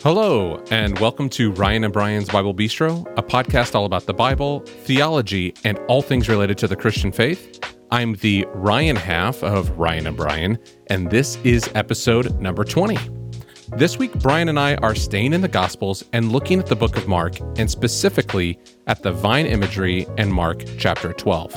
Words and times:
Hello, 0.00 0.62
and 0.70 0.96
welcome 1.00 1.28
to 1.30 1.50
Ryan 1.50 1.82
and 1.82 1.92
Brian's 1.92 2.28
Bible 2.28 2.54
Bistro, 2.54 3.04
a 3.18 3.22
podcast 3.22 3.74
all 3.74 3.84
about 3.84 4.06
the 4.06 4.14
Bible, 4.14 4.60
theology, 4.60 5.52
and 5.64 5.76
all 5.88 6.02
things 6.02 6.28
related 6.28 6.56
to 6.58 6.68
the 6.68 6.76
Christian 6.76 7.10
faith. 7.10 7.58
I'm 7.90 8.14
the 8.14 8.46
Ryan 8.54 8.94
half 8.94 9.42
of 9.42 9.76
Ryan 9.76 10.06
and 10.06 10.16
Brian, 10.16 10.56
and 10.86 11.10
this 11.10 11.34
is 11.42 11.68
episode 11.74 12.40
number 12.40 12.62
20. 12.62 12.96
This 13.76 13.98
week, 13.98 14.12
Brian 14.20 14.48
and 14.48 14.60
I 14.60 14.76
are 14.76 14.94
staying 14.94 15.32
in 15.32 15.40
the 15.40 15.48
Gospels 15.48 16.04
and 16.12 16.30
looking 16.30 16.60
at 16.60 16.66
the 16.66 16.76
book 16.76 16.96
of 16.96 17.08
Mark, 17.08 17.40
and 17.58 17.68
specifically 17.68 18.56
at 18.86 19.02
the 19.02 19.10
vine 19.10 19.46
imagery 19.46 20.06
in 20.16 20.30
Mark 20.30 20.62
chapter 20.78 21.12
12. 21.12 21.52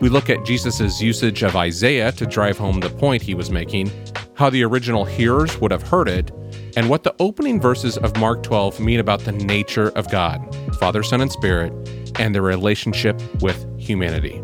We 0.00 0.08
look 0.08 0.30
at 0.30 0.46
Jesus' 0.46 1.02
usage 1.02 1.42
of 1.42 1.54
Isaiah 1.54 2.12
to 2.12 2.24
drive 2.24 2.56
home 2.56 2.80
the 2.80 2.88
point 2.88 3.20
he 3.20 3.34
was 3.34 3.50
making, 3.50 3.90
how 4.32 4.48
the 4.48 4.64
original 4.64 5.04
hearers 5.04 5.60
would 5.60 5.70
have 5.70 5.86
heard 5.86 6.08
it, 6.08 6.30
and 6.76 6.88
what 6.88 7.02
the 7.04 7.14
opening 7.18 7.60
verses 7.60 7.96
of 7.98 8.16
Mark 8.18 8.42
12 8.42 8.80
mean 8.80 9.00
about 9.00 9.20
the 9.20 9.32
nature 9.32 9.88
of 9.90 10.10
God, 10.10 10.54
Father, 10.78 11.02
Son, 11.02 11.20
and 11.20 11.30
Spirit, 11.30 11.72
and 12.18 12.34
their 12.34 12.42
relationship 12.42 13.20
with 13.42 13.66
humanity. 13.78 14.42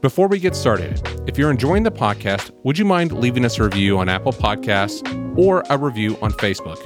Before 0.00 0.28
we 0.28 0.38
get 0.38 0.54
started, 0.54 1.00
if 1.26 1.38
you're 1.38 1.50
enjoying 1.50 1.82
the 1.82 1.90
podcast, 1.90 2.50
would 2.62 2.78
you 2.78 2.84
mind 2.84 3.12
leaving 3.12 3.44
us 3.44 3.58
a 3.58 3.64
review 3.64 3.98
on 3.98 4.08
Apple 4.08 4.32
Podcasts 4.32 5.02
or 5.38 5.64
a 5.70 5.78
review 5.78 6.18
on 6.20 6.30
Facebook? 6.32 6.78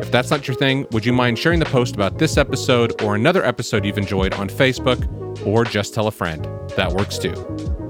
If 0.00 0.10
that's 0.10 0.30
not 0.30 0.48
your 0.48 0.56
thing, 0.56 0.86
would 0.90 1.04
you 1.04 1.12
mind 1.12 1.38
sharing 1.38 1.60
the 1.60 1.66
post 1.66 1.94
about 1.94 2.18
this 2.18 2.38
episode 2.38 3.02
or 3.02 3.14
another 3.14 3.44
episode 3.44 3.84
you've 3.84 3.98
enjoyed 3.98 4.32
on 4.34 4.48
Facebook 4.48 5.46
or 5.46 5.64
just 5.64 5.92
tell 5.92 6.06
a 6.06 6.10
friend? 6.10 6.48
That 6.76 6.92
works 6.92 7.18
too. 7.18 7.34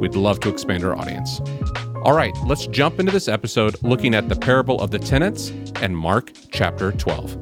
We'd 0.00 0.16
love 0.16 0.40
to 0.40 0.48
expand 0.48 0.84
our 0.84 0.96
audience. 0.96 1.40
All 2.04 2.12
right, 2.14 2.36
let's 2.44 2.66
jump 2.66 3.00
into 3.00 3.10
this 3.12 3.28
episode 3.28 3.82
looking 3.82 4.14
at 4.14 4.28
the 4.28 4.36
parable 4.36 4.78
of 4.80 4.90
the 4.90 4.98
tenants 4.98 5.50
and 5.80 5.96
Mark 5.96 6.32
chapter 6.50 6.92
12. 6.92 7.36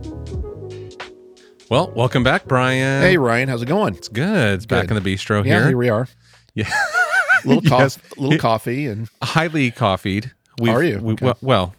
Well, 1.68 1.90
welcome 1.96 2.22
back, 2.22 2.46
Brian. 2.46 3.02
Hey 3.02 3.16
Ryan, 3.16 3.48
how's 3.48 3.62
it 3.62 3.66
going? 3.66 3.94
It's 3.96 4.08
good. 4.08 4.54
It's 4.54 4.66
back 4.66 4.90
in 4.90 4.94
the 4.94 5.00
bistro 5.00 5.44
Yeah, 5.44 5.58
here. 5.60 5.68
here 5.68 5.76
we 5.76 5.88
are. 5.88 6.06
Yeah. 6.54 6.70
little 7.44 7.62
Yes. 7.64 7.96
coffee, 7.96 8.20
little 8.20 8.38
coffee, 8.38 8.86
and 8.86 9.08
Highly 9.22 9.70
coffeed. 9.72 10.32
We've- 10.60 10.72
Are 10.72 10.82
you? 10.82 10.98
We, 11.00 11.14
Okay. 11.14 11.26
well, 11.26 11.38
well, 11.40 11.74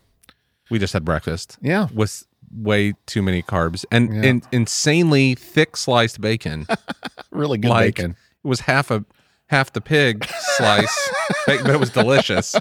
we 0.69 0.77
just 0.79 0.91
had 0.93 1.05
breakfast 1.05 1.57
yeah, 1.61 1.87
with 1.93 2.25
way 2.51 2.93
too 3.05 3.21
many 3.21 3.41
carbs 3.43 3.85
and, 3.91 4.13
Yeah. 4.13 4.29
and 4.29 4.47
insanely 4.51 5.35
thick 5.35 5.77
sliced 5.77 6.19
bacon. 6.19 6.67
really 7.31 7.57
good 7.57 7.69
like 7.69 7.95
bacon. 7.95 8.11
it 8.43 8.47
was 8.47 8.61
half 8.61 8.91
a 8.91 9.05
half 9.53 9.71
the 9.73 9.81
pig 9.81 10.25
slice, 10.57 11.09
but 11.45 11.69
it 11.69 11.79
was 11.79 11.89
delicious. 11.91 12.55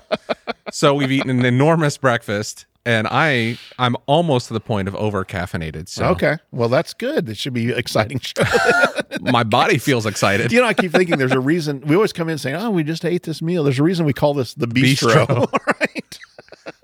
So 0.70 0.94
we've 0.94 1.10
eaten 1.10 1.30
an 1.30 1.44
enormous 1.44 1.96
breakfast, 1.96 2.66
and 2.84 3.06
I 3.10 3.58
I'm 3.78 3.96
almost 4.06 4.48
to 4.48 4.54
the 4.54 4.60
point 4.60 4.88
of 4.88 4.94
over 4.96 5.24
caffeinated. 5.24 5.88
So 5.88 6.04
Okay, 6.10 6.36
well 6.50 6.68
that's 6.68 6.92
good. 6.94 7.28
It 7.28 7.36
should 7.38 7.54
be 7.54 7.70
exciting. 7.72 8.20
my 9.20 9.42
body 9.44 9.78
feels 9.78 10.04
excited. 10.06 10.52
you 10.52 10.60
know, 10.60 10.66
I 10.66 10.74
keep 10.74 10.92
thinking 10.92 11.18
there's 11.18 11.32
a 11.32 11.40
reason. 11.40 11.80
We 11.82 11.94
always 11.94 12.12
come 12.12 12.28
in 12.28 12.38
saying, 12.38 12.56
"Oh, 12.56 12.70
we 12.70 12.82
just 12.84 13.04
ate 13.04 13.22
this 13.22 13.40
meal." 13.42 13.64
There's 13.64 13.78
a 13.78 13.82
reason 13.82 14.04
we 14.06 14.12
call 14.12 14.34
this 14.34 14.54
the 14.54 14.66
bistro, 14.66 15.26
Bistro. 15.26 15.52
right? 15.80 16.18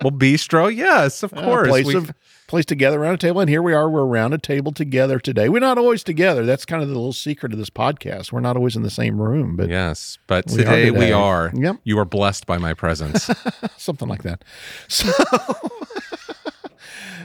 Well, 0.02 0.12
bistro, 0.12 0.74
yes, 0.74 1.22
of 1.22 1.32
A 1.32 1.42
course. 1.42 1.68
place 1.68 1.86
We- 1.86 1.94
of 1.96 2.12
place 2.48 2.64
together 2.64 3.00
around 3.00 3.14
a 3.14 3.18
table, 3.18 3.40
and 3.40 3.48
here 3.48 3.62
we 3.62 3.74
are. 3.74 3.88
We're 3.88 4.04
around 4.04 4.32
a 4.32 4.38
table 4.38 4.72
together 4.72 5.20
today. 5.20 5.48
We're 5.48 5.60
not 5.60 5.78
always 5.78 6.02
together. 6.02 6.44
That's 6.44 6.64
kind 6.64 6.82
of 6.82 6.88
the 6.88 6.94
little 6.94 7.12
secret 7.12 7.52
of 7.52 7.58
this 7.58 7.70
podcast. 7.70 8.32
We're 8.32 8.40
not 8.40 8.56
always 8.56 8.74
in 8.74 8.82
the 8.82 8.90
same 8.90 9.20
room, 9.20 9.54
but 9.54 9.68
yes, 9.68 10.18
but 10.26 10.46
We 10.48 10.54
are 10.54 10.58
today, 10.58 10.90
we 10.90 11.12
are. 11.12 11.52
Yep. 11.54 11.76
You 11.84 11.98
are 12.00 12.04
blessed 12.04 12.46
by 12.46 12.58
my 12.58 12.74
presence. 12.74 13.30
something 13.76 14.08
like 14.08 14.22
that. 14.24 14.42
So, 14.88 15.12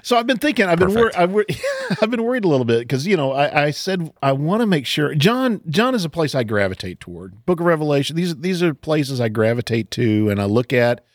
so 0.04 0.18
I've 0.18 0.28
been 0.28 0.38
thinking. 0.38 0.66
I've 0.66 0.80
been 0.80 0.94
wor- 0.94 1.12
Perfect. 1.12 1.20
I've, 1.20 1.32
wor- 1.32 1.46
I've 2.02 2.12
been 2.12 2.24
worried 2.24 2.46
a 2.46 2.50
little 2.50 2.66
bit 2.66 2.80
because 2.80 3.08
you 3.08 3.16
know 3.18 3.32
I, 3.32 3.66
I 3.66 3.72
said 3.72 4.12
I 4.22 4.34
want 4.34 4.62
to 4.62 4.68
make 4.68 4.86
sure 4.86 5.16
John 5.16 5.62
John 5.70 5.96
is 5.96 6.06
a 6.06 6.10
place 6.10 6.36
I 6.36 6.44
gravitate 6.44 7.00
toward. 7.00 7.46
Book 7.46 7.60
of 7.60 7.66
Revelation. 7.66 8.16
These 8.16 8.38
these 8.38 8.62
are 8.62 8.74
places 8.74 9.22
I 9.22 9.30
gravitate 9.30 9.92
to 9.92 10.30
and 10.30 10.42
I 10.42 10.46
look 10.46 10.74
at, 10.74 11.06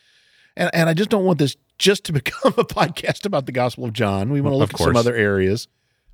and 0.59 0.69
and 0.73 0.89
I 0.89 0.93
just 0.93 1.09
don't 1.09 1.25
want 1.25 1.39
this 1.39 1.55
just 1.79 2.03
to 2.05 2.13
become 2.19 2.53
a 2.57 2.65
podcast 2.65 3.25
about 3.25 3.47
the 3.47 3.51
Gospel 3.51 3.85
of 3.85 3.93
John. 3.93 4.29
We 4.29 4.41
want 4.41 4.53
to 4.53 4.57
look 4.57 4.73
at 4.73 4.79
some 4.79 4.95
other 4.95 5.15
areas. 5.15 5.67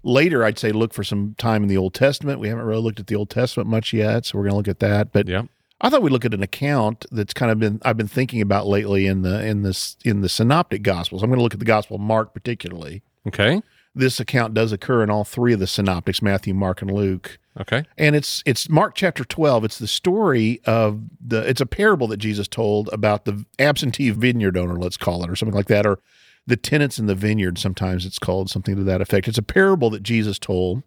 Later, 0.03 0.45
I'd 0.45 0.59
say 0.59 0.72
look 0.72 0.94
for 0.94 1.03
some 1.03 1.35
time 1.38 1.63
in 1.63 1.67
the 1.67 1.78
Old 1.78 1.95
Testament. 1.95 2.39
We 2.39 2.47
haven't 2.47 2.66
really 2.66 2.81
looked 2.81 3.00
at 3.00 3.07
the 3.07 3.16
Old 3.16 3.31
Testament 3.31 3.67
much 3.67 3.91
yet, 3.91 4.25
so 4.25 4.38
we're 4.38 4.44
going 4.44 4.51
to 4.51 4.57
look 4.57 4.67
at 4.67 4.79
that. 4.79 5.11
But 5.11 5.28
yeah. 5.28 5.44
I 5.81 5.89
thought 5.89 6.03
we'd 6.03 6.11
look 6.11 6.25
at 6.25 6.34
an 6.34 6.44
account 6.44 7.05
that's 7.11 7.34
kind 7.34 7.51
of 7.51 7.59
been 7.59 7.81
I've 7.84 7.97
been 7.97 8.07
thinking 8.07 8.41
about 8.41 8.66
lately 8.67 9.07
in 9.07 9.23
the 9.23 9.45
in 9.45 9.63
this 9.63 9.97
in 10.05 10.22
the 10.22 10.29
synoptic 10.29 10.84
gospels. 10.84 11.22
I'm 11.22 11.29
going 11.29 11.39
to 11.39 11.44
look 11.44 11.53
at 11.53 11.59
the 11.59 11.66
gospel 11.66 11.95
of 11.95 12.01
Mark 12.01 12.34
particularly. 12.34 13.01
Okay. 13.28 13.61
This 13.95 14.19
account 14.19 14.53
does 14.53 14.72
occur 14.72 15.01
in 15.03 15.09
all 15.09 15.23
three 15.23 15.53
of 15.53 15.59
the 15.59 15.67
synoptics, 15.67 16.22
Matthew, 16.22 16.53
Mark, 16.53 16.81
and 16.81 16.91
Luke. 16.91 17.39
Okay. 17.59 17.85
And 17.97 18.16
it's 18.16 18.44
it's 18.45 18.69
Mark 18.69 18.95
chapter 18.95 19.23
12. 19.23 19.63
It's 19.63 19.79
the 19.79 19.88
story 19.88 20.59
of 20.66 21.01
the 21.25 21.47
it's 21.47 21.61
a 21.61 21.66
parable 21.66 22.07
that 22.07 22.17
Jesus 22.17 22.47
told 22.47 22.89
about 22.91 23.23
the 23.23 23.45
absentee 23.57 24.09
vineyard 24.09 24.57
owner, 24.57 24.75
let's 24.75 24.97
call 24.97 25.23
it, 25.23 25.29
or 25.29 25.35
something 25.38 25.55
like 25.55 25.67
that, 25.67 25.85
or 25.85 26.00
the 26.47 26.57
tenants 26.57 27.00
in 27.00 27.07
the 27.07 27.16
vineyard, 27.16 27.57
sometimes 27.57 28.05
it's 28.05 28.19
called 28.19 28.50
something 28.50 28.75
to 28.75 28.84
that 28.84 29.01
effect. 29.01 29.28
It's 29.28 29.38
a 29.38 29.44
parable 29.44 29.89
that 29.91 30.03
Jesus 30.03 30.38
told. 30.38 30.84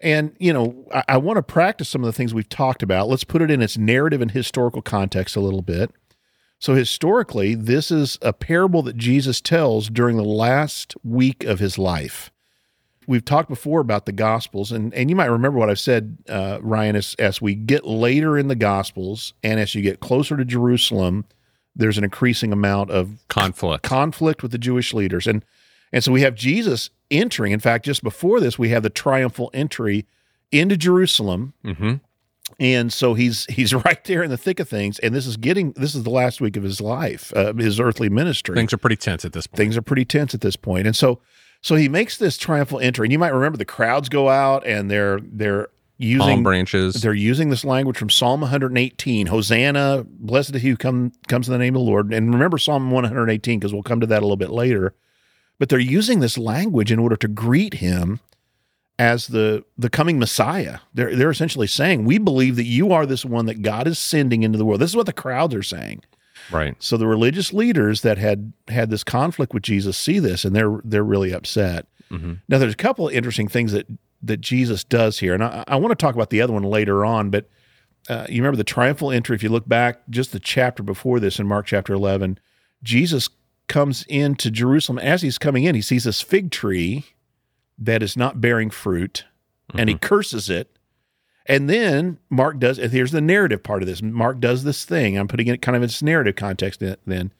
And, 0.00 0.36
you 0.38 0.52
know, 0.52 0.86
I, 0.92 1.04
I 1.10 1.16
want 1.16 1.38
to 1.38 1.42
practice 1.42 1.88
some 1.88 2.02
of 2.02 2.06
the 2.06 2.12
things 2.12 2.34
we've 2.34 2.48
talked 2.48 2.82
about. 2.82 3.08
Let's 3.08 3.24
put 3.24 3.40
it 3.40 3.50
in 3.50 3.62
its 3.62 3.78
narrative 3.78 4.20
and 4.20 4.30
historical 4.30 4.82
context 4.82 5.36
a 5.36 5.40
little 5.40 5.62
bit. 5.62 5.90
So, 6.58 6.74
historically, 6.74 7.54
this 7.54 7.90
is 7.90 8.18
a 8.22 8.32
parable 8.32 8.82
that 8.82 8.96
Jesus 8.96 9.40
tells 9.40 9.88
during 9.88 10.16
the 10.16 10.24
last 10.24 10.94
week 11.04 11.44
of 11.44 11.58
his 11.58 11.78
life. 11.78 12.30
We've 13.06 13.24
talked 13.24 13.48
before 13.48 13.80
about 13.80 14.06
the 14.06 14.12
Gospels, 14.12 14.72
and, 14.72 14.92
and 14.94 15.08
you 15.08 15.14
might 15.14 15.26
remember 15.26 15.58
what 15.58 15.70
I've 15.70 15.78
said, 15.78 16.18
uh, 16.28 16.58
Ryan, 16.60 16.96
as, 16.96 17.14
as 17.18 17.40
we 17.40 17.54
get 17.54 17.86
later 17.86 18.36
in 18.36 18.48
the 18.48 18.56
Gospels 18.56 19.32
and 19.44 19.60
as 19.60 19.74
you 19.74 19.82
get 19.82 20.00
closer 20.00 20.36
to 20.36 20.44
Jerusalem, 20.44 21.24
there's 21.76 21.98
an 21.98 22.04
increasing 22.04 22.52
amount 22.52 22.90
of 22.90 23.24
Conflict. 23.28 23.84
conflict 23.84 24.42
with 24.42 24.50
the 24.50 24.58
Jewish 24.58 24.92
leaders. 24.92 25.26
And 25.26 25.44
and 25.92 26.02
so 26.02 26.10
we 26.10 26.22
have 26.22 26.34
Jesus 26.34 26.90
entering. 27.10 27.52
In 27.52 27.60
fact, 27.60 27.84
just 27.84 28.02
before 28.02 28.40
this, 28.40 28.58
we 28.58 28.70
have 28.70 28.82
the 28.82 28.90
triumphal 28.90 29.50
entry 29.54 30.04
into 30.50 30.76
Jerusalem. 30.76 31.54
mm-hmm. 31.64 31.94
And 32.58 32.92
so 32.92 33.14
he's 33.14 33.44
he's 33.50 33.74
right 33.74 34.02
there 34.04 34.22
in 34.22 34.30
the 34.30 34.38
thick 34.38 34.60
of 34.60 34.68
things. 34.68 34.98
And 35.00 35.14
this 35.14 35.26
is 35.26 35.36
getting 35.36 35.72
this 35.72 35.94
is 35.94 36.02
the 36.02 36.10
last 36.10 36.40
week 36.40 36.56
of 36.56 36.62
his 36.62 36.80
life, 36.80 37.32
uh, 37.36 37.52
his 37.54 37.80
earthly 37.80 38.08
ministry. 38.08 38.54
Things 38.54 38.72
are 38.72 38.78
pretty 38.78 38.96
tense 38.96 39.24
at 39.24 39.32
this 39.32 39.46
point. 39.46 39.58
Things 39.58 39.76
are 39.76 39.82
pretty 39.82 40.04
tense 40.04 40.34
at 40.34 40.40
this. 40.40 40.56
And 40.64 40.96
so 40.96 41.20
so 41.60 41.74
he 41.74 41.88
makes 41.88 42.18
this 42.18 42.36
triumphal 42.36 42.80
entry. 42.80 43.06
And 43.06 43.12
you 43.12 43.18
might 43.18 43.32
remember 43.32 43.58
the 43.58 43.64
crowds 43.64 44.08
go 44.08 44.28
out 44.28 44.66
and 44.66 44.90
they're 44.90 45.20
they're 45.20 45.68
using 45.98 46.36
Palm 46.36 46.42
branches. 46.42 47.00
they're 47.00 47.14
using 47.14 47.48
this 47.48 47.64
language 47.64 47.96
from 47.96 48.10
Psalm 48.10 48.40
118. 48.42 49.26
Hosanna, 49.26 50.04
blessed 50.08 50.54
is 50.54 50.62
he 50.62 50.70
who 50.70 50.76
come, 50.76 51.12
comes 51.28 51.48
in 51.48 51.52
the 51.52 51.58
name 51.58 51.74
of 51.74 51.80
the 51.80 51.86
Lord. 51.86 52.12
And 52.12 52.32
remember 52.32 52.58
Psalm 52.58 52.90
118 52.90 53.58
because 53.58 53.72
we'll 53.72 53.82
come 53.82 54.00
to 54.00 54.06
that 54.06 54.18
a 54.18 54.26
little 54.26 54.36
bit 54.36 54.50
later. 54.50 54.94
But 55.58 55.70
they're 55.70 55.78
using 55.78 56.20
this 56.20 56.36
language 56.36 56.92
in 56.92 56.98
order 56.98 57.16
to 57.16 57.28
greet 57.28 57.74
him 57.74 58.20
as 58.98 59.26
the 59.28 59.64
the 59.76 59.90
coming 59.90 60.18
Messiah. 60.18 60.78
They're 60.94 61.14
they're 61.14 61.30
essentially 61.30 61.66
saying, 61.66 62.04
"We 62.04 62.18
believe 62.18 62.56
that 62.56 62.64
you 62.64 62.92
are 62.92 63.06
this 63.06 63.24
one 63.24 63.46
that 63.46 63.62
God 63.62 63.86
is 63.86 63.98
sending 63.98 64.42
into 64.42 64.58
the 64.58 64.64
world." 64.64 64.80
This 64.80 64.90
is 64.90 64.96
what 64.96 65.06
the 65.06 65.12
crowds 65.12 65.54
are 65.54 65.62
saying. 65.62 66.02
Right. 66.50 66.76
So 66.78 66.96
the 66.96 67.06
religious 67.06 67.52
leaders 67.52 68.02
that 68.02 68.18
had 68.18 68.52
had 68.68 68.90
this 68.90 69.04
conflict 69.04 69.52
with 69.52 69.62
Jesus 69.62 69.96
see 69.96 70.18
this, 70.18 70.44
and 70.44 70.54
they're 70.54 70.80
they're 70.84 71.04
really 71.04 71.32
upset. 71.32 71.86
Mm-hmm. 72.10 72.34
Now, 72.48 72.58
there's 72.58 72.74
a 72.74 72.76
couple 72.76 73.08
of 73.08 73.14
interesting 73.14 73.48
things 73.48 73.72
that 73.72 73.86
that 74.22 74.40
Jesus 74.40 74.84
does 74.84 75.18
here, 75.18 75.34
and 75.34 75.44
I, 75.44 75.64
I 75.66 75.76
want 75.76 75.92
to 75.92 76.02
talk 76.02 76.14
about 76.14 76.30
the 76.30 76.40
other 76.40 76.52
one 76.52 76.62
later 76.62 77.04
on. 77.04 77.30
But 77.30 77.48
uh, 78.08 78.26
you 78.28 78.40
remember 78.40 78.56
the 78.56 78.64
triumphal 78.64 79.10
entry? 79.10 79.34
If 79.34 79.42
you 79.42 79.48
look 79.48 79.68
back, 79.68 80.00
just 80.08 80.32
the 80.32 80.40
chapter 80.40 80.82
before 80.82 81.20
this 81.20 81.38
in 81.38 81.46
Mark 81.46 81.66
chapter 81.66 81.92
11, 81.92 82.38
Jesus 82.82 83.28
comes 83.68 84.04
into 84.04 84.50
Jerusalem. 84.50 84.98
As 84.98 85.22
he's 85.22 85.38
coming 85.38 85.64
in, 85.64 85.74
he 85.74 85.82
sees 85.82 86.04
this 86.04 86.22
fig 86.22 86.50
tree 86.50 87.04
that 87.78 88.02
is 88.02 88.16
not 88.16 88.40
bearing 88.40 88.70
fruit, 88.70 89.24
and 89.74 89.88
he 89.88 89.94
mm-hmm. 89.94 90.06
curses 90.06 90.48
it. 90.48 90.70
And 91.48 91.70
then 91.70 92.18
Mark 92.28 92.58
does, 92.58 92.78
and 92.78 92.90
here's 92.90 93.12
the 93.12 93.20
narrative 93.20 93.62
part 93.62 93.82
of 93.82 93.86
this. 93.86 94.02
Mark 94.02 94.40
does 94.40 94.64
this 94.64 94.84
thing. 94.84 95.16
I'm 95.16 95.28
putting 95.28 95.46
it 95.46 95.62
kind 95.62 95.76
of 95.76 95.82
in 95.82 95.86
its 95.86 96.02
narrative 96.02 96.34
context 96.34 96.82
then. 97.06 97.32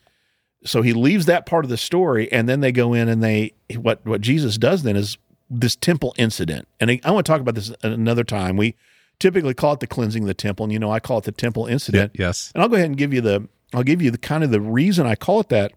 So 0.64 0.82
he 0.82 0.92
leaves 0.92 1.26
that 1.26 1.46
part 1.46 1.64
of 1.64 1.70
the 1.70 1.76
story, 1.76 2.30
and 2.32 2.48
then 2.48 2.60
they 2.60 2.72
go 2.72 2.92
in 2.92 3.08
and 3.08 3.22
they, 3.22 3.52
what, 3.74 4.04
what 4.06 4.20
Jesus 4.20 4.58
does 4.58 4.82
then 4.82 4.96
is 4.96 5.18
this 5.50 5.76
temple 5.76 6.14
incident. 6.18 6.68
And 6.80 6.90
I, 6.90 7.00
I 7.04 7.10
want 7.10 7.26
to 7.26 7.32
talk 7.32 7.40
about 7.40 7.54
this 7.54 7.72
another 7.82 8.24
time. 8.24 8.56
We 8.56 8.74
typically 9.18 9.54
call 9.54 9.74
it 9.74 9.80
the 9.80 9.86
cleansing 9.86 10.22
of 10.22 10.26
the 10.28 10.34
temple, 10.34 10.64
and 10.64 10.72
you 10.72 10.78
know, 10.78 10.90
I 10.90 11.00
call 11.00 11.18
it 11.18 11.24
the 11.24 11.32
temple 11.32 11.66
incident. 11.66 12.12
Yes. 12.14 12.52
And 12.54 12.62
I'll 12.62 12.68
go 12.68 12.76
ahead 12.76 12.86
and 12.86 12.96
give 12.96 13.12
you 13.12 13.20
the, 13.20 13.48
I'll 13.74 13.82
give 13.82 14.02
you 14.02 14.10
the 14.10 14.18
kind 14.18 14.44
of 14.44 14.50
the 14.50 14.60
reason 14.60 15.06
I 15.06 15.14
call 15.14 15.40
it 15.40 15.48
that 15.48 15.72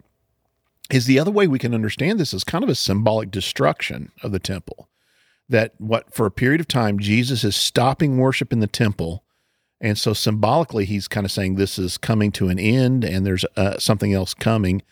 is 0.89 1.05
the 1.05 1.19
other 1.19 1.31
way 1.31 1.47
we 1.47 1.59
can 1.59 1.73
understand 1.73 2.19
this 2.19 2.33
is 2.33 2.43
kind 2.43 2.63
of 2.63 2.69
a 2.69 2.75
symbolic 2.75 3.31
destruction 3.31 4.11
of 4.23 4.31
the 4.31 4.39
temple. 4.39 4.89
That 5.47 5.73
what 5.77 6.13
for 6.13 6.25
a 6.25 6.31
period 6.31 6.61
of 6.61 6.67
time 6.67 6.99
Jesus 6.99 7.43
is 7.43 7.55
stopping 7.55 8.17
worship 8.17 8.53
in 8.53 8.59
the 8.59 8.67
temple, 8.67 9.23
and 9.81 9.97
so 9.97 10.13
symbolically 10.13 10.85
he's 10.85 11.07
kind 11.07 11.25
of 11.25 11.31
saying 11.31 11.55
this 11.55 11.79
is 11.79 11.97
coming 11.97 12.31
to 12.33 12.49
an 12.49 12.59
end, 12.59 13.03
and 13.03 13.25
there's 13.25 13.45
uh, 13.55 13.77
something 13.79 14.13
else 14.13 14.33
coming. 14.33 14.83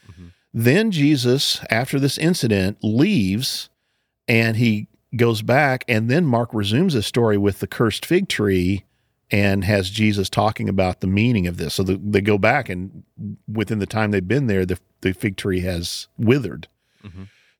Then 0.53 0.89
Jesus, 0.89 1.61
after 1.69 2.00
this 2.00 2.17
incident, 2.17 2.79
leaves 2.81 3.69
and 4.27 4.57
he 4.57 4.88
goes 5.15 5.41
back, 5.41 5.85
and 5.88 6.09
then 6.09 6.25
Mark 6.25 6.53
resumes 6.53 6.93
his 6.93 7.05
story 7.05 7.38
with 7.38 7.59
the 7.59 7.67
cursed 7.67 8.05
fig 8.05 8.27
tree 8.27 8.83
and 9.29 9.63
has 9.63 9.89
Jesus 9.89 10.29
talking 10.29 10.67
about 10.69 11.01
the 11.01 11.07
meaning 11.07 11.47
of 11.47 11.57
this. 11.57 11.75
So 11.75 11.83
the, 11.83 11.97
they 11.97 12.21
go 12.21 12.38
back, 12.38 12.69
and 12.69 13.03
within 13.47 13.79
the 13.79 13.85
time 13.85 14.11
they've 14.11 14.27
been 14.27 14.47
there, 14.47 14.65
the, 14.65 14.79
the 15.01 15.13
fig 15.13 15.38
tree 15.38 15.61
has 15.61 16.07
withered. 16.17 16.67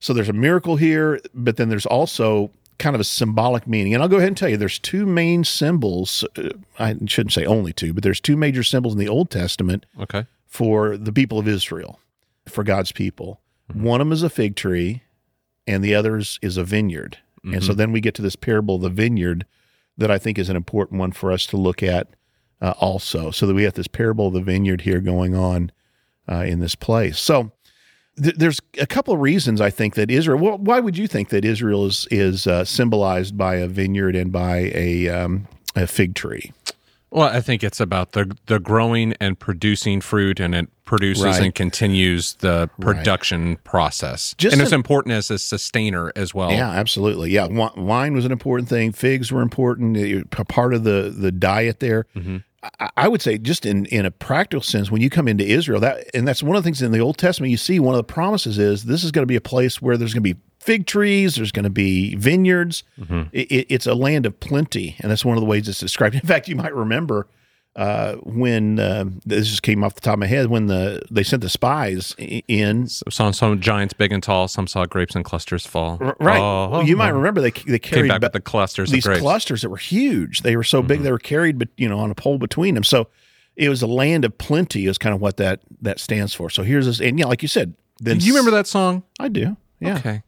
So 0.00 0.12
there's 0.12 0.28
a 0.28 0.32
miracle 0.34 0.76
here, 0.76 1.20
but 1.34 1.56
then 1.56 1.70
there's 1.70 1.86
also 1.86 2.50
kind 2.78 2.94
of 2.94 3.00
a 3.00 3.04
symbolic 3.04 3.66
meaning. 3.66 3.94
And 3.94 4.02
I'll 4.02 4.08
go 4.08 4.18
ahead 4.18 4.28
and 4.28 4.36
tell 4.36 4.48
you 4.48 4.56
there's 4.56 4.78
two 4.78 5.06
main 5.06 5.42
symbols. 5.42 6.24
Uh, 6.36 6.50
I 6.78 6.94
shouldn't 7.06 7.32
say 7.32 7.44
only 7.44 7.72
two, 7.72 7.92
but 7.92 8.04
there's 8.04 8.20
two 8.20 8.36
major 8.36 8.62
symbols 8.62 8.92
in 8.94 9.00
the 9.00 9.08
Old 9.08 9.30
Testament 9.30 9.86
Okay. 9.98 10.26
for 10.46 10.96
the 10.96 11.12
people 11.12 11.38
of 11.40 11.48
Israel, 11.48 11.98
for 12.46 12.62
God's 12.62 12.92
people. 12.92 13.40
One 13.72 14.00
of 14.00 14.06
them 14.06 14.12
is 14.12 14.22
a 14.22 14.30
fig 14.30 14.54
tree, 14.54 15.02
and 15.66 15.82
the 15.82 15.94
other 15.96 16.16
is, 16.18 16.38
a 16.56 16.62
vineyard. 16.62 17.18
And 17.42 17.64
so 17.64 17.72
then 17.72 17.90
we 17.90 18.00
get 18.00 18.14
to 18.16 18.22
this 18.22 18.36
parable 18.36 18.76
of 18.76 18.82
the 18.82 18.90
vineyard 18.90 19.46
that 19.96 20.10
I 20.10 20.18
think 20.18 20.38
is 20.38 20.48
an 20.48 20.56
important 20.56 21.00
one 21.00 21.12
for 21.12 21.32
us 21.32 21.44
to 21.46 21.56
look 21.56 21.82
at 21.82 22.08
uh, 22.60 22.74
also. 22.78 23.30
So 23.32 23.46
that 23.46 23.54
we 23.54 23.64
have 23.64 23.74
this 23.74 23.88
parable 23.88 24.28
of 24.28 24.34
the 24.34 24.42
vineyard 24.42 24.82
here 24.82 25.00
going 25.00 25.34
on 25.34 25.72
uh, 26.30 26.44
in 26.46 26.60
this 26.60 26.74
place. 26.74 27.18
So 27.18 27.52
th- 28.22 28.36
there's 28.36 28.60
a 28.78 28.86
couple 28.86 29.14
of 29.14 29.20
reasons 29.20 29.60
I 29.60 29.70
think 29.70 29.94
that 29.94 30.10
Israel. 30.10 30.38
Well, 30.38 30.58
why 30.58 30.80
would 30.80 30.96
you 30.98 31.06
think 31.06 31.28
that 31.30 31.44
Israel 31.44 31.86
is 31.86 32.06
is 32.10 32.46
uh, 32.46 32.64
symbolized 32.64 33.36
by 33.36 33.56
a 33.56 33.66
vineyard 33.68 34.16
and 34.16 34.30
by 34.32 34.70
a 34.74 35.08
um, 35.08 35.48
a 35.76 35.86
fig 35.86 36.14
tree? 36.14 36.52
Well, 37.10 37.26
I 37.26 37.40
think 37.40 37.64
it's 37.64 37.80
about 37.80 38.12
the 38.12 38.36
the 38.46 38.58
growing 38.60 39.14
and 39.18 39.38
producing 39.38 40.02
fruit, 40.02 40.40
and 40.40 40.54
it 40.54 40.68
produces 40.84 41.24
Right. 41.24 41.42
and 41.42 41.54
continues 41.54 42.34
the 42.34 42.68
production 42.80 43.56
process. 43.64 44.34
Just 44.36 44.52
and 44.52 44.60
it's 44.60 44.72
important 44.72 45.14
as 45.14 45.30
a 45.30 45.38
sustainer 45.38 46.12
as 46.16 46.34
well. 46.34 46.50
Yeah, 46.50 46.68
absolutely. 46.70 47.30
Yeah, 47.30 47.46
wine 47.46 48.12
was 48.14 48.26
an 48.26 48.32
important 48.32 48.68
thing. 48.68 48.92
Figs 48.92 49.32
were 49.32 49.40
important. 49.40 49.96
a 49.96 50.44
part 50.44 50.74
of 50.74 50.84
the 50.84 51.14
the 51.16 51.32
diet 51.32 51.80
there. 51.80 52.04
I, 52.14 52.42
I 52.96 53.06
would 53.06 53.22
say, 53.22 53.38
just 53.38 53.64
in 53.64 53.86
in 53.86 54.04
a 54.04 54.10
practical 54.10 54.62
sense, 54.62 54.90
when 54.90 55.00
you 55.00 55.10
come 55.10 55.28
into 55.28 55.44
Israel, 55.44 55.78
that 55.80 56.06
and 56.12 56.26
that's 56.26 56.42
one 56.42 56.56
of 56.56 56.62
the 56.62 56.66
things 56.66 56.82
in 56.82 56.90
the 56.90 56.98
Old 56.98 57.16
Testament 57.16 57.50
you 57.52 57.56
see. 57.56 57.78
One 57.78 57.94
of 57.94 57.98
the 57.98 58.12
promises 58.12 58.58
is 58.58 58.84
this 58.84 59.04
is 59.04 59.12
going 59.12 59.22
to 59.22 59.26
be 59.28 59.36
a 59.36 59.40
place 59.40 59.80
where 59.80 59.96
there's 59.96 60.12
going 60.12 60.24
to 60.24 60.34
be 60.34 60.40
fig 60.58 60.86
trees. 60.86 61.36
There's 61.36 61.52
going 61.52 61.64
to 61.64 61.70
be 61.70 62.16
vineyards. 62.16 62.82
Mm-hmm. 63.00 63.28
It, 63.32 63.52
it- 63.52 63.66
it's 63.70 63.86
a 63.86 63.94
land 63.94 64.26
of 64.26 64.40
plenty, 64.40 64.96
and 65.00 65.10
that's 65.10 65.24
one 65.24 65.36
of 65.36 65.40
the 65.40 65.46
ways 65.46 65.68
it's 65.68 65.78
described. 65.78 66.14
In 66.16 66.20
fact, 66.22 66.48
you 66.48 66.56
might 66.56 66.74
remember 66.74 67.28
uh, 67.76 68.14
when 68.24 68.78
uh, 68.80 69.04
this 69.24 69.48
just 69.48 69.62
came 69.62 69.84
off 69.84 69.94
the 69.94 70.00
top 70.00 70.14
of 70.14 70.18
my 70.18 70.26
head 70.26 70.48
when 70.48 70.66
the 70.66 71.00
they 71.10 71.22
sent 71.22 71.42
the 71.42 71.48
spies 71.48 72.14
in 72.18 72.88
So 72.88 73.04
some 73.10 73.32
some 73.32 73.60
giants 73.60 73.94
big 73.94 74.10
and 74.12 74.22
tall. 74.22 74.48
Some 74.48 74.66
saw 74.66 74.84
grapes 74.86 75.14
and 75.14 75.24
clusters 75.24 75.64
fall. 75.66 75.98
Right. 76.18 76.40
Oh, 76.40 76.68
well, 76.70 76.82
you 76.82 76.96
might 76.96 77.10
remember 77.10 77.40
they 77.40 77.50
they 77.52 77.78
came 77.78 77.92
carried 77.92 78.08
back 78.08 78.20
ba- 78.20 78.26
with 78.26 78.32
the 78.32 78.40
clusters 78.40 78.90
these 78.90 79.04
clusters 79.06 79.62
that 79.62 79.70
were 79.70 79.76
huge. 79.76 80.40
They 80.42 80.56
were 80.56 80.64
so 80.64 80.82
big 80.82 81.02
they 81.02 81.12
were 81.12 81.18
carried, 81.18 81.58
but 81.58 81.68
you 81.76 81.88
know, 81.88 81.98
on 82.00 82.10
a 82.10 82.14
pole 82.14 82.38
between 82.38 82.74
them. 82.74 82.84
So 82.84 83.08
it 83.54 83.68
was 83.68 83.80
a 83.82 83.86
land 83.86 84.24
of 84.24 84.36
plenty. 84.38 84.86
Is 84.86 84.98
kind 84.98 85.14
of 85.14 85.20
what 85.20 85.36
that 85.36 85.60
that 85.82 86.00
stands 86.00 86.34
for. 86.34 86.50
So 86.50 86.62
here's 86.64 86.86
this, 86.86 87.00
and 87.00 87.18
yeah, 87.18 87.26
like 87.26 87.42
you 87.42 87.48
said, 87.48 87.74
then 88.00 88.18
Do 88.18 88.26
you 88.26 88.32
remember 88.32 88.50
that 88.52 88.66
song? 88.66 89.04
I 89.20 89.28
do. 89.28 89.56
Yeah, 89.80 89.98
Okay. 89.98 90.22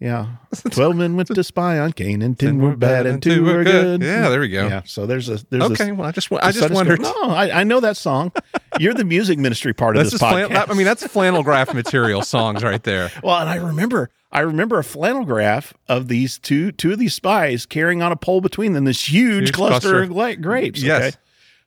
Yeah. 0.00 0.28
Twelve 0.70 0.96
men 0.96 1.14
went 1.14 1.28
to 1.28 1.44
spy 1.44 1.78
on 1.78 1.92
Canaan, 1.92 2.22
and 2.22 2.38
ten 2.38 2.56
were 2.58 2.74
bad, 2.74 3.04
and 3.06 3.22
two 3.22 3.44
were 3.44 3.62
good. 3.62 4.00
Yeah, 4.02 4.30
there 4.30 4.40
we 4.40 4.48
go. 4.48 4.66
Yeah. 4.66 4.82
So 4.86 5.04
there's 5.04 5.28
a 5.28 5.38
there's 5.50 5.64
Okay. 5.64 5.90
This, 5.90 5.92
Well, 5.98 6.06
I 6.06 6.12
just 6.12 6.32
I 6.32 6.52
just 6.52 6.70
wondered. 6.72 7.02
No, 7.02 7.12
I, 7.24 7.60
I 7.60 7.64
know 7.64 7.80
that 7.80 7.98
song. 7.98 8.32
You're 8.78 8.94
the 8.94 9.04
music 9.04 9.38
ministry 9.38 9.74
part 9.74 9.96
of 9.96 10.02
This 10.02 10.12
this 10.14 10.22
is 10.22 10.26
podcast. 10.26 10.30
flan- 10.46 10.52
that- 10.54 10.70
I 10.70 10.74
mean, 10.74 10.86
that's 10.86 11.06
flannel 11.06 11.42
graph 11.42 11.74
material 11.74 12.22
songs 12.22 12.64
right 12.64 12.82
there. 12.82 13.10
Well, 13.22 13.36
and 13.38 13.50
I 13.50 13.56
remember, 13.56 14.08
I 14.32 14.40
remember 14.40 14.78
a 14.78 14.84
flannel 14.84 15.24
graph 15.26 15.74
of 15.88 16.08
these 16.08 16.38
two, 16.38 16.72
two 16.72 16.92
of 16.92 16.98
these 16.98 17.12
spies 17.12 17.66
carrying 17.66 18.00
on 18.00 18.10
a 18.12 18.16
pole 18.16 18.40
between 18.40 18.72
them 18.72 18.84
this 18.86 19.06
huge, 19.12 19.48
Huge 19.48 19.52
cluster, 19.52 20.06
cluster. 20.06 20.32
of 20.32 20.40
grapes. 20.40 20.82
Yes. 20.82 21.02
Okay? 21.08 21.16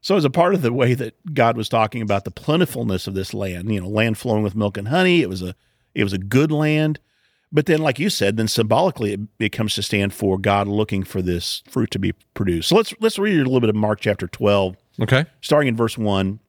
So 0.02 0.18
as 0.18 0.26
a 0.26 0.30
part 0.32 0.56
of 0.56 0.64
the 0.64 0.74
way 0.74 0.96
that 0.96 1.14
God 1.34 1.56
was 1.56 1.70
talking 1.70 2.02
about 2.02 2.26
the 2.26 2.32
plentifulness 2.32 3.06
of 3.06 3.14
this 3.14 3.34
land, 3.34 3.72
you 3.72 3.80
know, 3.80 3.88
land 3.88 4.18
flowing 4.18 4.42
with 4.42 4.56
milk 4.56 4.78
and 4.78 4.88
honey, 4.88 5.22
it 5.22 5.30
was 5.30 5.44
a, 5.44 5.54
it 5.94 6.04
was 6.04 6.14
a 6.14 6.18
good 6.18 6.52
land. 6.52 7.00
But 7.56 7.68
then, 7.68 7.80
like 7.82 8.00
you 8.00 8.10
said, 8.10 8.36
then 8.36 8.48
symbolically, 8.48 9.14
it, 9.14 9.20
it 9.40 9.50
comes 9.52 9.76
to 9.76 9.84
stand 9.84 10.12
for 10.14 10.40
God 10.40 10.68
looking 10.68 11.04
for 11.04 11.22
this 11.22 11.62
fruit 11.70 11.92
to 11.92 12.00
be 12.00 12.14
produced. 12.34 12.70
So 12.70 12.76
let's 12.76 12.94
let's 13.00 13.20
read 13.20 13.36
a 13.36 13.44
little 13.44 13.60
bit 13.60 13.70
of 13.70 13.76
Mark 13.76 14.00
chapter 14.02 14.28
twelve, 14.28 14.76
Okay. 15.00 15.26
starting 15.42 15.68
in 15.68 15.76
verse 15.78 15.98
one. 15.98 16.40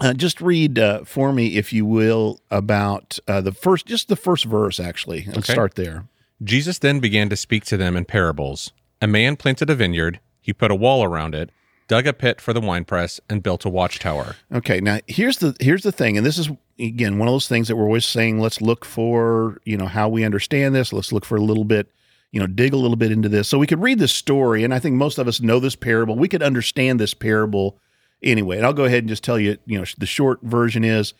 Uh, 0.00 0.12
just 0.12 0.40
read 0.40 0.78
uh, 0.78 1.02
for 1.04 1.32
me, 1.32 1.56
if 1.56 1.72
you 1.72 1.84
will, 1.84 2.38
about 2.50 3.18
uh, 3.26 3.40
the 3.40 3.50
first, 3.50 3.86
just 3.86 4.08
the 4.08 4.14
first 4.16 4.44
verse. 4.44 4.78
Actually, 4.78 5.24
let's 5.26 5.38
Okay. 5.38 5.52
start 5.54 5.74
there. 5.74 6.04
Jesus 6.44 6.78
then 6.78 7.00
began 7.00 7.28
to 7.30 7.36
speak 7.36 7.64
to 7.64 7.76
them 7.78 7.96
in 7.96 8.04
parables. 8.04 8.72
A 9.02 9.06
man 9.06 9.36
planted 9.36 9.68
a 9.70 9.74
vineyard, 9.74 10.20
he 10.40 10.52
put 10.52 10.70
a 10.70 10.74
wall 10.74 11.02
around 11.02 11.34
it, 11.34 11.50
dug 11.88 12.06
a 12.06 12.12
pit 12.12 12.40
for 12.42 12.52
the 12.52 12.60
winepress, 12.60 13.20
and 13.28 13.42
built 13.42 13.64
a 13.64 13.70
watchtower. 13.70 14.36
Okay, 14.54 14.80
now 14.80 15.00
here's 15.06 15.38
the 15.38 15.56
here's 15.60 15.82
the 15.82 15.92
thing, 15.92 16.16
and 16.16 16.24
this 16.26 16.36
is 16.38 16.50
again 16.78 17.18
one 17.18 17.28
of 17.28 17.32
those 17.32 17.48
things 17.48 17.68
that 17.68 17.76
we're 17.76 17.84
always 17.84 18.06
saying. 18.06 18.40
Let's 18.40 18.60
look 18.60 18.84
for 18.84 19.58
you 19.64 19.76
know 19.76 19.86
how 19.86 20.08
we 20.08 20.24
understand 20.24 20.74
this. 20.74 20.92
Let's 20.92 21.12
look 21.12 21.24
for 21.24 21.36
a 21.36 21.42
little 21.42 21.64
bit, 21.64 21.90
you 22.32 22.40
know, 22.40 22.46
dig 22.46 22.72
a 22.72 22.76
little 22.76 22.96
bit 22.96 23.12
into 23.12 23.28
this. 23.28 23.48
So 23.48 23.58
we 23.58 23.66
could 23.66 23.82
read 23.82 23.98
this 23.98 24.12
story, 24.12 24.64
and 24.64 24.72
I 24.74 24.78
think 24.78 24.96
most 24.96 25.18
of 25.18 25.28
us 25.28 25.40
know 25.40 25.60
this 25.60 25.76
parable. 25.76 26.16
We 26.16 26.28
could 26.28 26.42
understand 26.42 27.00
this 27.00 27.14
parable 27.14 27.78
anyway. 28.22 28.56
And 28.56 28.66
I'll 28.66 28.72
go 28.72 28.84
ahead 28.84 29.00
and 29.00 29.08
just 29.08 29.24
tell 29.24 29.38
you, 29.38 29.58
you 29.66 29.78
know, 29.78 29.84
the 29.98 30.06
short 30.06 30.40
version 30.42 30.84
is 30.84 31.14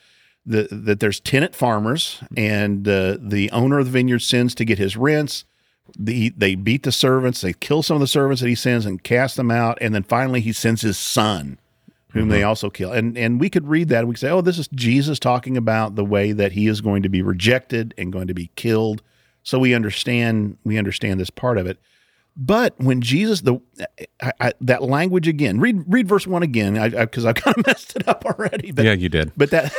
that 0.45 0.69
that 0.71 1.01
there's 1.01 1.21
tenant 1.21 1.55
farmers, 1.55 2.23
and 2.37 2.87
uh, 2.87 3.17
the 3.21 3.51
owner 3.51 3.79
of 3.79 3.87
the 3.87 3.93
vineyard 3.93 4.21
sends 4.21 4.55
to 4.57 4.65
get 4.65 4.79
his 4.79 4.97
rents. 4.97 5.45
The, 5.97 6.31
they 6.31 6.57
beat 6.57 6.83
the 6.83 6.91
servants, 6.91 7.41
they 7.41 7.53
kill 7.53 7.81
some 7.81 7.95
of 7.95 8.01
the 8.01 8.09
servants 8.09 8.43
that 8.43 8.49
he 8.49 8.57
sends 8.57 8.87
and 8.87 9.03
cast 9.03 9.37
them 9.37 9.53
out, 9.53 9.79
and 9.81 9.95
then 9.95 10.03
finally 10.03 10.41
he 10.41 10.53
sends 10.53 10.83
his 10.83 10.99
son 10.99 11.61
whom 12.17 12.29
they 12.29 12.43
also 12.43 12.71
kill. 12.71 12.93
And 12.93 13.17
and 13.19 13.41
we 13.41 13.49
could 13.51 13.67
read 13.69 13.89
that 13.89 14.01
and 14.01 14.09
we 14.09 14.15
could 14.15 14.21
say, 14.21 14.31
oh, 14.31 14.41
this 14.41 14.59
is 14.59 14.69
Jesus 14.69 15.19
talking 15.19 15.57
about 15.57 15.95
the 15.95 16.05
way 16.05 16.33
that 16.33 16.53
he 16.53 16.67
is 16.67 16.81
going 16.81 17.03
to 17.03 17.09
be 17.09 17.23
rejected 17.23 17.95
and 17.99 18.13
going 18.13 18.27
to 18.29 18.35
be 18.35 18.51
killed. 18.57 19.03
So 19.43 19.59
we 19.59 19.75
understand 19.75 20.59
we 20.65 20.79
understand 20.79 21.21
this 21.21 21.31
part 21.31 21.59
of 21.59 21.67
it. 21.67 21.79
But 22.39 22.75
when 22.79 23.01
Jesus 23.01 23.41
the 23.41 23.61
I, 24.21 24.33
I, 24.41 24.53
that 24.61 24.83
language 24.83 25.27
again, 25.27 25.59
read 25.59 25.85
read 25.87 26.07
verse 26.07 26.27
one 26.27 26.43
again, 26.43 26.75
because 26.99 27.25
I, 27.25 27.29
have 27.29 27.37
kind 27.37 27.57
of 27.57 27.67
messed 27.67 27.97
it 27.97 28.07
up 28.07 28.27
already. 28.27 28.73
But 28.73 28.85
yeah, 28.85 28.93
you 28.93 29.09
did. 29.09 29.33
but 29.37 29.51
that 29.51 29.73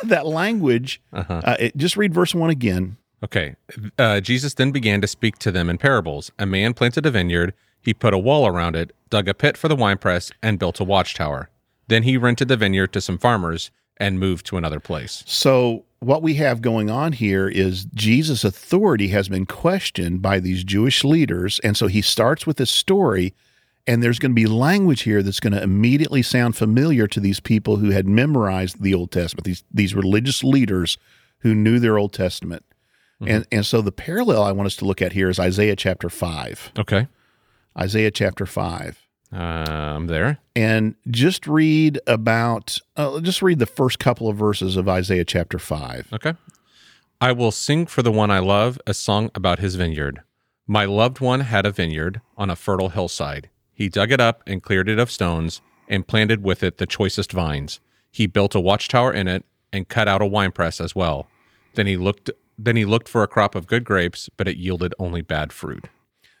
that 0.04 0.24
language, 0.26 1.02
Uh-huh. 1.12 1.42
uh, 1.44 1.56
it, 1.58 1.76
just 1.76 1.96
read 1.98 2.14
verse 2.14 2.34
one 2.34 2.48
again. 2.50 2.96
Okay. 3.22 3.54
Uh, 3.98 4.20
Jesus 4.20 4.54
then 4.54 4.70
began 4.70 5.02
to 5.02 5.06
speak 5.06 5.36
to 5.40 5.52
them 5.52 5.68
in 5.68 5.76
parables. 5.76 6.30
A 6.38 6.46
man 6.46 6.72
planted 6.72 7.04
a 7.04 7.10
vineyard, 7.10 7.52
he 7.82 7.92
put 7.92 8.14
a 8.14 8.18
wall 8.18 8.46
around 8.46 8.76
it, 8.76 8.92
dug 9.10 9.28
a 9.28 9.34
pit 9.34 9.58
for 9.58 9.68
the 9.68 9.76
winepress, 9.76 10.32
and 10.42 10.58
built 10.58 10.80
a 10.80 10.84
watchtower. 10.84 11.50
Then 11.90 12.04
he 12.04 12.16
rented 12.16 12.48
the 12.48 12.56
vineyard 12.56 12.92
to 12.94 13.00
some 13.00 13.18
farmers 13.18 13.70
and 13.96 14.18
moved 14.18 14.46
to 14.46 14.56
another 14.56 14.80
place. 14.80 15.24
So 15.26 15.84
what 15.98 16.22
we 16.22 16.34
have 16.34 16.62
going 16.62 16.88
on 16.88 17.12
here 17.12 17.48
is 17.48 17.84
Jesus' 17.84 18.44
authority 18.44 19.08
has 19.08 19.28
been 19.28 19.44
questioned 19.44 20.22
by 20.22 20.38
these 20.38 20.64
Jewish 20.64 21.04
leaders, 21.04 21.58
and 21.64 21.76
so 21.76 21.88
he 21.88 22.00
starts 22.00 22.46
with 22.46 22.58
this 22.58 22.70
story, 22.70 23.34
and 23.88 24.02
there's 24.02 24.20
going 24.20 24.30
to 24.30 24.40
be 24.40 24.46
language 24.46 25.02
here 25.02 25.22
that's 25.22 25.40
going 25.40 25.52
to 25.52 25.62
immediately 25.62 26.22
sound 26.22 26.56
familiar 26.56 27.06
to 27.08 27.18
these 27.18 27.40
people 27.40 27.76
who 27.76 27.90
had 27.90 28.06
memorized 28.06 28.80
the 28.80 28.94
Old 28.94 29.10
Testament, 29.10 29.44
these 29.44 29.64
these 29.70 29.94
religious 29.94 30.44
leaders 30.44 30.96
who 31.40 31.54
knew 31.54 31.78
their 31.80 31.98
Old 31.98 32.12
Testament. 32.12 32.64
Mm-hmm. 33.20 33.32
And 33.32 33.46
and 33.50 33.66
so 33.66 33.82
the 33.82 33.92
parallel 33.92 34.44
I 34.44 34.52
want 34.52 34.68
us 34.68 34.76
to 34.76 34.84
look 34.84 35.02
at 35.02 35.12
here 35.12 35.28
is 35.28 35.40
Isaiah 35.40 35.76
chapter 35.76 36.08
5. 36.08 36.72
Okay. 36.78 37.08
Isaiah 37.76 38.10
chapter 38.10 38.46
5. 38.46 39.06
Uh, 39.32 39.36
I'm 39.36 40.06
there. 40.06 40.38
And 40.56 40.96
just 41.08 41.46
read 41.46 42.00
about 42.06 42.78
uh, 42.96 43.20
just 43.20 43.42
read 43.42 43.58
the 43.58 43.66
first 43.66 43.98
couple 43.98 44.28
of 44.28 44.36
verses 44.36 44.76
of 44.76 44.88
Isaiah 44.88 45.24
chapter 45.24 45.58
5. 45.58 46.08
Okay. 46.12 46.34
I 47.20 47.32
will 47.32 47.52
sing 47.52 47.86
for 47.86 48.02
the 48.02 48.10
one 48.10 48.30
I 48.30 48.38
love 48.38 48.80
a 48.86 48.94
song 48.94 49.30
about 49.34 49.58
his 49.58 49.74
vineyard. 49.74 50.22
My 50.66 50.84
loved 50.84 51.20
one 51.20 51.40
had 51.40 51.66
a 51.66 51.70
vineyard 51.70 52.20
on 52.36 52.48
a 52.48 52.56
fertile 52.56 52.88
hillside. 52.88 53.50
He 53.72 53.88
dug 53.88 54.10
it 54.10 54.20
up 54.20 54.42
and 54.46 54.62
cleared 54.62 54.88
it 54.88 54.98
of 54.98 55.10
stones 55.10 55.60
and 55.88 56.06
planted 56.06 56.42
with 56.42 56.62
it 56.62 56.78
the 56.78 56.86
choicest 56.86 57.32
vines. 57.32 57.80
He 58.10 58.26
built 58.26 58.54
a 58.54 58.60
watchtower 58.60 59.12
in 59.12 59.28
it 59.28 59.44
and 59.72 59.88
cut 59.88 60.08
out 60.08 60.22
a 60.22 60.26
winepress 60.26 60.80
as 60.80 60.94
well. 60.94 61.28
Then 61.74 61.86
he 61.86 61.96
looked 61.96 62.30
then 62.58 62.76
he 62.76 62.84
looked 62.84 63.08
for 63.08 63.22
a 63.22 63.28
crop 63.28 63.54
of 63.54 63.66
good 63.66 63.84
grapes, 63.84 64.28
but 64.36 64.46
it 64.46 64.58
yielded 64.58 64.94
only 64.98 65.22
bad 65.22 65.50
fruit. 65.50 65.88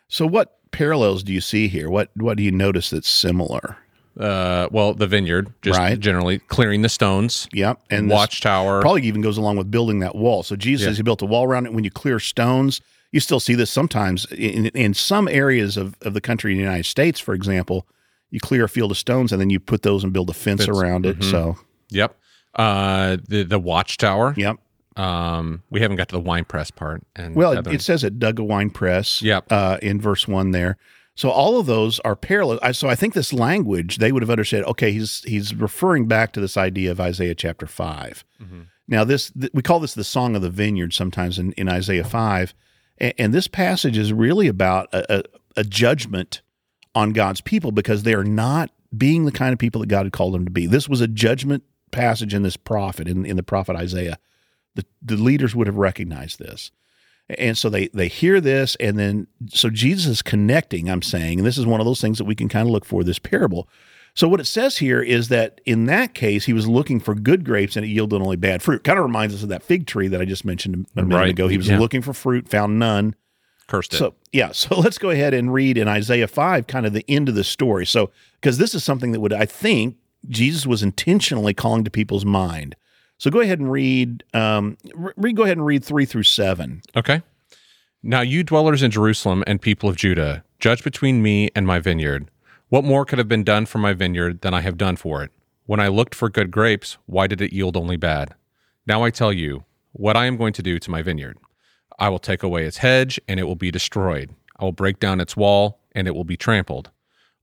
So 0.06 0.26
what 0.26 0.59
parallels 0.72 1.22
do 1.22 1.32
you 1.32 1.40
see 1.40 1.68
here? 1.68 1.88
What 1.90 2.10
what 2.14 2.36
do 2.36 2.42
you 2.42 2.50
notice 2.52 2.90
that's 2.90 3.08
similar? 3.08 3.76
Uh, 4.18 4.68
well, 4.70 4.92
the 4.92 5.06
vineyard, 5.06 5.52
just 5.62 5.78
Right. 5.78 5.98
generally 5.98 6.40
clearing 6.40 6.82
the 6.82 6.88
stones, 6.88 7.48
Yep. 7.52 7.80
And 7.90 8.10
watchtower. 8.10 8.80
probably 8.82 9.02
even 9.04 9.20
goes 9.22 9.38
along 9.38 9.56
with 9.56 9.70
building 9.70 10.00
that 10.00 10.14
wall. 10.16 10.42
So 10.42 10.56
Jesus 10.56 10.88
Yeah. 10.88 10.94
he 10.96 11.02
built 11.02 11.22
a 11.22 11.26
wall 11.26 11.44
around 11.44 11.66
it. 11.66 11.72
When 11.72 11.84
you 11.84 11.90
clear 11.90 12.18
stones, 12.18 12.80
you 13.12 13.20
still 13.20 13.40
see 13.40 13.54
this 13.54 13.70
sometimes 13.70 14.26
in, 14.32 14.66
in 14.66 14.94
some 14.94 15.26
areas 15.28 15.76
of, 15.76 15.94
of 16.02 16.12
the 16.14 16.20
country 16.20 16.52
in 16.52 16.58
the 16.58 16.64
United 16.64 16.86
States, 16.86 17.18
for 17.20 17.34
example, 17.34 17.86
you 18.30 18.40
clear 18.40 18.64
a 18.64 18.68
field 18.68 18.90
of 18.90 18.98
stones 18.98 19.32
and 19.32 19.40
then 19.40 19.48
you 19.48 19.58
put 19.60 19.82
those 19.82 20.04
and 20.04 20.12
build 20.12 20.28
a 20.28 20.34
fence 20.34 20.66
Fence. 20.66 20.76
around 20.76 21.06
it. 21.06 21.20
Mhm. 21.20 21.30
So 21.30 21.56
Yep. 21.90 22.16
Uh, 22.56 23.16
the 23.28 23.44
the 23.44 23.58
watchtower. 23.60 24.34
yep. 24.36 24.56
Um, 24.96 25.62
we 25.70 25.80
haven't 25.80 25.96
got 25.96 26.08
to 26.08 26.14
the 26.16 26.20
wine 26.20 26.44
press 26.44 26.70
part. 26.70 27.02
And 27.16 27.34
Well, 27.34 27.52
it, 27.52 27.66
it 27.66 27.80
says 27.82 28.02
it 28.04 28.18
dug 28.18 28.38
a 28.38 28.44
wine 28.44 28.70
press 28.70 29.22
Yep. 29.22 29.46
uh, 29.50 29.78
in 29.82 30.00
verse 30.00 30.26
one 30.26 30.50
there. 30.50 30.76
So 31.14 31.30
all 31.30 31.60
of 31.60 31.66
those 31.66 32.00
are 32.00 32.16
parallel. 32.16 32.58
I, 32.62 32.72
so 32.72 32.88
I 32.88 32.94
think 32.94 33.14
this 33.14 33.32
language 33.32 33.98
they 33.98 34.10
would 34.10 34.22
have 34.22 34.30
understood. 34.30 34.64
Okay, 34.64 34.92
he's 34.92 35.22
he's 35.24 35.54
referring 35.54 36.06
back 36.06 36.32
to 36.32 36.40
this 36.40 36.56
idea 36.56 36.90
of 36.90 37.00
Isaiah 37.00 37.34
chapter 37.34 37.66
5 37.66 38.24
Mhm. 38.42 38.66
Now 38.88 39.04
this 39.04 39.30
th- 39.30 39.52
we 39.54 39.62
call 39.62 39.80
this 39.80 39.94
the 39.94 40.02
song 40.04 40.34
of 40.34 40.42
the 40.42 40.50
vineyard 40.50 40.92
sometimes 40.94 41.38
in, 41.38 41.52
in 41.52 41.68
Isaiah 41.68 42.04
five, 42.04 42.54
and, 42.98 43.12
and 43.18 43.34
this 43.34 43.46
passage 43.48 43.96
is 43.98 44.12
really 44.12 44.48
about 44.48 44.88
a, 44.92 45.18
a, 45.18 45.22
a 45.58 45.64
judgment 45.64 46.42
on 46.94 47.12
God's 47.12 47.40
people 47.40 47.70
because 47.70 48.02
they 48.02 48.14
are 48.14 48.24
not 48.24 48.70
being 48.96 49.24
the 49.26 49.32
kind 49.32 49.52
of 49.52 49.58
people 49.60 49.80
that 49.82 49.86
God 49.88 50.06
had 50.06 50.12
called 50.12 50.34
them 50.34 50.44
to 50.44 50.50
be. 50.50 50.66
This 50.66 50.88
was 50.88 51.00
a 51.00 51.06
judgment 51.06 51.62
passage 51.92 52.34
in 52.34 52.42
this 52.42 52.56
prophet 52.56 53.06
in, 53.06 53.24
in 53.26 53.36
the 53.36 53.42
prophet 53.44 53.76
Isaiah. 53.76 54.18
The 54.74 54.84
the 55.02 55.16
leaders 55.16 55.54
would 55.54 55.66
have 55.66 55.76
recognized 55.76 56.38
this. 56.38 56.70
And 57.38 57.56
so 57.56 57.68
they 57.70 57.88
they 57.88 58.08
hear 58.08 58.40
this, 58.40 58.76
and 58.80 58.98
then 58.98 59.26
so 59.48 59.70
Jesus 59.70 60.06
is 60.06 60.22
connecting. 60.22 60.90
I'm 60.90 61.02
saying, 61.02 61.38
and 61.38 61.46
this 61.46 61.58
is 61.58 61.66
one 61.66 61.80
of 61.80 61.86
those 61.86 62.00
things 62.00 62.18
that 62.18 62.24
we 62.24 62.34
can 62.34 62.48
kind 62.48 62.66
of 62.66 62.72
look 62.72 62.84
for 62.84 63.04
this 63.04 63.18
parable. 63.20 63.68
So 64.14 64.26
what 64.26 64.40
it 64.40 64.46
says 64.46 64.78
here 64.78 65.00
is 65.00 65.28
that 65.28 65.60
in 65.64 65.86
that 65.86 66.14
case, 66.14 66.46
he 66.46 66.52
was 66.52 66.66
looking 66.66 66.98
for 66.98 67.14
good 67.14 67.44
grapes, 67.44 67.76
and 67.76 67.86
it 67.86 67.90
yielded 67.90 68.20
only 68.20 68.34
bad 68.36 68.60
fruit. 68.60 68.82
Kind 68.82 68.98
of 68.98 69.04
reminds 69.04 69.32
us 69.34 69.44
of 69.44 69.48
that 69.50 69.62
fig 69.62 69.86
tree 69.86 70.08
that 70.08 70.20
I 70.20 70.24
just 70.24 70.44
mentioned 70.44 70.86
a 70.96 71.02
minute 71.02 71.14
Right. 71.16 71.28
ago. 71.30 71.46
He 71.46 71.56
was 71.56 71.68
Yeah. 71.68 71.78
looking 71.78 72.02
for 72.02 72.12
fruit, 72.12 72.48
found 72.48 72.78
none. 72.80 73.14
cursed 73.68 73.94
it. 73.94 73.98
So 73.98 74.16
yeah, 74.32 74.50
so 74.52 74.80
let's 74.80 74.98
go 74.98 75.10
ahead 75.10 75.32
and 75.32 75.54
read 75.54 75.78
in 75.78 75.86
Isaiah 75.86 76.26
five, 76.26 76.66
kind 76.66 76.84
of 76.86 76.92
the 76.92 77.04
end 77.08 77.28
of 77.28 77.36
the 77.36 77.44
story. 77.44 77.86
So 77.86 78.10
because 78.40 78.58
this 78.58 78.74
is 78.74 78.82
something 78.82 79.12
that 79.12 79.20
would 79.20 79.32
I 79.32 79.46
think 79.46 79.98
Jesus 80.28 80.66
was 80.66 80.82
intentionally 80.82 81.54
calling 81.54 81.84
to 81.84 81.90
people's 81.90 82.24
mind. 82.24 82.74
So 83.20 83.30
go 83.30 83.40
ahead 83.40 83.58
and 83.58 83.70
read. 83.70 84.24
Um, 84.32 84.78
read. 84.94 85.36
Go 85.36 85.42
ahead 85.42 85.58
and 85.58 85.66
read 85.66 85.84
three 85.84 86.06
through 86.06 86.22
seven. 86.22 86.80
Okay. 86.96 87.20
Now, 88.02 88.22
you 88.22 88.42
dwellers 88.42 88.82
in 88.82 88.90
Jerusalem 88.90 89.44
and 89.46 89.60
people 89.60 89.90
of 89.90 89.96
Judah, 89.96 90.42
judge 90.58 90.82
between 90.82 91.22
me 91.22 91.50
and 91.54 91.66
my 91.66 91.80
vineyard. 91.80 92.30
What 92.70 92.82
more 92.82 93.04
could 93.04 93.18
have 93.18 93.28
been 93.28 93.44
done 93.44 93.66
for 93.66 93.76
my 93.76 93.92
vineyard 93.92 94.40
than 94.40 94.54
I 94.54 94.62
have 94.62 94.78
done 94.78 94.96
for 94.96 95.22
it? 95.22 95.30
When 95.66 95.80
I 95.80 95.88
looked 95.88 96.14
for 96.14 96.30
good 96.30 96.50
grapes, 96.50 96.96
why 97.04 97.26
did 97.26 97.42
it 97.42 97.52
yield 97.52 97.76
only 97.76 97.98
bad? 97.98 98.34
Now 98.86 99.02
I 99.02 99.10
tell 99.10 99.34
you 99.34 99.64
what 99.92 100.16
I 100.16 100.24
am 100.24 100.38
going 100.38 100.54
to 100.54 100.62
do 100.62 100.78
to 100.78 100.90
my 100.90 101.02
vineyard. 101.02 101.36
I 101.98 102.08
will 102.08 102.18
take 102.18 102.42
away 102.42 102.64
its 102.64 102.78
hedge, 102.78 103.20
and 103.28 103.38
it 103.38 103.44
will 103.44 103.54
be 103.54 103.70
destroyed. 103.70 104.34
I 104.58 104.64
will 104.64 104.72
break 104.72 104.98
down 104.98 105.20
its 105.20 105.36
wall, 105.36 105.78
and 105.92 106.08
it 106.08 106.14
will 106.14 106.24
be 106.24 106.38
trampled. 106.38 106.90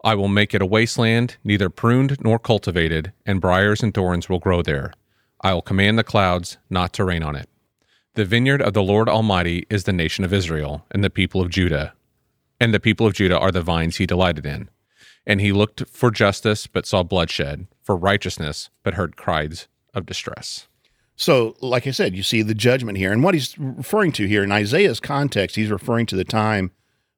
I 0.04 0.16
will 0.16 0.28
make 0.28 0.56
it 0.56 0.62
a 0.64 0.66
wasteland, 0.66 1.38
neither 1.44 1.70
pruned 1.70 2.18
nor 2.24 2.40
cultivated, 2.40 3.14
and 3.28 3.40
briars 3.40 3.84
and 3.84 3.94
thorns 3.94 4.28
will 4.28 4.40
grow 4.40 4.64
there. 4.64 4.92
I 5.42 5.54
will 5.54 5.62
command 5.62 5.98
the 5.98 6.04
clouds 6.04 6.58
not 6.70 6.94
to 6.94 7.04
rain 7.04 7.24
on 7.24 7.36
it. 7.36 7.50
The 8.16 8.26
vineyard 8.26 8.62
of 8.62 8.74
the 8.74 8.82
Lord 8.82 9.08
Almighty 9.08 9.68
is 9.70 9.84
the 9.84 9.94
nation 9.94 10.24
of 10.26 10.34
Israel, 10.34 10.86
and 10.90 11.04
the 11.04 11.10
people 11.10 11.42
of 11.42 11.50
Judah. 11.50 11.94
And 12.60 12.74
the 12.74 12.80
people 12.80 13.06
of 13.06 13.14
Judah 13.14 13.38
are 13.38 13.52
the 13.52 13.62
vines 13.62 13.98
he 13.98 14.08
delighted 14.08 14.46
in. 14.46 14.70
And 15.28 15.40
he 15.40 15.52
looked 15.52 15.88
for 15.88 16.10
justice, 16.10 16.66
but 16.66 16.88
saw 16.88 17.04
bloodshed, 17.04 17.68
for 17.84 17.96
righteousness, 17.96 18.70
but 18.82 18.96
heard 18.96 19.18
cries 19.18 19.68
of 19.94 20.06
distress. 20.06 20.68
So, 21.16 21.56
like 21.62 21.86
I 21.86 21.92
said, 21.92 22.16
you 22.16 22.24
see 22.24 22.42
the 22.42 22.54
judgment 22.54 22.98
here, 22.98 23.12
and 23.12 23.24
what 23.24 23.34
he's 23.34 23.58
referring 23.58 24.12
to 24.14 24.28
here 24.28 24.44
in 24.44 24.52
Isaiah's 24.52 25.00
context, 25.00 25.56
he's 25.56 25.72
referring 25.72 26.06
to 26.08 26.16
the 26.16 26.24
time 26.24 26.72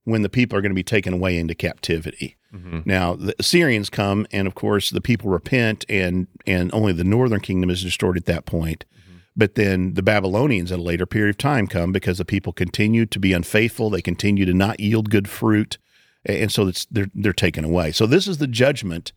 when 0.05 0.21
the 0.21 0.29
people 0.29 0.57
are 0.57 0.61
going 0.61 0.71
to 0.71 0.75
be 0.75 0.83
taken 0.83 1.13
away 1.13 1.37
into 1.37 1.53
captivity. 1.53 2.37
Mm-hmm. 2.53 2.79
Now, 2.85 3.15
the 3.15 3.35
Assyrians 3.37 3.89
come, 3.89 4.25
and 4.31 4.47
of 4.47 4.55
course, 4.55 4.89
the 4.89 5.01
people 5.01 5.29
repent, 5.29 5.85
and 5.87 6.27
and 6.47 6.73
only 6.73 6.93
the 6.93 7.03
northern 7.03 7.41
kingdom 7.41 7.69
is 7.69 7.83
destroyed 7.83 8.17
at 8.17 8.25
that 8.25 8.45
point. 8.45 8.85
Mm-hmm. 8.91 9.17
But 9.37 9.55
then 9.55 9.93
the 9.93 10.01
Babylonians 10.01 10.71
at 10.71 10.79
a 10.79 10.81
later 10.81 11.05
period 11.05 11.29
of 11.29 11.37
time 11.37 11.67
come 11.67 11.91
because 11.91 12.17
the 12.17 12.25
people 12.25 12.51
continue 12.51 13.05
to 13.05 13.19
be 13.19 13.33
unfaithful. 13.33 13.89
They 13.89 14.01
continue 14.01 14.45
to 14.45 14.53
not 14.53 14.79
yield 14.79 15.11
good 15.11 15.29
fruit, 15.29 15.77
and 16.25 16.51
so 16.51 16.67
it's, 16.67 16.85
they're 16.85 17.11
they're 17.13 17.33
taken 17.33 17.63
away. 17.63 17.91
So 17.91 18.07
this 18.07 18.27
is 18.27 18.39
the 18.39 18.47
judgment 18.47 19.13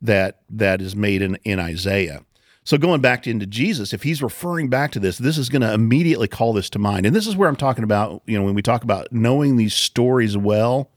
that 0.00 0.40
that 0.50 0.82
is 0.82 0.96
made 0.96 1.22
in, 1.22 1.36
in 1.44 1.60
Isaiah. 1.60 2.24
So 2.64 2.78
going 2.78 3.00
back 3.00 3.24
to, 3.24 3.30
into 3.30 3.46
Jesus, 3.46 3.92
if 3.92 4.04
he's 4.04 4.22
referring 4.22 4.68
back 4.68 4.92
to 4.92 5.00
this, 5.00 5.18
this 5.18 5.36
is 5.36 5.48
going 5.48 5.62
to 5.62 5.72
immediately 5.72 6.28
call 6.28 6.52
this 6.52 6.70
to 6.70 6.78
mind. 6.78 7.06
And 7.06 7.14
this 7.14 7.26
is 7.26 7.36
where 7.36 7.48
I'm 7.48 7.56
talking 7.56 7.82
about, 7.82 8.22
you 8.26 8.38
know, 8.38 8.44
when 8.44 8.54
we 8.54 8.62
talk 8.62 8.84
about 8.84 9.10
knowing 9.10 9.56
these 9.56 9.74
stories 9.74 10.36
well, 10.36 10.91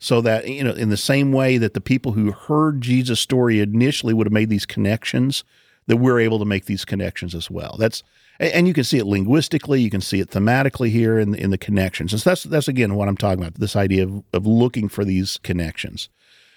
so 0.00 0.22
that, 0.22 0.48
you 0.48 0.64
know, 0.64 0.72
in 0.72 0.88
the 0.88 0.96
same 0.96 1.30
way 1.30 1.58
that 1.58 1.74
the 1.74 1.80
people 1.80 2.12
who 2.12 2.32
heard 2.32 2.80
Jesus' 2.80 3.20
story 3.20 3.60
initially 3.60 4.14
would 4.14 4.26
have 4.26 4.32
made 4.32 4.48
these 4.48 4.66
connections, 4.66 5.44
that 5.86 5.98
we're 5.98 6.18
able 6.18 6.38
to 6.38 6.44
make 6.44 6.64
these 6.64 6.84
connections 6.84 7.34
as 7.34 7.50
well. 7.50 7.76
That's 7.78 8.02
and 8.38 8.66
you 8.66 8.72
can 8.72 8.84
see 8.84 8.96
it 8.96 9.04
linguistically, 9.04 9.82
you 9.82 9.90
can 9.90 10.00
see 10.00 10.18
it 10.18 10.30
thematically 10.30 10.90
here 10.90 11.18
in 11.18 11.34
in 11.34 11.50
the 11.50 11.58
connections. 11.58 12.12
And 12.12 12.22
so 12.22 12.30
that's 12.30 12.44
that's 12.44 12.68
again 12.68 12.94
what 12.94 13.08
I'm 13.08 13.16
talking 13.16 13.42
about, 13.42 13.54
this 13.54 13.76
idea 13.76 14.04
of, 14.04 14.24
of 14.32 14.46
looking 14.46 14.88
for 14.88 15.04
these 15.04 15.38
connections. 15.42 16.08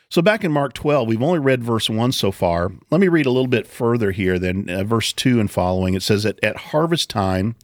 So 0.09 0.21
back 0.21 0.43
in 0.43 0.51
Mark 0.51 0.73
12, 0.73 1.07
we've 1.07 1.23
only 1.23 1.39
read 1.39 1.63
verse 1.63 1.89
1 1.89 2.11
so 2.11 2.31
far. 2.31 2.71
Let 2.91 3.01
me 3.01 3.07
read 3.07 3.25
a 3.25 3.31
little 3.31 3.47
bit 3.47 3.65
further 3.65 4.11
here 4.11 4.37
than 4.37 4.69
uh, 4.69 4.83
verse 4.83 5.11
2 5.11 5.39
and 5.39 5.49
following. 5.49 5.95
It 5.95 6.03
says 6.03 6.21
that 6.21 6.41
at 6.43 6.55
harvest 6.55 7.09
time, 7.09 7.55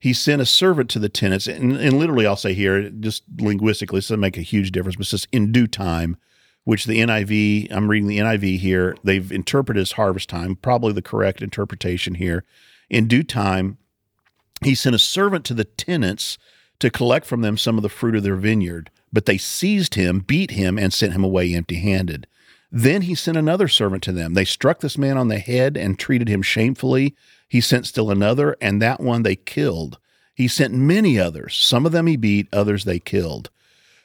he 0.00 0.14
sent 0.14 0.42
a 0.42 0.46
servant 0.46 0.88
to 0.90 0.98
the 0.98 1.10
tenants. 1.10 1.46
And, 1.46 1.76
and 1.76 1.98
literally, 1.98 2.26
I'll 2.26 2.34
say 2.34 2.54
here, 2.54 2.88
just 2.88 3.22
linguistically, 3.38 3.98
this 3.98 4.08
doesn't 4.08 4.20
make 4.20 4.38
a 4.38 4.42
huge 4.42 4.72
difference, 4.72 4.96
but 4.96 5.06
it 5.06 5.10
says 5.10 5.28
in 5.30 5.52
due 5.52 5.66
time, 5.66 6.16
which 6.64 6.86
the 6.86 7.00
NIV, 7.00 7.70
I'm 7.70 7.88
reading 7.88 8.08
the 8.08 8.18
NIV 8.18 8.58
here, 8.58 8.96
they've 9.04 9.30
interpreted 9.30 9.80
as 9.80 9.92
harvest 9.92 10.28
time, 10.28 10.56
probably 10.56 10.92
the 10.92 11.02
correct 11.02 11.42
interpretation 11.42 12.14
here. 12.14 12.44
In 12.88 13.06
due 13.06 13.22
time, 13.22 13.78
he 14.64 14.74
sent 14.74 14.94
a 14.94 14.98
servant 14.98 15.44
to 15.46 15.54
the 15.54 15.64
tenants 15.64 16.38
to 16.80 16.90
collect 16.90 17.26
from 17.26 17.42
them 17.42 17.56
some 17.56 17.76
of 17.76 17.82
the 17.82 17.88
fruit 17.88 18.14
of 18.14 18.22
their 18.22 18.36
vineyard. 18.36 18.90
But 19.12 19.26
they 19.26 19.38
seized 19.38 19.96
him, 19.96 20.20
beat 20.20 20.52
him, 20.52 20.78
and 20.78 20.92
sent 20.92 21.12
him 21.12 21.24
away 21.24 21.54
empty 21.54 21.76
handed. 21.76 22.26
Then 22.72 23.02
he 23.02 23.14
sent 23.14 23.36
another 23.36 23.68
servant 23.68 24.02
to 24.04 24.12
them. 24.12 24.34
They 24.34 24.44
struck 24.44 24.80
this 24.80 24.96
man 24.96 25.18
on 25.18 25.28
the 25.28 25.40
head 25.40 25.76
and 25.76 25.98
treated 25.98 26.28
him 26.28 26.42
shamefully. 26.42 27.16
He 27.50 27.60
sent 27.60 27.84
still 27.84 28.12
another, 28.12 28.56
and 28.60 28.80
that 28.80 29.00
one 29.00 29.24
they 29.24 29.34
killed. 29.34 29.98
He 30.34 30.46
sent 30.46 30.72
many 30.72 31.18
others. 31.18 31.56
Some 31.56 31.84
of 31.84 31.90
them 31.90 32.06
he 32.06 32.16
beat, 32.16 32.46
others 32.52 32.84
they 32.84 33.00
killed. 33.00 33.50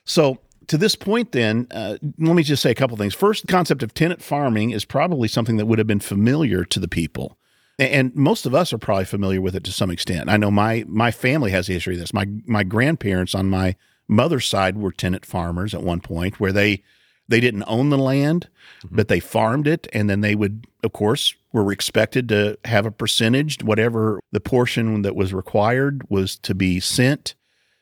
So, 0.04 0.40
to 0.66 0.80
this 0.80 0.96
point, 0.96 1.32
then, 1.32 1.68
uh, 1.70 1.98
let 2.18 2.36
me 2.36 2.42
just 2.42 2.64
say 2.64 2.72
a 2.72 2.76
couple 2.76 2.98
things. 2.98 3.14
First, 3.14 3.46
the 3.46 3.52
concept 3.52 3.84
of 3.84 3.94
tenant 3.94 4.24
farming 4.24 4.72
is 4.72 4.84
probably 4.84 5.28
something 5.28 5.58
that 5.58 5.68
would 5.68 5.78
have 5.78 5.86
been 5.86 6.00
familiar 6.00 6.66
to 6.66 6.80
the 6.80 6.88
people. 6.88 7.38
And 7.78 8.16
most 8.16 8.48
of 8.48 8.56
us 8.56 8.74
are 8.74 8.80
probably 8.80 9.06
familiar 9.06 9.42
with 9.42 9.56
it 9.56 9.64
to 9.66 9.72
some 9.72 9.92
extent. 9.92 10.28
I 10.28 10.38
know 10.38 10.50
my 10.50 10.84
my 10.88 11.12
family 11.12 11.52
has 11.52 11.70
a 11.70 11.74
history 11.74 11.94
of 11.94 12.00
this. 12.00 12.14
My 12.14 12.26
my 12.48 12.64
grandparents 12.64 13.36
on 13.36 13.48
my 13.48 13.76
mother's 14.08 14.48
side 14.48 14.76
were 14.76 14.92
tenant 14.92 15.24
farmers 15.24 15.76
at 15.76 15.84
one 15.84 16.00
point, 16.00 16.40
where 16.40 16.54
they 16.54 16.82
they 17.28 17.40
didn't 17.40 17.64
own 17.68 17.90
the 17.90 17.98
land, 17.98 18.48
but 18.90 19.08
they 19.08 19.20
farmed 19.20 19.68
it, 19.68 19.88
and 19.94 20.10
then 20.10 20.22
they 20.22 20.36
would, 20.36 20.68
of 20.84 20.94
course, 20.94 21.34
were 21.52 21.72
expected 21.72 22.30
to 22.30 22.58
have 22.66 22.86
a 22.86 22.92
percentage, 22.92 23.64
whatever 23.64 24.20
the 24.32 24.40
portion 24.40 25.02
that 25.02 25.16
was 25.16 25.34
required 25.34 26.04
was 26.10 26.38
to 26.38 26.54
be 26.54 26.80
sent, 26.80 27.36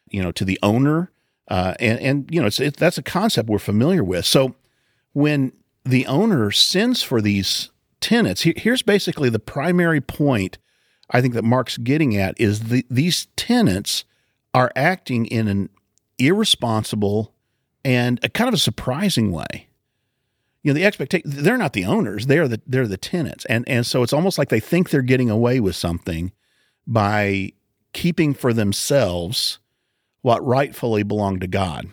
you 0.10 0.22
know, 0.22 0.32
to 0.32 0.46
the 0.46 0.60
owner, 0.64 1.12
uh, 1.50 1.74
and 1.80 2.00
and 2.00 2.30
you 2.32 2.40
know, 2.40 2.48
it's 2.48 2.60
it, 2.60 2.78
that's 2.78 2.98
a 2.98 3.04
concept 3.04 3.50
we're 3.50 3.60
familiar 3.60 4.04
with. 4.04 4.26
So 4.26 4.56
when 5.12 5.52
the 5.84 6.06
owner 6.08 6.52
sends 6.52 7.04
for 7.04 7.22
these 7.22 7.70
tenants, 8.00 8.44
he- 8.44 8.54
here's 8.56 8.82
basically 8.82 9.30
the 9.30 9.40
primary 9.40 10.00
point 10.02 10.58
I 11.10 11.22
think 11.22 11.34
that 11.34 11.44
Mark's 11.44 11.78
getting 11.78 12.16
at 12.18 12.40
is 12.40 12.62
the, 12.70 12.86
these 12.90 13.28
tenants 13.36 14.06
are 14.54 14.72
acting 14.76 15.26
in 15.26 15.48
an 15.48 15.70
irresponsible 16.18 17.33
and 17.86 18.20
a 18.24 18.30
kind 18.30 18.48
of 18.48 18.54
a 18.54 18.60
surprising 18.60 19.32
way. 19.32 19.68
You 20.62 20.72
know, 20.72 20.75
the 20.75 20.86
expectation 20.86 21.30
they're 21.30 21.58
not 21.58 21.74
the 21.74 21.86
owners, 21.86 22.28
they're 22.28 22.48
the 22.48 22.62
they're 22.66 22.88
the 22.88 22.98
tenants. 22.98 23.46
And 23.46 23.68
and 23.68 23.86
so 23.86 24.04
it's 24.04 24.13
almost 24.13 24.38
like 24.38 24.50
they 24.50 24.62
think 24.62 24.90
they're 24.90 25.02
getting 25.02 25.30
away 25.30 25.60
with 25.60 25.75
something 25.75 26.32
by 26.88 27.52
keeping 27.92 28.34
for 28.34 28.54
themselves 28.54 29.60
what 30.22 30.46
rightfully 30.46 31.04
belonged 31.04 31.42
to 31.42 31.48
God. 31.48 31.90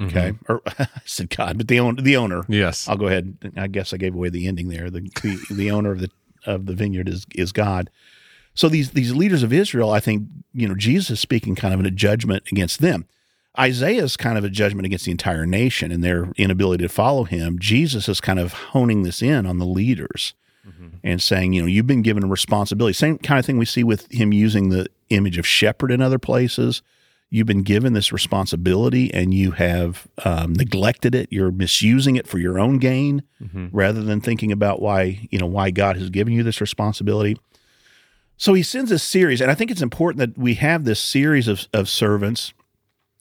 Mm-hmm. 0.00 0.16
Okay. 0.16 0.32
Or 0.48 0.62
I 0.78 0.88
said 1.04 1.30
God, 1.30 1.58
but 1.58 1.68
the 1.68 1.78
owner 1.78 2.00
the 2.00 2.16
owner. 2.16 2.42
Yes. 2.48 2.88
I'll 2.88 2.96
go 2.96 3.06
ahead. 3.06 3.36
I 3.56 3.66
guess 3.66 3.92
I 3.92 3.98
gave 3.98 4.14
away 4.14 4.30
the 4.30 4.46
ending 4.46 4.68
there. 4.68 4.90
The 4.90 5.00
the, 5.22 5.54
the 5.54 5.70
owner 5.70 5.92
of 5.92 6.00
the 6.00 6.10
of 6.46 6.66
the 6.66 6.74
vineyard 6.74 7.08
is 7.08 7.26
is 7.34 7.52
God. 7.52 7.90
So 8.54 8.70
these 8.70 8.92
these 8.92 9.14
leaders 9.14 9.42
of 9.42 9.52
Israel, 9.52 9.90
I 9.90 10.00
think, 10.00 10.26
you 10.54 10.66
know, 10.66 10.74
Jesus 10.74 11.10
is 11.10 11.20
speaking 11.20 11.54
kind 11.54 11.74
of 11.74 11.80
in 11.80 11.86
a 11.86 11.90
judgment 11.90 12.44
against 12.50 12.80
them. 12.80 13.06
Isaiah 13.58 14.02
is 14.04 14.16
kind 14.16 14.36
of 14.36 14.44
a 14.44 14.50
judgment 14.50 14.86
against 14.86 15.06
the 15.06 15.10
entire 15.10 15.46
nation 15.46 15.90
and 15.90 16.04
their 16.04 16.30
inability 16.36 16.84
to 16.84 16.88
follow 16.88 17.24
him. 17.24 17.58
Jesus 17.58 18.08
is 18.08 18.20
kind 18.20 18.38
of 18.38 18.52
honing 18.52 19.02
this 19.02 19.22
in 19.22 19.46
on 19.46 19.58
the 19.58 19.66
leaders 19.66 20.34
and 21.04 21.22
saying, 21.22 21.52
you 21.52 21.62
know, 21.62 21.66
you've 21.68 21.86
been 21.86 22.02
given 22.02 22.24
a 22.24 22.26
responsibility. 22.26 22.92
Same 22.92 23.18
kind 23.18 23.38
of 23.38 23.46
thing 23.46 23.56
we 23.56 23.64
see 23.64 23.84
with 23.84 24.10
him 24.12 24.32
using 24.32 24.68
the 24.68 24.88
image 25.10 25.38
of 25.38 25.46
shepherd 25.46 25.90
in 25.92 26.02
other 26.02 26.18
places. 26.18 26.82
You've 27.30 27.46
been 27.46 27.62
given 27.62 27.92
this 27.92 28.12
responsibility 28.12 29.12
and 29.14 29.32
you 29.32 29.52
have 29.52 30.06
um, 30.24 30.52
neglected 30.54 31.14
it. 31.14 31.28
You're 31.30 31.50
misusing 31.52 32.16
it 32.16 32.26
for 32.26 32.38
your 32.38 32.58
own 32.58 32.78
gain 32.78 33.22
rather 33.72 34.02
than 34.02 34.20
thinking 34.20 34.52
about 34.52 34.82
why, 34.82 35.26
you 35.30 35.38
know, 35.38 35.46
why 35.46 35.70
God 35.70 35.96
has 35.96 36.10
given 36.10 36.32
you 36.32 36.42
this 36.42 36.60
responsibility. 36.60 37.38
So 38.36 38.52
he 38.52 38.62
sends 38.62 38.90
a 38.90 38.98
series, 38.98 39.40
and 39.40 39.50
I 39.50 39.54
think 39.54 39.70
it's 39.70 39.80
important 39.82 40.18
that 40.18 40.36
we 40.36 40.54
have 40.54 40.84
this 40.84 41.00
series 41.00 41.48
of, 41.48 41.66
of 41.72 41.88
servants. 41.88 42.52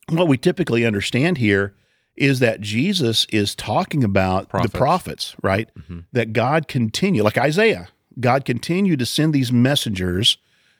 What 0.09 0.27
we 0.27 0.37
typically 0.37 0.85
understand 0.85 1.37
here 1.37 1.73
is 2.15 2.39
that 2.39 2.61
Jesus 2.61 3.25
is 3.31 3.55
talking 3.55 4.03
about 4.03 4.49
Prophets. 4.49 4.71
the 4.71 4.77
prophets, 4.77 5.35
right? 5.43 5.69
That 6.13 6.31
God 6.33 6.67
continue, 6.67 7.23
like 7.23 7.37
Isaiah, 7.37 7.89
God 8.19 8.45
continued 8.45 8.99
to 8.99 9.05
send 9.05 9.33
these 9.33 9.51
messengers 9.51 10.37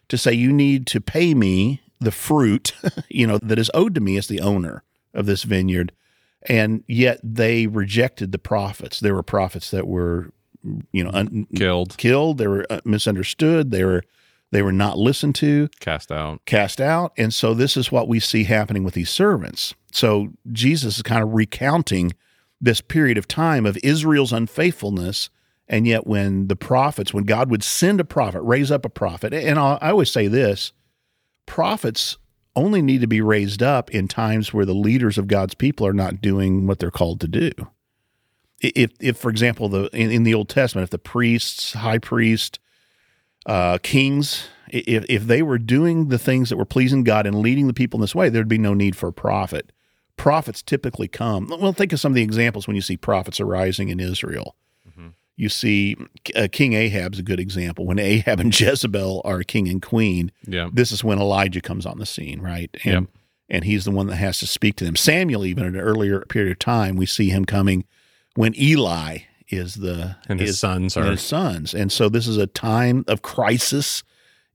to 0.08 0.18
say, 0.18 0.34
You 0.34 0.54
need 0.54 0.88
to 0.88 1.02
pay 1.02 1.34
me 1.34 1.82
the 2.00 2.12
fruit, 2.12 2.74
you 3.10 3.26
know, 3.28 3.38
that 3.40 3.60
is 3.60 3.72
owed 3.74 3.96
to 3.96 4.02
me 4.02 4.16
as 4.18 4.28
the 4.28 4.42
owner 4.42 4.84
of 5.14 5.26
this 5.26 5.44
vineyard. 5.44 5.92
And 6.48 6.84
yet 6.88 7.20
they 7.24 7.66
rejected 7.68 8.32
the 8.32 8.38
prophets. 8.38 9.00
There 9.00 9.16
were 9.16 9.24
prophets 9.24 9.72
that 9.72 9.88
were, 9.88 10.32
you 10.92 11.04
know, 11.04 11.10
un- 11.12 11.48
Killed, 11.56 11.98
killed. 11.98 12.38
They 12.38 12.48
were 12.48 12.66
uh, 12.70 12.82
misunderstood. 12.86 13.72
They 13.72 13.84
were 13.84 14.04
they 14.52 14.62
were 14.62 14.72
not 14.72 14.98
listened 14.98 15.36
to, 15.36 15.70
cast 15.80 16.12
out. 16.12 16.46
cast 16.46 16.80
out. 16.80 17.14
And 17.18 17.34
so 17.34 17.54
this 17.54 17.76
is 17.76 17.92
what 17.92 18.08
we 18.08 18.20
see 18.20 18.46
happening 18.46 18.84
with 18.84 18.94
these 18.94 19.10
servants. 19.10 19.74
So 19.92 20.30
Jesus 20.52 20.98
is 20.98 21.04
kind 21.04 21.24
of 21.24 21.34
recounting 21.34 22.14
this 22.62 22.82
period 22.82 23.18
of 23.18 23.28
time 23.28 23.66
of 23.66 23.78
Israel's 23.84 24.34
unfaithfulness. 24.34 25.30
And 25.68 25.88
yet, 25.88 26.06
when 26.06 26.48
the 26.48 26.56
prophets, 26.56 27.14
when 27.14 27.24
God 27.24 27.50
would 27.50 27.64
send 27.64 28.00
a 28.00 28.06
prophet, 28.06 28.42
raise 28.42 28.72
up 28.72 28.86
a 28.86 28.90
prophet, 28.90 29.34
and 29.34 29.58
I 29.58 29.78
always 29.82 30.12
say 30.12 30.28
this 30.28 30.74
prophets 31.48 32.18
only 32.56 32.82
need 32.82 33.02
to 33.02 33.08
be 33.08 33.22
raised 33.22 33.62
up 33.62 33.92
in 33.92 34.08
times 34.08 34.54
where 34.54 34.66
the 34.66 34.74
leaders 34.74 35.18
of 35.18 35.28
God's 35.28 35.56
people 35.56 35.86
are 35.86 35.94
not 35.94 36.22
doing 36.22 36.68
what 36.68 36.80
they're 36.80 36.92
called 36.92 37.20
to 37.22 37.28
do. 37.28 37.52
If, 38.62 38.92
if 39.00 39.18
for 39.18 39.30
example, 39.30 39.68
the 39.68 39.90
in, 39.94 40.12
in 40.12 40.24
the 40.24 40.34
Old 40.34 40.50
Testament, 40.50 40.84
if 40.84 40.90
the 40.90 40.98
priests, 40.98 41.74
high 41.74 41.98
priest, 41.98 42.60
uh, 43.46 43.78
kings, 43.84 44.48
if 44.70 45.06
if 45.10 45.24
they 45.28 45.42
were 45.42 45.58
doing 45.58 46.08
the 46.10 46.18
things 46.18 46.50
that 46.50 46.58
were 46.58 46.66
pleasing 46.66 47.04
God 47.04 47.26
and 47.26 47.38
leading 47.40 47.68
the 47.68 47.74
people 47.74 47.98
in 47.98 48.02
this 48.02 48.16
way, 48.16 48.30
there'd 48.30 48.48
be 48.48 48.58
no 48.58 48.74
need 48.74 48.96
for 48.96 49.08
a 49.10 49.14
prophet. 49.14 49.72
Prophets 50.18 50.62
typically 50.64 51.08
come. 51.08 51.48
Well, 51.60 51.74
think 51.74 51.92
of 51.94 52.00
some 52.00 52.12
of 52.14 52.16
the 52.16 52.24
examples 52.24 52.68
when 52.68 52.76
you 52.76 52.82
see 52.82 52.98
prophets 52.98 53.40
arising 53.40 53.90
in 53.90 54.00
Israel. 54.00 54.56
You 55.38 55.50
see, 55.50 55.98
uh, 56.34 56.48
King 56.50 56.72
Ahab's 56.72 57.20
a 57.20 57.22
good 57.22 57.42
example. 57.42 57.86
When 57.86 58.00
Ahab 58.14 58.40
and 58.40 58.58
Jezebel 58.58 59.22
are 59.26 59.44
king 59.44 59.68
and 59.68 59.82
queen, 59.82 60.32
Yeah. 60.48 60.70
this 60.72 60.94
is 60.94 61.04
when 61.04 61.20
Elijah 61.20 61.60
comes 61.60 61.86
on 61.86 62.00
the 62.00 62.06
scene, 62.06 62.40
right? 62.40 62.70
And 62.86 62.94
Yep. 62.94 63.04
and 63.50 63.64
he's 63.66 63.84
the 63.84 63.92
one 63.92 64.08
that 64.08 64.16
has 64.16 64.40
to 64.40 64.48
speak 64.48 64.78
to 64.78 64.86
them. 64.86 64.96
Samuel, 64.96 65.46
even 65.46 65.66
at 65.66 65.74
an 65.74 65.80
earlier 65.82 66.22
period 66.22 66.54
of 66.54 66.60
time, 66.60 66.96
we 66.96 67.06
see 67.06 67.30
him 67.32 67.44
coming 67.44 67.84
when 68.36 68.58
Eli 68.58 69.18
is 69.58 69.76
the 69.76 70.18
And 70.28 70.40
his 70.40 70.52
is- 70.52 70.60
sons 70.60 70.96
and 70.96 71.06
are 71.06 71.12
his 71.12 71.22
sons, 71.22 71.74
and 71.74 71.92
so 71.92 72.10
this 72.10 72.28
is 72.28 72.38
a 72.38 72.48
time 72.48 73.06
of 73.08 73.22
crisis 73.22 74.04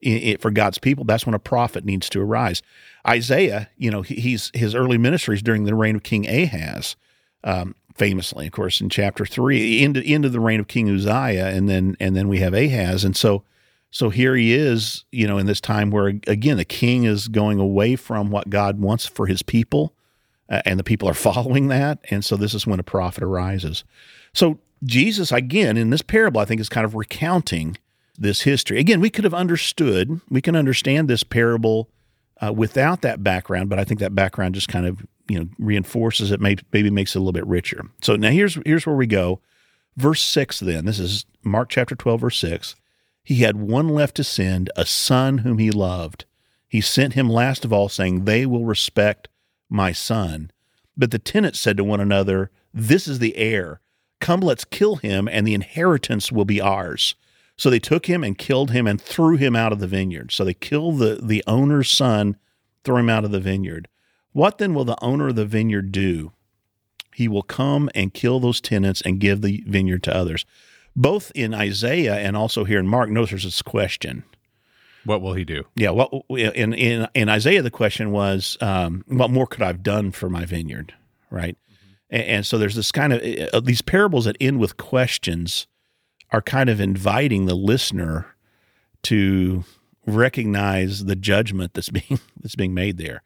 i 0.04 0.08
i 0.08 0.36
for 0.40 0.50
God's 0.50 0.78
people. 0.78 1.04
That's 1.04 1.26
when 1.26 1.34
a 1.34 1.38
prophet 1.40 1.84
needs 1.84 2.08
to 2.10 2.20
arise. 2.20 2.62
Isaiah, 3.06 3.68
you 3.76 3.90
know, 3.90 4.02
he, 4.02 4.16
he's 4.16 4.50
his 4.54 4.74
early 4.74 4.98
ministries 4.98 5.42
during 5.42 5.64
the 5.64 5.74
reign 5.74 5.96
of 5.96 6.02
King 6.02 6.28
Ahaz. 6.28 6.96
Um, 7.42 7.74
famously, 7.94 8.46
of 8.46 8.52
course, 8.52 8.80
in 8.80 8.88
chapter 8.88 9.26
three, 9.26 9.82
into 9.82 10.02
into 10.02 10.28
the 10.28 10.40
reign 10.40 10.60
of 10.60 10.68
King 10.68 10.88
Uzziah, 10.88 11.48
and 11.48 11.68
then 11.68 11.96
and 12.00 12.16
then 12.16 12.28
we 12.28 12.38
have 12.40 12.54
Ahaz, 12.54 13.04
and 13.04 13.16
so 13.16 13.44
so 13.90 14.08
here 14.10 14.36
he 14.36 14.54
is, 14.54 15.04
you 15.10 15.26
know, 15.26 15.38
in 15.38 15.46
this 15.46 15.60
time 15.60 15.90
where 15.90 16.08
again 16.26 16.56
the 16.56 16.64
king 16.64 17.04
is 17.04 17.28
going 17.28 17.58
away 17.58 17.96
from 17.96 18.30
what 18.30 18.48
God 18.48 18.80
wants 18.80 19.06
for 19.06 19.26
his 19.26 19.42
people, 19.42 19.94
uh, 20.48 20.62
and 20.64 20.78
the 20.78 20.84
people 20.84 21.08
are 21.08 21.14
following 21.30 21.68
that, 21.68 21.98
and 22.10 22.24
so 22.24 22.36
this 22.36 22.54
is 22.54 22.66
when 22.66 22.80
a 22.80 22.84
prophet 22.84 23.22
arises. 23.22 23.84
So 24.32 24.58
Jesus, 24.84 25.32
again, 25.32 25.76
in 25.76 25.90
this 25.90 26.02
parable, 26.02 26.40
I 26.40 26.44
think 26.44 26.60
is 26.60 26.68
kind 26.68 26.84
of 26.84 26.94
recounting 26.94 27.76
this 28.16 28.42
history. 28.42 28.78
Again, 28.78 29.00
we 29.00 29.10
could 29.10 29.24
have 29.24 29.34
understood, 29.34 30.20
we 30.28 30.40
can 30.40 30.56
understand 30.56 31.08
this 31.08 31.22
parable 31.22 31.90
uh, 32.40 32.52
without 32.52 33.02
that 33.02 33.22
background, 33.22 33.68
but 33.68 33.78
I 33.78 33.84
think 33.84 34.00
that 34.00 34.14
background 34.14 34.54
just 34.54 34.68
kind 34.68 34.86
of 34.86 35.06
you 35.28 35.38
know 35.38 35.48
reinforces 35.58 36.30
it, 36.30 36.40
maybe, 36.40 36.90
makes 36.90 37.14
it 37.14 37.18
a 37.18 37.20
little 37.20 37.32
bit 37.32 37.46
richer. 37.46 37.84
So 38.02 38.16
now 38.16 38.30
here's 38.30 38.58
here's 38.66 38.86
where 38.86 38.96
we 38.96 39.06
go. 39.06 39.40
Verse 39.96 40.22
six. 40.22 40.60
Then 40.60 40.86
this 40.86 40.98
is 40.98 41.26
Mark 41.42 41.68
chapter 41.68 41.94
twelve, 41.94 42.22
verse 42.22 42.38
six. 42.38 42.76
He 43.22 43.36
had 43.36 43.56
one 43.56 43.88
left 43.88 44.16
to 44.16 44.24
send, 44.24 44.70
a 44.76 44.86
son 44.86 45.38
whom 45.38 45.58
he 45.58 45.70
loved. 45.70 46.24
He 46.66 46.80
sent 46.80 47.14
him 47.14 47.28
last 47.28 47.64
of 47.64 47.72
all, 47.72 47.88
saying, 47.88 48.24
"They 48.24 48.46
will 48.46 48.64
respect 48.64 49.28
my 49.68 49.92
son." 49.92 50.50
But 50.96 51.10
the 51.10 51.18
tenants 51.18 51.58
said 51.58 51.76
to 51.78 51.84
one 51.84 52.00
another, 52.00 52.50
This 52.74 53.08
is 53.08 53.18
the 53.18 53.36
heir. 53.36 53.80
Come, 54.20 54.40
let's 54.40 54.64
kill 54.64 54.96
him, 54.96 55.28
and 55.28 55.46
the 55.46 55.54
inheritance 55.54 56.30
will 56.30 56.44
be 56.44 56.60
ours. 56.60 57.14
So 57.56 57.68
they 57.68 57.78
took 57.78 58.06
him 58.06 58.24
and 58.24 58.38
killed 58.38 58.70
him 58.70 58.86
and 58.86 59.00
threw 59.00 59.36
him 59.36 59.54
out 59.54 59.72
of 59.72 59.80
the 59.80 59.86
vineyard. 59.86 60.32
So 60.32 60.44
they 60.44 60.54
killed 60.54 60.98
the, 60.98 61.20
the 61.22 61.44
owner's 61.46 61.90
son, 61.90 62.36
throw 62.84 62.96
him 62.96 63.10
out 63.10 63.24
of 63.24 63.32
the 63.32 63.40
vineyard. 63.40 63.88
What 64.32 64.58
then 64.58 64.74
will 64.74 64.84
the 64.84 65.02
owner 65.02 65.28
of 65.28 65.36
the 65.36 65.44
vineyard 65.44 65.92
do? 65.92 66.32
He 67.14 67.28
will 67.28 67.42
come 67.42 67.90
and 67.94 68.14
kill 68.14 68.40
those 68.40 68.60
tenants 68.60 69.02
and 69.02 69.20
give 69.20 69.42
the 69.42 69.62
vineyard 69.66 70.02
to 70.04 70.14
others. 70.14 70.46
Both 70.96 71.32
in 71.34 71.52
Isaiah 71.52 72.16
and 72.16 72.36
also 72.36 72.64
here 72.64 72.78
in 72.78 72.86
Mark, 72.88 73.10
notice 73.10 73.30
there's 73.30 73.44
this 73.44 73.62
question. 73.62 74.24
what 75.04 75.20
will 75.20 75.34
he 75.34 75.44
do? 75.44 75.64
Yeah, 75.74 75.90
what 75.90 76.10
in 76.30 76.72
in 76.72 77.08
in 77.14 77.28
Isaiah 77.28 77.62
the 77.62 77.70
question 77.70 78.10
was, 78.10 78.56
um, 78.60 79.04
what 79.06 79.30
more 79.30 79.46
could 79.46 79.62
I 79.62 79.68
have 79.68 79.82
done 79.82 80.12
for 80.12 80.28
my 80.28 80.44
vineyard, 80.44 80.94
right? 81.30 81.56
And, 82.10 82.22
and 82.22 82.46
so 82.46 82.58
there's 82.58 82.74
this 82.74 82.92
kind 82.92 83.12
of 83.12 83.22
uh, 83.52 83.60
these 83.60 83.82
parables 83.82 84.24
that 84.26 84.36
end 84.40 84.58
with 84.58 84.76
questions 84.76 85.66
are 86.30 86.42
kind 86.42 86.70
of 86.70 86.80
inviting 86.80 87.46
the 87.46 87.54
listener 87.54 88.34
to 89.02 89.64
recognize 90.06 91.04
the 91.04 91.16
judgment 91.16 91.74
that's 91.74 91.88
being 91.90 92.20
that's 92.40 92.56
being 92.56 92.74
made 92.74 92.98
there. 92.98 93.22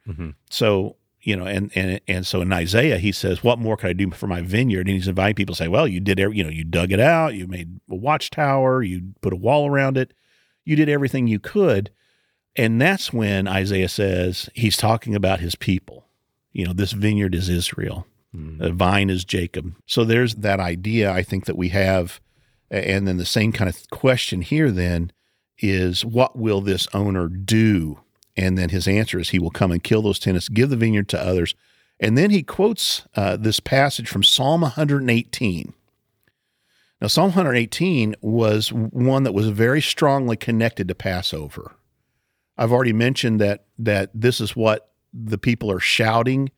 So 0.49 0.97
you 1.21 1.35
know, 1.35 1.45
and 1.45 1.71
and 1.75 1.99
and 2.07 2.25
so 2.25 2.41
in 2.41 2.53
Isaiah 2.53 2.99
he 2.99 3.11
says, 3.11 3.43
"What 3.43 3.57
more 3.59 3.75
could 3.75 3.89
I 3.89 3.93
do 3.93 4.11
for 4.11 4.27
my 4.27 4.41
vineyard?" 4.41 4.87
And 4.87 4.95
he's 4.95 5.07
inviting 5.07 5.35
people 5.35 5.55
to 5.55 5.63
say, 5.63 5.67
"Well, 5.67 5.87
you 5.87 5.99
did, 5.99 6.19
every, 6.19 6.37
you 6.37 6.43
know, 6.43 6.51
you 6.51 6.63
dug 6.63 6.91
it 6.91 6.99
out, 6.99 7.33
you 7.33 7.47
made 7.47 7.79
a 7.89 7.95
watchtower, 7.95 8.83
you 8.83 9.13
put 9.21 9.33
a 9.33 9.37
wall 9.37 9.67
around 9.67 9.97
it, 9.97 10.13
you 10.63 10.75
did 10.75 10.87
everything 10.87 11.27
you 11.27 11.39
could." 11.39 11.89
And 12.55 12.79
that's 12.79 13.11
when 13.11 13.47
Isaiah 13.47 13.89
says 13.89 14.49
he's 14.53 14.77
talking 14.77 15.15
about 15.15 15.39
his 15.39 15.55
people. 15.55 16.05
You 16.53 16.67
know, 16.67 16.73
this 16.73 16.93
vineyard 16.93 17.35
is 17.35 17.49
Israel, 17.49 18.07
the 18.59 18.71
vine 18.71 19.09
is 19.09 19.25
Jacob. 19.25 19.75
So 19.85 20.03
there's 20.03 20.35
that 20.35 20.59
idea 20.59 21.11
I 21.11 21.23
think 21.23 21.45
that 21.45 21.57
we 21.57 21.69
have. 21.69 22.19
And 22.71 23.07
then 23.07 23.17
the 23.17 23.25
same 23.25 23.51
kind 23.51 23.69
of 23.69 23.89
question 23.89 24.41
here 24.41 24.71
then 24.71 25.11
is 25.59 26.03
what 26.03 26.37
will 26.37 26.61
this 26.61 26.87
owner 26.93 27.27
do? 27.27 27.99
And 28.35 28.57
then 28.57 28.69
his 28.69 28.87
answer 28.87 29.19
is 29.19 29.29
he 29.29 29.39
will 29.39 29.51
come 29.51 29.71
and 29.71 29.83
kill 29.83 30.01
those 30.01 30.19
tenants, 30.19 30.49
give 30.49 30.69
the 30.69 30.75
vineyard 30.75 31.07
to 31.09 31.21
others. 31.21 31.55
And 31.99 32.17
then 32.17 32.29
he 32.29 32.43
quotes 32.43 33.03
uh, 33.15 33.37
this 33.37 33.59
passage 33.59 34.09
from 34.09 34.23
Psalm 34.23 34.61
118. 34.61 35.73
Now, 37.01 37.07
Psalm 37.07 37.27
118 37.27 38.15
was 38.21 38.71
one 38.71 39.23
that 39.23 39.33
was 39.33 39.49
very 39.49 39.81
strongly 39.81 40.35
connected 40.35 40.87
to 40.87 40.95
Passover. 40.95 41.75
I've 42.57 42.71
already 42.71 42.93
mentioned 42.93 43.39
that 43.41 43.65
that 43.77 44.09
this 44.13 44.39
is 44.39 44.55
what 44.55 44.91
the 45.13 45.37
people 45.37 45.71
are 45.71 45.79
shouting 45.79 46.51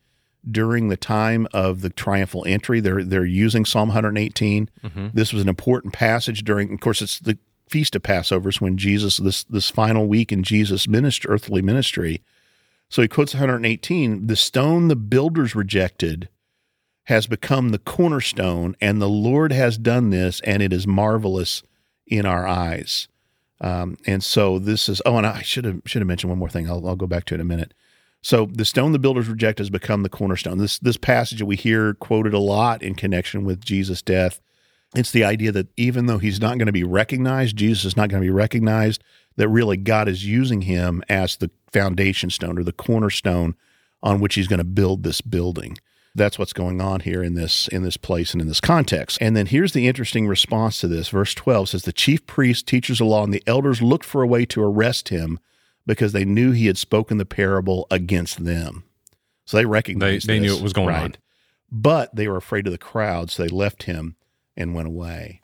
during 0.48 0.88
the 0.88 0.96
time 0.96 1.46
of 1.52 1.80
the 1.80 1.90
triumphal 1.90 2.44
entry. 2.46 2.80
They're 2.80 3.04
they're 3.04 3.24
using 3.24 3.64
Psalm 3.64 3.88
118. 3.88 4.70
This 5.14 5.32
was 5.32 5.42
an 5.42 5.48
important 5.48 5.92
passage 5.92 6.44
during. 6.44 6.72
Of 6.72 6.80
course, 6.80 7.02
it's 7.02 7.18
the 7.18 7.38
feast 7.68 7.94
of 7.94 8.02
Passovers 8.02 8.60
when 8.60 8.76
Jesus 8.76 9.18
this 9.18 9.44
this 9.44 9.70
final 9.70 10.06
week 10.06 10.32
in 10.32 10.42
Jesus' 10.42 10.88
ministry, 10.88 11.30
earthly 11.30 11.62
ministry. 11.62 12.22
So 12.88 13.02
he 13.02 13.08
quotes 13.08 13.34
118. 13.34 14.26
The 14.26 14.36
stone 14.36 14.88
the 14.88 14.96
builders 14.96 15.54
rejected 15.54 16.28
has 17.04 17.26
become 17.26 17.70
the 17.70 17.78
cornerstone, 17.78 18.76
and 18.80 19.00
the 19.00 19.08
Lord 19.08 19.52
has 19.52 19.78
done 19.78 20.10
this, 20.10 20.40
and 20.40 20.62
it 20.62 20.72
is 20.72 20.86
marvelous 20.86 21.62
in 22.06 22.26
our 22.26 22.46
eyes. 22.46 23.08
Um, 23.60 23.96
and 24.06 24.22
so 24.22 24.58
this 24.58 24.88
is. 24.88 25.02
Oh, 25.04 25.16
and 25.16 25.26
I 25.26 25.42
should 25.42 25.64
have 25.64 25.82
should 25.84 26.00
have 26.00 26.06
mentioned 26.06 26.30
one 26.30 26.38
more 26.38 26.48
thing. 26.48 26.68
I'll, 26.68 26.86
I'll 26.86 26.96
go 26.96 27.06
back 27.06 27.24
to 27.26 27.34
it 27.34 27.36
in 27.36 27.40
a 27.40 27.44
minute. 27.44 27.74
So 28.22 28.46
the 28.46 28.64
stone 28.64 28.92
the 28.92 28.98
builders 28.98 29.28
reject 29.28 29.58
has 29.58 29.70
become 29.70 30.02
the 30.02 30.08
cornerstone. 30.08 30.58
This 30.58 30.78
this 30.78 30.96
passage 30.96 31.38
that 31.38 31.46
we 31.46 31.56
hear 31.56 31.94
quoted 31.94 32.34
a 32.34 32.38
lot 32.38 32.82
in 32.82 32.94
connection 32.94 33.44
with 33.44 33.64
Jesus' 33.64 34.02
death. 34.02 34.40
It's 34.94 35.10
the 35.10 35.24
idea 35.24 35.52
that 35.52 35.68
even 35.76 36.06
though 36.06 36.18
he's 36.18 36.40
not 36.40 36.58
going 36.58 36.66
to 36.66 36.72
be 36.72 36.84
recognized, 36.84 37.56
Jesus 37.56 37.84
is 37.84 37.96
not 37.96 38.08
going 38.08 38.22
to 38.22 38.26
be 38.26 38.30
recognized. 38.30 39.02
That 39.36 39.48
really 39.48 39.76
God 39.76 40.08
is 40.08 40.26
using 40.26 40.62
him 40.62 41.02
as 41.08 41.36
the 41.36 41.50
foundation 41.72 42.30
stone 42.30 42.58
or 42.58 42.64
the 42.64 42.72
cornerstone 42.72 43.54
on 44.02 44.20
which 44.20 44.34
he's 44.34 44.48
going 44.48 44.58
to 44.58 44.64
build 44.64 45.02
this 45.02 45.20
building. 45.20 45.78
That's 46.14 46.38
what's 46.38 46.52
going 46.52 46.80
on 46.80 47.00
here 47.00 47.22
in 47.22 47.34
this 47.34 47.68
in 47.68 47.84
this 47.84 47.96
place 47.96 48.32
and 48.32 48.40
in 48.40 48.48
this 48.48 48.60
context. 48.60 49.18
And 49.20 49.36
then 49.36 49.46
here's 49.46 49.72
the 49.72 49.86
interesting 49.86 50.26
response 50.26 50.80
to 50.80 50.88
this. 50.88 51.10
Verse 51.10 51.34
12 51.34 51.68
says 51.68 51.82
the 51.82 51.92
chief 51.92 52.26
priests, 52.26 52.64
teachers 52.64 53.00
of 53.00 53.06
law, 53.06 53.22
and 53.22 53.32
the 53.32 53.44
elders 53.46 53.80
looked 53.80 54.04
for 54.04 54.22
a 54.22 54.26
way 54.26 54.44
to 54.46 54.62
arrest 54.62 55.10
him 55.10 55.38
because 55.88 56.12
they 56.12 56.24
knew 56.24 56.52
he 56.52 56.66
had 56.66 56.78
spoken 56.78 57.16
the 57.16 57.24
parable 57.24 57.86
against 57.90 58.44
them. 58.44 58.84
So 59.46 59.56
they 59.56 59.64
recognized 59.64 60.28
They- 60.28 60.34
they 60.34 60.40
knew 60.40 60.50
this, 60.50 60.60
it 60.60 60.62
was 60.62 60.72
going 60.74 60.94
on. 60.94 61.14
But 61.72 62.14
they 62.14 62.28
were 62.28 62.36
afraid 62.36 62.66
of 62.66 62.72
the 62.72 62.78
crowd, 62.78 63.30
so 63.30 63.42
they 63.42 63.48
left 63.48 63.84
him 63.84 64.14
and 64.56 64.74
went 64.74 64.86
away. 64.88 65.40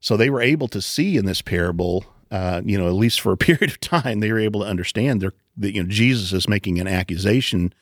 So 0.00 0.16
they 0.16 0.30
were 0.30 0.40
able 0.40 0.68
to 0.68 0.80
see 0.80 1.16
in 1.16 1.26
this 1.26 1.42
parable 1.42 2.06
uh, 2.30 2.60
you 2.62 2.76
know, 2.76 2.86
at 2.88 2.92
least 2.92 3.20
for 3.22 3.32
a 3.32 3.36
period 3.48 3.70
of 3.70 3.80
time, 3.80 4.20
they 4.20 4.30
were 4.30 4.38
able 4.38 4.60
to 4.60 4.66
understand 4.66 5.22
that 5.22 5.32
you 5.74 5.82
know 5.82 5.88
Jesus 5.88 6.32
is 6.32 6.46
making 6.48 6.78
an 6.78 6.86
accusation 6.86 7.72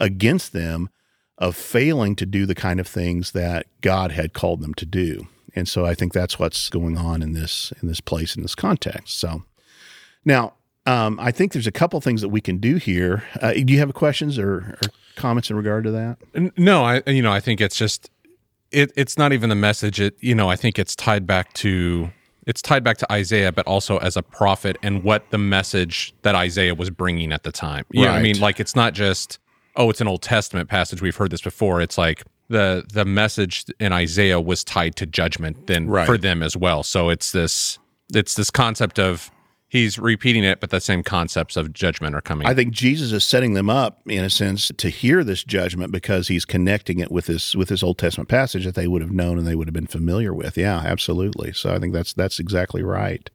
against 0.00 0.52
them 0.52 0.90
of 1.38 1.54
failing 1.56 2.16
to 2.16 2.26
do 2.26 2.44
the 2.44 2.54
kind 2.54 2.80
of 2.80 2.86
things 2.88 3.30
that 3.30 3.66
God 3.80 4.12
had 4.12 4.32
called 4.32 4.60
them 4.60 4.74
to 4.74 4.84
do. 4.84 5.28
And 5.54 5.68
so 5.68 5.84
I 5.86 5.94
think 5.94 6.12
that's 6.12 6.38
what's 6.38 6.68
going 6.68 6.96
on 6.98 7.22
in 7.22 7.32
this 7.32 7.72
in 7.80 7.86
this 7.88 8.00
place 8.00 8.34
in 8.36 8.42
this 8.42 8.54
context. 8.56 9.18
So 9.18 9.44
now 10.24 10.54
um, 10.86 11.18
I 11.20 11.30
think 11.30 11.52
there's 11.52 11.66
a 11.66 11.72
couple 11.72 12.00
things 12.00 12.20
that 12.22 12.28
we 12.30 12.40
can 12.40 12.58
do 12.58 12.76
here. 12.76 13.24
Uh, 13.40 13.52
do 13.52 13.72
you 13.72 13.78
have 13.78 13.92
questions 13.94 14.38
or, 14.38 14.54
or 14.82 14.88
comments 15.16 15.50
in 15.50 15.56
regard 15.56 15.84
to 15.84 15.90
that? 15.92 16.18
No, 16.58 16.82
I 16.84 17.02
you 17.06 17.22
know 17.22 17.32
I 17.32 17.40
think 17.40 17.60
it's 17.60 17.76
just 17.76 18.10
it 18.70 18.92
it's 18.96 19.16
not 19.16 19.32
even 19.32 19.48
the 19.48 19.56
message. 19.56 20.00
It 20.00 20.16
you 20.20 20.34
know 20.34 20.50
I 20.50 20.56
think 20.56 20.78
it's 20.78 20.96
tied 20.96 21.26
back 21.26 21.52
to 21.54 22.10
it's 22.46 22.60
tied 22.60 22.82
back 22.82 22.98
to 22.98 23.12
Isaiah, 23.12 23.52
but 23.52 23.66
also 23.66 23.98
as 23.98 24.16
a 24.16 24.22
prophet 24.22 24.76
and 24.82 25.04
what 25.04 25.30
the 25.30 25.38
message 25.38 26.12
that 26.22 26.34
Isaiah 26.34 26.74
was 26.74 26.90
bringing 26.90 27.32
at 27.32 27.44
the 27.44 27.52
time. 27.52 27.84
You 27.92 28.04
know 28.04 28.10
what 28.10 28.18
I 28.18 28.22
mean? 28.22 28.40
Like 28.40 28.58
it's 28.58 28.74
not 28.74 28.92
just 28.94 29.38
oh, 29.76 29.88
it's 29.88 30.00
an 30.00 30.08
Old 30.08 30.22
Testament 30.22 30.68
passage. 30.68 31.00
We've 31.00 31.16
heard 31.16 31.30
this 31.30 31.40
before. 31.42 31.80
It's 31.80 31.96
like 31.96 32.24
the 32.48 32.84
the 32.92 33.04
message 33.04 33.64
in 33.78 33.92
Isaiah 33.92 34.40
was 34.40 34.64
tied 34.64 34.96
to 34.96 35.06
judgment 35.06 35.68
then 35.68 35.86
Right. 35.88 36.06
for 36.06 36.18
them 36.18 36.42
as 36.42 36.56
well. 36.56 36.82
So 36.82 37.08
it's 37.08 37.30
this 37.30 37.78
it's 38.12 38.34
this 38.34 38.50
concept 38.50 38.98
of 38.98 39.30
he's 39.72 39.98
repeating 39.98 40.44
it, 40.44 40.60
but 40.60 40.68
the 40.68 40.82
same 40.82 41.02
concepts 41.02 41.56
of 41.56 41.72
judgment 41.72 42.14
are 42.14 42.20
coming. 42.20 42.46
I 42.46 42.52
think 42.52 42.74
Jesus 42.74 43.10
is 43.10 43.24
setting 43.24 43.54
them 43.54 43.70
up 43.70 44.02
in 44.06 44.22
a 44.22 44.28
sense 44.28 44.70
to 44.76 44.90
hear 44.90 45.24
this 45.24 45.42
judgment 45.42 45.92
because 45.92 46.28
he's 46.28 46.44
connecting 46.44 46.98
it 46.98 47.10
with 47.10 47.24
this 47.24 47.54
with 47.54 47.70
this 47.70 47.82
Old 47.82 47.96
Testament 47.96 48.28
passage 48.28 48.66
that 48.66 48.74
they 48.74 48.86
would 48.86 49.00
have 49.00 49.10
known 49.10 49.38
and 49.38 49.46
they 49.46 49.54
would 49.54 49.66
have 49.66 49.74
been 49.74 49.86
familiar 49.86 50.34
with. 50.34 50.58
Yeah, 50.58 50.82
absolutely. 50.84 51.54
So 51.54 51.74
I 51.74 51.78
think 51.78 51.94
that's 51.94 52.12
that's 52.12 52.38
exactly 52.38 52.82
right. 52.82 53.28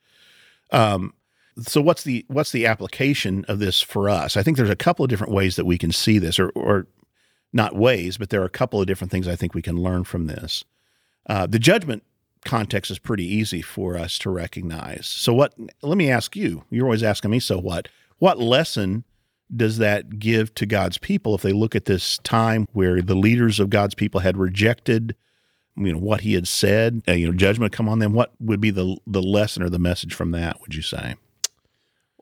Um, 0.71 1.15
so 1.60 1.82
what's 1.82 2.04
the 2.04 2.23
what's 2.28 2.52
the 2.52 2.67
application 2.67 3.43
of 3.47 3.58
this 3.58 3.82
for 3.82 4.08
us? 4.08 4.38
I 4.38 4.43
think 4.43 4.58
there's 4.58 4.69
a 4.69 4.76
couple 4.76 5.04
of 5.04 5.10
different 5.10 5.34
ways 5.34 5.56
that 5.56 5.65
we 5.65 5.80
can 5.80 5.91
see 5.91 6.19
this, 6.19 6.38
or 6.38 6.50
or 6.50 6.86
not 7.52 7.76
ways, 7.76 8.17
but 8.17 8.30
there 8.30 8.43
are 8.43 8.45
a 8.45 8.50
couple 8.50 8.80
of 8.80 8.86
different 8.86 9.10
things 9.10 9.28
I 9.28 9.36
think 9.36 9.56
we 9.56 9.63
can 9.63 9.82
learn 9.82 10.04
from 10.04 10.28
this. 10.28 10.63
Uh, 11.28 11.47
the 11.47 11.60
judgment 11.60 12.04
context 12.47 12.89
is 12.89 12.97
pretty 12.99 13.25
easy 13.25 13.62
for 13.62 13.97
us 13.97 14.17
to 14.19 14.29
recognize. 14.31 15.05
So 15.07 15.33
what 15.33 15.53
let 15.81 15.97
me 15.97 16.10
ask 16.10 16.36
you. 16.36 16.63
You're 16.71 16.86
always 16.86 17.03
asking 17.03 17.31
me 17.31 17.39
so 17.39 17.60
what? 17.60 17.88
What 18.17 18.39
lesson 18.39 19.03
does 19.55 19.77
that 19.77 20.17
give 20.19 20.53
to 20.55 20.65
God's 20.65 20.97
people 20.97 21.36
if 21.36 21.41
they 21.41 21.53
look 21.53 21.75
at 21.75 21.86
this 21.86 22.17
time 22.23 22.67
where 22.73 23.01
the 23.01 23.15
leaders 23.15 23.60
of 23.60 23.69
God's 23.69 23.95
people 23.95 24.21
had 24.21 24.38
rejected 24.38 25.15
you 25.79 25.93
know 25.93 25.99
what 25.99 26.21
he 26.21 26.33
had 26.33 26.47
said, 26.47 27.03
uh, 27.07 27.12
you 27.12 27.27
know 27.27 27.33
judgment 27.33 27.71
come 27.71 27.88
on 27.88 27.99
them, 27.99 28.13
what 28.13 28.31
would 28.39 28.60
be 28.60 28.71
the 28.71 28.97
the 29.05 29.21
lesson 29.21 29.62
or 29.62 29.69
the 29.69 29.77
message 29.77 30.15
from 30.15 30.31
that, 30.31 30.60
would 30.62 30.73
you 30.73 30.81
say? 30.81 31.15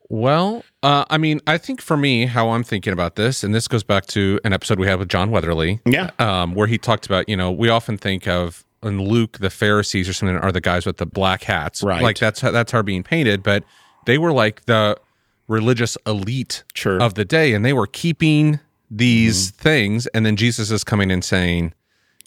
Well, 0.09 0.63
uh, 0.83 1.05
I 1.09 1.17
mean, 1.17 1.39
I 1.47 1.57
think 1.57 1.81
for 1.81 1.97
me, 1.97 2.25
how 2.25 2.49
I'm 2.49 2.63
thinking 2.63 2.91
about 2.93 3.15
this, 3.15 3.43
and 3.43 3.55
this 3.55 3.67
goes 3.67 3.81
back 3.83 4.05
to 4.07 4.39
an 4.43 4.51
episode 4.53 4.77
we 4.77 4.87
had 4.87 4.99
with 4.99 5.07
John 5.09 5.31
Weatherly, 5.31 5.79
Yeah. 5.85 6.11
um, 6.19 6.53
where 6.53 6.67
he 6.67 6.77
talked 6.77 7.05
about, 7.05 7.27
you 7.27 7.35
know, 7.35 7.51
we 7.51 7.69
often 7.69 7.97
think 7.97 8.27
of 8.27 8.64
in 8.85 9.01
Luke 9.01 9.37
the 9.39 9.49
Pharisees 9.49 10.07
or 10.07 10.13
something 10.13 10.37
are 10.37 10.51
the 10.51 10.61
guys 10.61 10.85
with 10.85 10.97
the 10.97 11.05
black 11.05 11.43
hats, 11.43 11.83
Right. 11.83 12.01
Like 12.01 12.17
that's 12.17 12.41
how, 12.41 12.51
that's 12.51 12.71
how 12.71 12.81
being 12.81 13.03
painted, 13.03 13.43
but 13.43 13.63
they 14.05 14.17
were 14.17 14.31
like 14.31 14.65
the 14.65 14.97
religious 15.47 15.97
elite 16.05 16.63
Sure. 16.73 17.01
of 17.01 17.13
the 17.15 17.25
day, 17.25 17.53
and 17.53 17.63
they 17.65 17.73
were 17.73 17.87
keeping 17.87 18.59
these 18.89 19.51
mm-hmm. 19.51 19.61
things, 19.61 20.07
and 20.07 20.25
then 20.25 20.35
Jesus 20.35 20.71
is 20.71 20.83
coming 20.83 21.11
and 21.11 21.23
saying, 21.23 21.73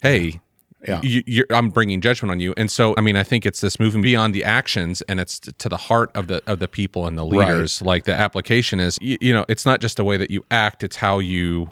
"Hey." 0.01 0.41
Yeah. 0.87 1.01
You, 1.03 1.23
you're, 1.27 1.45
I'm 1.49 1.71
bringing 1.71 1.99
judgment 1.99 2.31
on 2.31 2.39
you, 2.39 2.53
and 2.55 2.71
so 2.71 2.95
I 2.97 3.01
mean, 3.01 3.17
I 3.17 3.23
think 3.23 3.45
it's 3.45 3.59
this 3.59 3.81
moving 3.81 4.01
beyond 4.01 4.33
the 4.33 4.45
actions, 4.45 5.01
and 5.09 5.19
it's 5.19 5.37
to 5.37 5.67
the 5.67 5.75
heart 5.75 6.09
of 6.15 6.27
the 6.27 6.41
of 6.49 6.59
the 6.59 6.69
people 6.69 7.05
and 7.05 7.17
the 7.17 7.25
Right. 7.25 7.49
leaders. 7.49 7.81
Like 7.81 8.05
the 8.05 8.13
application 8.13 8.79
is, 8.79 8.97
you, 9.01 9.17
you 9.19 9.33
know, 9.33 9.43
it's 9.49 9.65
not 9.65 9.81
just 9.81 9.97
the 9.97 10.05
way 10.05 10.15
that 10.15 10.31
you 10.31 10.45
act; 10.51 10.81
it's 10.81 10.95
how 10.95 11.19
you, 11.19 11.71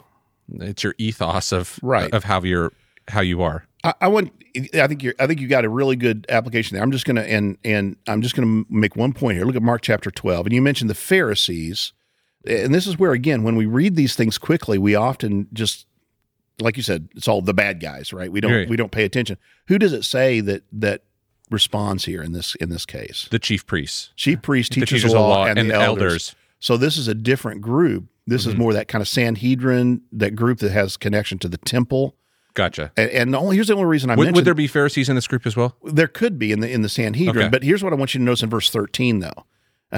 it's 0.60 0.84
your 0.84 0.94
ethos 0.98 1.52
of 1.52 1.78
Right. 1.82 2.12
of 2.12 2.24
how 2.24 2.42
you're 2.42 2.70
how 3.08 3.20
you 3.20 3.42
are. 3.42 3.64
I, 3.84 3.94
I 4.02 4.08
want. 4.08 4.32
I 4.74 4.86
think 4.86 5.02
you're. 5.02 5.14
I 5.18 5.26
think 5.26 5.40
you 5.40 5.48
got 5.48 5.64
a 5.64 5.68
really 5.68 5.96
good 5.96 6.26
application 6.28 6.74
there. 6.74 6.82
I'm 6.82 6.90
just 6.90 7.04
gonna 7.04 7.22
and 7.22 7.58
and 7.64 7.96
I'm 8.06 8.22
just 8.22 8.34
gonna 8.34 8.64
make 8.68 8.96
one 8.96 9.12
point 9.12 9.36
here. 9.36 9.46
Look 9.46 9.56
at 9.56 9.62
Mark 9.62 9.82
chapter 9.82 10.10
12, 10.10 10.46
and 10.46 10.52
you 10.52 10.62
mentioned 10.62 10.90
the 10.90 10.94
Pharisees, 10.94 11.92
and 12.46 12.74
this 12.74 12.86
is 12.86 12.98
where 12.98 13.12
again, 13.12 13.42
when 13.42 13.56
we 13.56 13.66
read 13.66 13.96
these 13.96 14.14
things 14.16 14.38
quickly, 14.38 14.78
we 14.78 14.94
often 14.94 15.48
just, 15.52 15.86
like 16.60 16.76
you 16.76 16.82
said, 16.82 17.08
it's 17.14 17.28
all 17.28 17.40
the 17.40 17.54
bad 17.54 17.80
guys, 17.80 18.12
right? 18.12 18.32
We 18.32 18.40
don't 18.40 18.52
Right. 18.52 18.68
we 18.68 18.76
don't 18.76 18.92
pay 18.92 19.04
attention. 19.04 19.38
Who 19.68 19.78
does 19.78 19.92
it 19.92 20.04
say 20.04 20.40
that 20.40 20.64
that 20.72 21.02
responds 21.50 22.04
here 22.04 22.22
in 22.22 22.32
this 22.32 22.54
in 22.56 22.70
this 22.70 22.84
case? 22.84 23.28
The 23.30 23.38
chief 23.38 23.66
priests, 23.66 24.10
Chief 24.16 24.42
priests, 24.42 24.74
the 24.74 24.80
teachers, 24.80 25.02
teachers 25.02 25.14
of 25.14 25.20
law, 25.20 25.46
and, 25.46 25.70
the 25.70 25.74
elders. 25.74 26.02
elders. 26.02 26.36
So 26.60 26.76
this 26.76 26.96
is 26.96 27.06
a 27.06 27.14
different 27.14 27.60
group. 27.60 28.06
This 28.26 28.44
is 28.44 28.52
mm-hmm. 28.52 28.62
more 28.62 28.72
that 28.74 28.88
kind 28.88 29.00
of 29.00 29.08
Sanhedrin, 29.08 30.02
that 30.12 30.34
group 30.34 30.58
that 30.58 30.72
has 30.72 30.96
connection 30.96 31.38
to 31.38 31.48
the 31.48 31.56
temple. 31.58 32.16
Gotcha. 32.58 32.90
And, 32.96 33.10
and 33.10 33.32
the 33.34 33.38
only, 33.38 33.54
here's 33.54 33.68
the 33.68 33.74
only 33.74 33.86
reason 33.86 34.10
I 34.10 34.14
Would, 34.16 34.24
mentioned 34.24 34.36
would 34.36 34.44
there 34.44 34.52
be 34.54 34.66
Pharisees 34.66 35.08
in 35.08 35.14
this 35.14 35.28
group 35.28 35.46
as 35.46 35.54
well? 35.56 35.76
there 35.84 36.08
could 36.08 36.40
be 36.40 36.50
in 36.50 36.58
the 36.58 36.68
in 36.68 36.82
the 36.82 36.88
Sanhedrin, 36.88 37.38
Okay. 37.46 37.48
but 37.48 37.62
here's 37.62 37.84
what 37.84 37.92
I 37.92 37.96
want 37.96 38.14
you 38.14 38.18
to 38.18 38.24
notice 38.24 38.42
in 38.42 38.50
verse 38.50 38.68
13 38.68 39.20
though. 39.20 39.44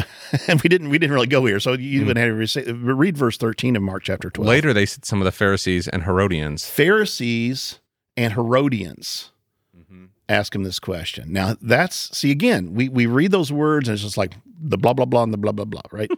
and 0.46 0.60
we 0.62 0.68
didn't 0.68 0.90
we 0.90 0.98
didn't 0.98 1.14
really 1.14 1.26
go 1.26 1.46
here. 1.46 1.58
So 1.58 1.74
Hmm. 1.74 1.80
you 1.82 2.04
would 2.04 2.18
have 2.18 2.36
to 2.38 2.46
say- 2.46 2.70
read 2.70 3.16
verse 3.16 3.38
13 3.38 3.76
of 3.76 3.82
Mark 3.82 4.02
chapter 4.04 4.28
12. 4.28 4.46
Later, 4.46 4.72
they 4.74 4.84
said 4.86 5.04
some 5.06 5.20
of 5.20 5.24
the 5.24 5.32
Pharisees 5.32 5.88
and 5.88 6.02
Herodians. 6.04 6.66
Pharisees 6.68 7.80
and 8.16 8.34
Herodians 8.34 9.32
Mm-hmm. 9.76 10.04
ask 10.28 10.54
him 10.54 10.62
this 10.64 10.78
question. 10.78 11.32
Now 11.32 11.56
that's 11.62 12.14
see 12.16 12.30
again, 12.30 12.74
we 12.74 12.88
we 12.90 13.06
read 13.06 13.30
those 13.30 13.50
words 13.50 13.88
and 13.88 13.94
it's 13.94 14.02
just 14.04 14.18
like 14.18 14.34
the 14.62 14.76
blah 14.76 14.92
blah 14.92 15.06
blah 15.06 15.22
and 15.22 15.32
the 15.32 15.38
blah 15.38 15.52
blah 15.52 15.64
blah, 15.64 15.82
right? 15.90 16.10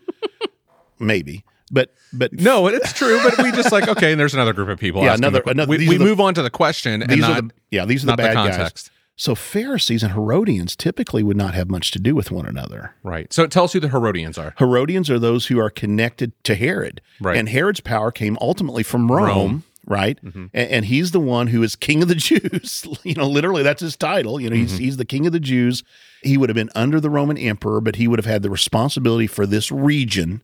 Maybe. 0.99 1.45
But 1.73 1.95
but 2.13 2.33
No, 2.41 2.67
it's 2.69 2.93
true, 2.93 3.19
but 3.23 3.43
we 3.43 3.51
just 3.53 3.73
like 3.73 3.89
okay. 3.89 4.13
And 4.13 4.21
there's 4.21 4.35
another 4.35 4.53
group 4.53 4.69
of 4.69 4.79
people. 4.79 5.03
Yeah, 5.03 5.15
another- 5.15 5.41
the 5.45 5.51
another- 5.51 5.71
we, 5.71 5.89
we 5.89 5.97
the- 5.97 6.05
move 6.05 6.21
on 6.21 6.35
to 6.35 6.43
the 6.43 6.51
question 6.51 7.03
and 7.03 7.11
these 7.11 7.21
not, 7.21 7.31
are 7.31 7.43
the 7.43 7.51
yeah, 7.71 7.85
these 7.85 8.05
are 8.05 8.09
the 8.09 8.17
bad 8.17 8.35
guys. 8.35 8.91
So 9.15 9.35
Pharisees 9.35 10.03
and 10.03 10.13
Herodians 10.15 10.75
typically 10.75 11.23
would 11.23 11.37
not 11.37 11.55
have 11.55 11.71
much 11.71 11.91
to 11.93 11.99
do 11.99 12.15
with 12.15 12.31
one 12.31 12.47
another. 12.47 12.95
right. 13.03 13.31
So 13.33 13.47
tell 13.47 13.65
us 13.65 13.73
who 13.75 13.79
the 13.81 13.89
Herodians 13.91 14.39
are. 14.39 14.55
Herodians 14.59 15.11
are 15.11 15.19
those 15.19 15.47
who 15.47 15.59
are 15.61 15.71
connected 15.71 16.33
to 16.45 16.55
Herod. 16.55 17.01
Right. 17.21 17.37
And 17.37 17.49
Herod's 17.49 17.81
power 17.81 18.11
came 18.11 18.39
ultimately 18.41 18.83
from 18.83 19.13
Rome, 19.13 19.27
Rome. 19.27 19.65
right? 19.87 20.19
Mm-hmm. 20.25 20.47
And, 20.55 20.71
and 20.71 20.85
he's 20.87 21.11
the 21.11 21.21
one 21.21 21.49
who 21.49 21.63
is 21.63 21.77
king 21.77 22.03
of 22.03 22.09
the 22.09 22.15
Jews. 22.31 22.87
you 23.05 23.15
know, 23.15 23.29
literally 23.29 23.63
that's 23.63 23.83
his 23.83 23.97
title. 23.97 24.41
You 24.41 24.49
know, 24.49 24.57
he's, 24.57 24.73
mm-hmm. 24.73 24.83
he's 24.85 24.97
the 24.97 25.05
king 25.05 25.27
of 25.27 25.33
the 25.33 25.41
Jews. 25.41 25.85
He 26.23 26.39
would 26.39 26.49
have 26.49 26.57
been 26.57 26.71
under 26.75 26.99
the 26.99 27.11
Roman 27.11 27.37
emperor, 27.37 27.83
but 27.83 27.97
he 27.97 28.09
would 28.09 28.19
have 28.19 28.27
had 28.27 28.43
the 28.43 28.51
responsibility 28.51 29.27
for 29.27 29.45
this 29.47 29.71
region 29.71 30.43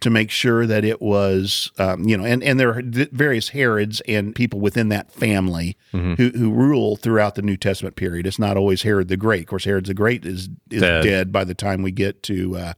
to 0.00 0.10
make 0.10 0.30
sure 0.30 0.66
that 0.66 0.84
it 0.84 1.00
was, 1.00 1.70
um, 1.78 2.06
you 2.06 2.16
know, 2.16 2.24
and, 2.24 2.42
and 2.42 2.60
there 2.60 2.70
are 2.70 2.82
various 2.84 3.48
Herods 3.50 4.02
and 4.08 4.34
people 4.34 4.60
within 4.60 4.88
that 4.90 5.10
family 5.10 5.76
who, 5.92 6.14
who 6.14 6.52
rule 6.52 6.96
throughout 6.96 7.36
the 7.36 7.42
New 7.42 7.56
Testament 7.56 7.96
period. 7.96 8.26
It's 8.26 8.38
not 8.38 8.56
always 8.56 8.82
Herod 8.82 9.08
the 9.08 9.16
Great. 9.16 9.40
Of 9.42 9.46
course, 9.46 9.64
Herod 9.64 9.86
the 9.86 9.94
Great 9.94 10.26
is, 10.26 10.50
is 10.70 10.82
Dead. 10.82 11.02
dead. 11.04 11.32
by 11.32 11.44
the 11.44 11.54
time 11.54 11.82
we 11.82 11.90
get 11.90 12.22
to, 12.24 12.56
uh, 12.56 12.72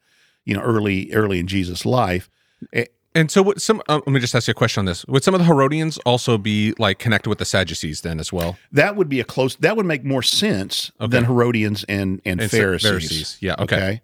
you 0.44 0.55
know, 0.55 0.62
early, 0.62 1.12
early 1.12 1.38
in 1.40 1.46
Jesus' 1.48 1.85
life. 1.85 2.31
Eh, 2.72 2.85
And 3.14 3.29
so, 3.31 3.42
what 3.42 3.61
some? 3.61 3.83
Uh, 3.88 3.96
let 4.07 4.09
me 4.09 4.20
just 4.20 4.35
ask 4.37 4.46
you 4.46 4.53
a 4.53 4.55
question 4.55 4.81
on 4.83 4.85
this. 4.85 5.05
Would 5.07 5.24
some 5.24 5.35
of 5.35 5.40
the 5.40 5.46
Herodians 5.46 5.98
also 6.07 6.38
be 6.38 6.74
like 6.79 6.98
connected 7.00 7.29
with 7.29 7.38
the 7.38 7.44
Sadducees 7.44 8.03
then 8.03 8.20
as 8.20 8.33
well? 8.33 8.57
That 8.70 8.94
would 8.94 9.09
be 9.09 9.18
a 9.18 9.24
close. 9.24 9.57
That 9.57 9.76
would 9.76 9.87
make 9.87 10.05
more 10.05 10.22
sense 10.22 10.92
than 11.00 11.24
Herodians 11.24 11.83
and 11.88 12.20
and, 12.24 12.40
And 12.40 12.48
Pharisees. 12.50 12.88
Pharisees. 12.88 13.38
Yeah. 13.40 13.55
Okay. 13.59 13.76
Okay. 13.76 14.00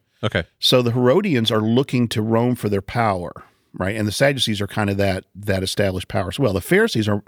So 0.58 0.82
the 0.82 0.92
Herodians 0.92 1.50
are 1.50 1.60
looking 1.60 2.08
to 2.08 2.22
Rome 2.22 2.54
for 2.54 2.68
their 2.68 2.82
power, 2.82 3.44
right? 3.74 3.94
And 3.96 4.06
the 4.08 4.12
Sadducees 4.12 4.60
are 4.60 4.66
kind 4.66 4.90
of 4.90 4.96
that 4.96 5.24
that 5.34 5.62
established 5.62 6.08
power 6.08 6.28
as 6.28 6.38
well. 6.38 6.52
The 6.52 6.60
Pharisees 6.60 7.08
are. 7.08 7.22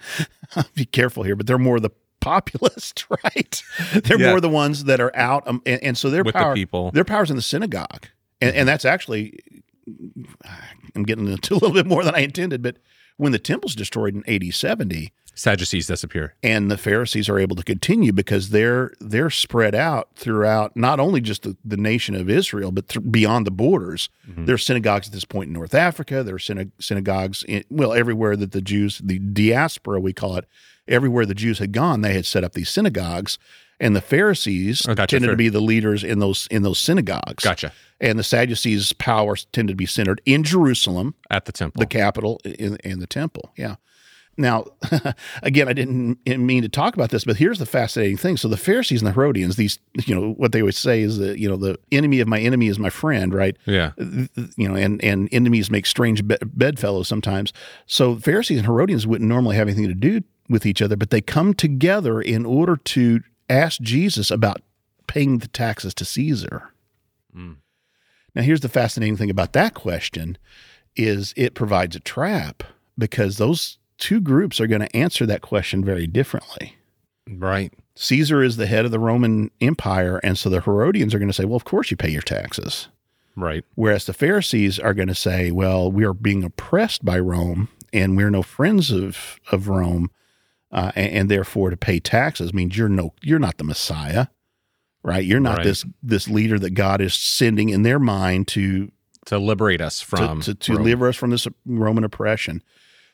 be 0.74 0.84
careful 0.84 1.22
here, 1.22 1.36
but 1.36 1.46
they're 1.46 1.58
more 1.58 1.80
the 1.80 1.90
populist, 2.20 3.04
right? 3.24 3.62
They're 4.04 4.20
Yeah. 4.20 4.30
more 4.30 4.40
the 4.40 4.48
ones 4.48 4.84
that 4.84 5.00
are 5.00 5.14
out, 5.16 5.46
um, 5.46 5.62
and, 5.66 5.82
and 5.82 5.98
so 5.98 6.10
their 6.10 6.22
With 6.24 6.34
the 6.34 6.38
power, 6.40 6.54
people. 6.54 6.90
their 6.92 7.04
power's 7.04 7.30
in 7.30 7.36
the 7.36 7.42
synagogue, 7.42 8.06
and, 8.40 8.54
and 8.54 8.68
that's 8.68 8.84
actually. 8.84 9.38
I'm 10.94 11.02
getting 11.02 11.26
into 11.26 11.54
a 11.54 11.56
little 11.56 11.72
bit 11.72 11.86
more 11.86 12.04
than 12.04 12.14
I 12.14 12.20
intended, 12.20 12.62
but 12.62 12.76
when 13.16 13.32
the 13.32 13.38
temple's 13.38 13.74
destroyed 13.74 14.14
in 14.14 14.22
AD 14.32 14.54
70, 14.54 15.12
Sadducees 15.34 15.86
disappear. 15.86 16.34
and 16.42 16.70
the 16.70 16.76
Pharisees 16.76 17.28
are 17.28 17.38
able 17.38 17.56
to 17.56 17.62
continue 17.62 18.12
because 18.12 18.50
they're 18.50 18.92
they're 19.00 19.30
spread 19.30 19.74
out 19.74 20.10
throughout 20.14 20.76
not 20.76 21.00
only 21.00 21.20
just 21.20 21.42
the, 21.42 21.56
the 21.64 21.76
nation 21.76 22.14
of 22.14 22.28
Israel 22.28 22.70
but 22.70 22.88
th- 22.88 23.10
beyond 23.10 23.46
the 23.46 23.50
borders. 23.50 24.10
Mm-hmm. 24.28 24.44
There 24.44 24.54
are 24.54 24.58
synagogues 24.58 25.06
at 25.08 25.12
this 25.14 25.24
point 25.24 25.48
in 25.48 25.52
North 25.54 25.74
Africa. 25.74 26.22
There 26.22 26.34
are 26.34 26.38
syna- 26.38 26.70
synagogues 26.78 27.44
in, 27.48 27.64
well 27.70 27.92
everywhere 27.92 28.36
that 28.36 28.52
the 28.52 28.60
Jews, 28.60 29.00
the 29.02 29.18
diaspora 29.18 30.00
we 30.00 30.12
call 30.12 30.36
it, 30.36 30.46
everywhere 30.86 31.24
the 31.26 31.34
Jews 31.34 31.58
had 31.58 31.72
gone, 31.72 32.02
they 32.02 32.12
had 32.14 32.26
set 32.26 32.44
up 32.44 32.52
these 32.52 32.68
synagogues, 32.68 33.38
and 33.80 33.96
the 33.96 34.00
Pharisees 34.00 34.86
Oh, 34.86 34.94
gotcha. 34.94 35.16
tended 35.16 35.30
to 35.30 35.36
be 35.36 35.48
the 35.48 35.60
leaders 35.60 36.04
in 36.04 36.18
those 36.18 36.46
in 36.50 36.62
those 36.62 36.78
synagogues. 36.78 37.42
Gotcha. 37.42 37.72
And 38.00 38.18
the 38.18 38.24
Sadducees' 38.24 38.92
power 38.92 39.36
tended 39.52 39.74
to 39.74 39.76
be 39.76 39.86
centered 39.86 40.20
in 40.26 40.42
Jerusalem 40.42 41.14
At 41.30 41.44
the 41.46 41.52
temple. 41.52 41.78
the 41.80 41.86
capital 41.86 42.40
in, 42.44 42.76
in 42.84 42.98
the 42.98 43.06
temple. 43.06 43.52
Yeah. 43.56 43.76
Now, 44.36 44.64
again, 45.42 45.68
I 45.68 45.74
didn't 45.74 46.18
mean 46.26 46.62
to 46.62 46.68
talk 46.68 46.94
about 46.94 47.10
this, 47.10 47.24
but 47.24 47.36
here's 47.36 47.58
the 47.58 47.66
fascinating 47.66 48.16
thing. 48.16 48.36
So 48.36 48.48
the 48.48 48.56
Pharisees 48.56 49.02
and 49.02 49.08
the 49.08 49.12
Herodians, 49.12 49.56
these, 49.56 49.78
you 50.06 50.14
know, 50.14 50.32
what 50.32 50.52
they 50.52 50.60
always 50.60 50.78
say 50.78 51.02
is 51.02 51.18
that, 51.18 51.38
you 51.38 51.48
know, 51.48 51.56
the 51.56 51.78
enemy 51.90 52.20
of 52.20 52.28
my 52.28 52.40
enemy 52.40 52.68
is 52.68 52.78
my 52.78 52.88
friend, 52.88 53.34
right? 53.34 53.56
Yeah. 53.66 53.92
You 53.98 54.68
know, 54.68 54.74
and, 54.74 55.02
and 55.04 55.28
enemies 55.32 55.70
make 55.70 55.84
strange 55.84 56.22
bedfellows 56.26 57.08
sometimes. 57.08 57.52
So 57.86 58.16
Pharisees 58.16 58.58
and 58.58 58.66
Herodians 58.66 59.06
wouldn't 59.06 59.28
normally 59.28 59.56
have 59.56 59.68
anything 59.68 59.88
to 59.88 59.94
do 59.94 60.22
with 60.48 60.64
each 60.64 60.80
other, 60.80 60.96
but 60.96 61.10
they 61.10 61.20
come 61.20 61.52
together 61.52 62.20
in 62.20 62.46
order 62.46 62.76
to 62.76 63.20
ask 63.50 63.80
Jesus 63.82 64.30
about 64.30 64.62
paying 65.06 65.38
the 65.38 65.48
taxes 65.48 65.92
to 65.94 66.06
Caesar. 66.06 66.72
Mm. 67.36 67.56
Now, 68.34 68.42
here's 68.42 68.60
the 68.60 68.68
fascinating 68.70 69.16
thing 69.16 69.30
about 69.30 69.52
that 69.52 69.74
question 69.74 70.38
is 70.96 71.34
it 71.36 71.54
provides 71.54 71.96
a 71.96 72.00
trap 72.00 72.62
because 72.98 73.36
those 73.36 73.78
two 74.02 74.20
groups 74.20 74.60
are 74.60 74.66
going 74.66 74.80
to 74.80 74.96
answer 74.96 75.24
that 75.24 75.42
question 75.42 75.84
very 75.84 76.08
differently. 76.08 76.74
Right. 77.30 77.72
Caesar 77.94 78.42
is 78.42 78.56
the 78.56 78.66
head 78.66 78.84
of 78.84 78.90
the 78.90 78.98
Roman 78.98 79.52
Empire, 79.60 80.18
and 80.24 80.36
so 80.36 80.50
the 80.50 80.60
Herodians 80.60 81.14
are 81.14 81.20
going 81.20 81.28
to 81.28 81.32
say, 81.32 81.44
"Well, 81.44 81.54
of 81.54 81.64
course 81.64 81.92
you 81.92 81.96
pay 81.96 82.10
your 82.10 82.20
taxes." 82.20 82.88
Right. 83.36 83.64
Whereas 83.76 84.06
the 84.06 84.12
Pharisees 84.12 84.80
are 84.80 84.92
going 84.92 85.06
to 85.06 85.14
say, 85.14 85.52
"Well, 85.52 85.90
we 85.92 86.04
are 86.04 86.14
being 86.14 86.42
oppressed 86.42 87.04
by 87.04 87.20
Rome, 87.20 87.68
and 87.92 88.16
we're 88.16 88.30
no 88.30 88.42
friends 88.42 88.90
of 88.90 89.38
of 89.52 89.68
Rome, 89.68 90.10
uh, 90.72 90.90
and, 90.96 91.12
and, 91.12 91.30
therefore 91.30 91.70
to 91.70 91.76
pay 91.76 92.00
taxes 92.00 92.52
means 92.52 92.76
you're 92.76 92.88
no 92.88 93.14
you're 93.22 93.38
not 93.38 93.58
the 93.58 93.64
Messiah, 93.64 94.26
right? 95.04 95.24
You're 95.24 95.38
not 95.38 95.58
right. 95.58 95.64
this 95.64 95.84
this 96.02 96.26
leader 96.26 96.58
that 96.58 96.70
God 96.70 97.00
is 97.00 97.14
sending 97.14 97.68
in 97.68 97.84
their 97.84 98.00
mind 98.00 98.48
to 98.48 98.90
to 99.26 99.38
liberate 99.38 99.80
us 99.80 100.00
from 100.00 100.40
to, 100.40 100.54
to, 100.54 100.72
to 100.72 100.76
deliver 100.76 101.06
us 101.06 101.14
from 101.14 101.30
this 101.30 101.46
Roman 101.64 102.02
oppression." 102.02 102.64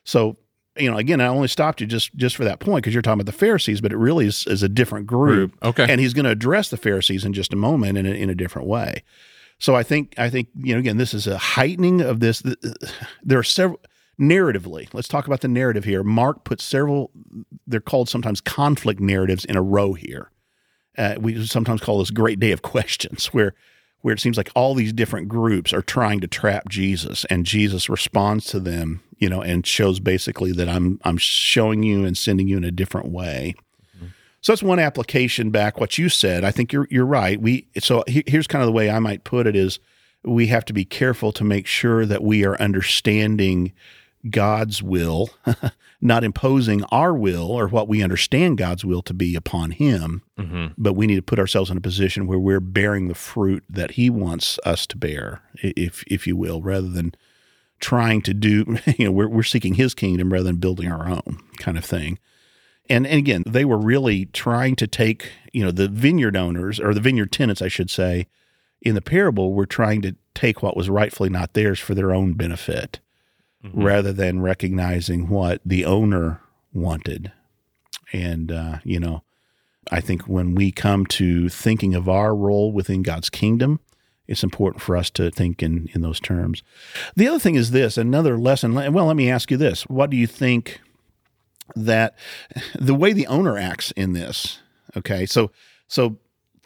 So 0.04 0.38
you 0.78 0.90
know, 0.90 0.96
again, 0.96 1.20
I 1.20 1.26
only 1.26 1.48
stopped 1.48 1.80
you 1.80 1.86
just 1.86 2.14
just 2.14 2.36
for 2.36 2.44
that 2.44 2.60
point 2.60 2.82
because 2.82 2.94
you're 2.94 3.02
talking 3.02 3.20
about 3.20 3.30
the 3.30 3.38
Pharisees, 3.38 3.80
but 3.80 3.92
it 3.92 3.96
really 3.96 4.26
is, 4.26 4.46
is 4.46 4.62
a 4.62 4.68
different 4.68 5.06
group. 5.06 5.56
Okay, 5.62 5.86
and 5.88 6.00
he's 6.00 6.14
going 6.14 6.24
to 6.24 6.30
address 6.30 6.70
the 6.70 6.76
Pharisees 6.76 7.24
in 7.24 7.32
just 7.32 7.52
a 7.52 7.56
moment 7.56 7.98
in 7.98 8.06
a, 8.06 8.10
in 8.10 8.30
a 8.30 8.34
different 8.34 8.68
way. 8.68 9.02
So 9.58 9.74
I 9.74 9.82
think 9.82 10.14
I 10.18 10.30
think 10.30 10.48
you 10.54 10.74
know 10.74 10.78
again, 10.78 10.96
this 10.96 11.14
is 11.14 11.26
a 11.26 11.38
heightening 11.38 12.00
of 12.00 12.20
this. 12.20 12.42
There 13.22 13.38
are 13.38 13.44
several 13.44 13.80
narratively. 14.20 14.88
Let's 14.92 15.08
talk 15.08 15.26
about 15.26 15.40
the 15.40 15.48
narrative 15.48 15.84
here. 15.84 16.02
Mark 16.02 16.44
puts 16.44 16.64
several. 16.64 17.10
They're 17.66 17.80
called 17.80 18.08
sometimes 18.08 18.40
conflict 18.40 19.00
narratives 19.00 19.44
in 19.44 19.56
a 19.56 19.62
row 19.62 19.92
here. 19.94 20.30
Uh, 20.96 21.14
we 21.20 21.46
sometimes 21.46 21.80
call 21.80 21.98
this 21.98 22.10
great 22.10 22.40
day 22.40 22.50
of 22.50 22.62
questions, 22.62 23.26
where 23.26 23.54
where 24.00 24.14
it 24.14 24.20
seems 24.20 24.36
like 24.36 24.50
all 24.54 24.74
these 24.74 24.92
different 24.92 25.28
groups 25.28 25.72
are 25.72 25.82
trying 25.82 26.20
to 26.20 26.28
trap 26.28 26.68
Jesus 26.68 27.24
and 27.26 27.44
Jesus 27.44 27.88
responds 27.88 28.46
to 28.46 28.60
them, 28.60 29.02
you 29.18 29.28
know, 29.28 29.42
and 29.42 29.66
shows 29.66 30.00
basically 30.00 30.52
that 30.52 30.68
I'm 30.68 31.00
I'm 31.04 31.16
showing 31.16 31.82
you 31.82 32.04
and 32.04 32.16
sending 32.16 32.48
you 32.48 32.56
in 32.56 32.64
a 32.64 32.70
different 32.70 33.08
way. 33.08 33.54
Mm-hmm. 33.96 34.06
So 34.40 34.52
that's 34.52 34.62
one 34.62 34.78
application 34.78 35.50
back 35.50 35.80
what 35.80 35.98
you 35.98 36.08
said. 36.08 36.44
I 36.44 36.50
think 36.50 36.72
you're 36.72 36.86
you're 36.90 37.06
right. 37.06 37.40
We 37.40 37.66
so 37.78 38.04
here's 38.06 38.46
kind 38.46 38.62
of 38.62 38.66
the 38.66 38.72
way 38.72 38.90
I 38.90 39.00
might 39.00 39.24
put 39.24 39.46
it 39.46 39.56
is 39.56 39.80
we 40.24 40.48
have 40.48 40.64
to 40.66 40.72
be 40.72 40.84
careful 40.84 41.32
to 41.32 41.44
make 41.44 41.66
sure 41.66 42.06
that 42.06 42.22
we 42.22 42.44
are 42.44 42.60
understanding 42.60 43.72
God's 44.30 44.82
will, 44.82 45.30
not 46.00 46.22
imposing 46.22 46.84
our 46.84 47.12
will 47.12 47.50
or 47.50 47.66
what 47.66 47.88
we 47.88 48.02
understand 48.02 48.56
God's 48.56 48.84
will 48.84 49.02
to 49.02 49.14
be 49.14 49.34
upon 49.34 49.72
Him, 49.72 50.22
mm-hmm. 50.38 50.66
but 50.78 50.92
we 50.92 51.06
need 51.06 51.16
to 51.16 51.22
put 51.22 51.38
ourselves 51.38 51.70
in 51.70 51.76
a 51.76 51.80
position 51.80 52.26
where 52.26 52.38
we're 52.38 52.60
bearing 52.60 53.08
the 53.08 53.14
fruit 53.14 53.64
that 53.68 53.92
He 53.92 54.08
wants 54.08 54.58
us 54.64 54.86
to 54.88 54.96
bear, 54.96 55.42
if 55.54 56.04
if 56.06 56.26
you 56.26 56.36
will, 56.36 56.62
rather 56.62 56.88
than 56.88 57.14
trying 57.80 58.22
to 58.22 58.34
do. 58.34 58.78
You 58.98 59.06
know, 59.06 59.12
we're 59.12 59.28
we're 59.28 59.42
seeking 59.42 59.74
His 59.74 59.94
kingdom 59.94 60.32
rather 60.32 60.44
than 60.44 60.56
building 60.56 60.90
our 60.90 61.08
own 61.08 61.40
kind 61.58 61.76
of 61.76 61.84
thing. 61.84 62.18
And, 62.90 63.06
and 63.06 63.18
again, 63.18 63.42
they 63.46 63.66
were 63.66 63.76
really 63.76 64.26
trying 64.26 64.74
to 64.76 64.86
take, 64.86 65.30
you 65.52 65.62
know, 65.62 65.70
the 65.70 65.88
vineyard 65.88 66.36
owners 66.36 66.80
or 66.80 66.94
the 66.94 67.02
vineyard 67.02 67.32
tenants, 67.32 67.60
I 67.60 67.68
should 67.68 67.90
say, 67.90 68.28
in 68.80 68.94
the 68.94 69.02
parable, 69.02 69.52
were 69.52 69.66
trying 69.66 70.00
to 70.02 70.16
take 70.34 70.62
what 70.62 70.74
was 70.74 70.88
rightfully 70.88 71.28
not 71.28 71.52
theirs 71.52 71.78
for 71.78 71.94
their 71.94 72.14
own 72.14 72.32
benefit 72.32 73.00
mm-hmm. 73.64 73.82
rather 73.82 74.12
than 74.12 74.40
recognizing 74.40 75.28
what 75.28 75.60
the 75.64 75.84
owner 75.84 76.40
wanted. 76.72 77.32
And, 78.12 78.50
uh, 78.52 78.78
you 78.84 79.00
know, 79.00 79.22
I 79.90 80.00
think 80.00 80.22
when 80.22 80.54
we 80.54 80.70
come 80.70 81.06
to 81.06 81.48
thinking 81.48 81.94
of 81.94 82.08
our 82.08 82.34
role 82.34 82.72
within 82.72 83.02
God's 83.02 83.30
kingdom, 83.30 83.80
it's 84.26 84.42
important 84.42 84.82
for 84.82 84.96
us 84.96 85.08
to 85.10 85.30
think 85.30 85.62
in, 85.62 85.88
in 85.94 86.02
those 86.02 86.20
terms. 86.20 86.62
The 87.16 87.26
other 87.28 87.38
thing 87.38 87.54
is 87.54 87.70
this 87.70 87.96
another 87.96 88.38
lesson. 88.38 88.74
Well, 88.74 89.06
let 89.06 89.16
me 89.16 89.30
ask 89.30 89.50
you 89.50 89.56
this. 89.56 89.84
What 89.84 90.10
do 90.10 90.16
you 90.16 90.26
think 90.26 90.80
that 91.74 92.14
the 92.78 92.94
way 92.94 93.12
the 93.12 93.26
owner 93.26 93.56
acts 93.56 93.90
in 93.92 94.12
this? 94.12 94.60
Okay. 94.96 95.24
So, 95.24 95.50
so 95.86 96.18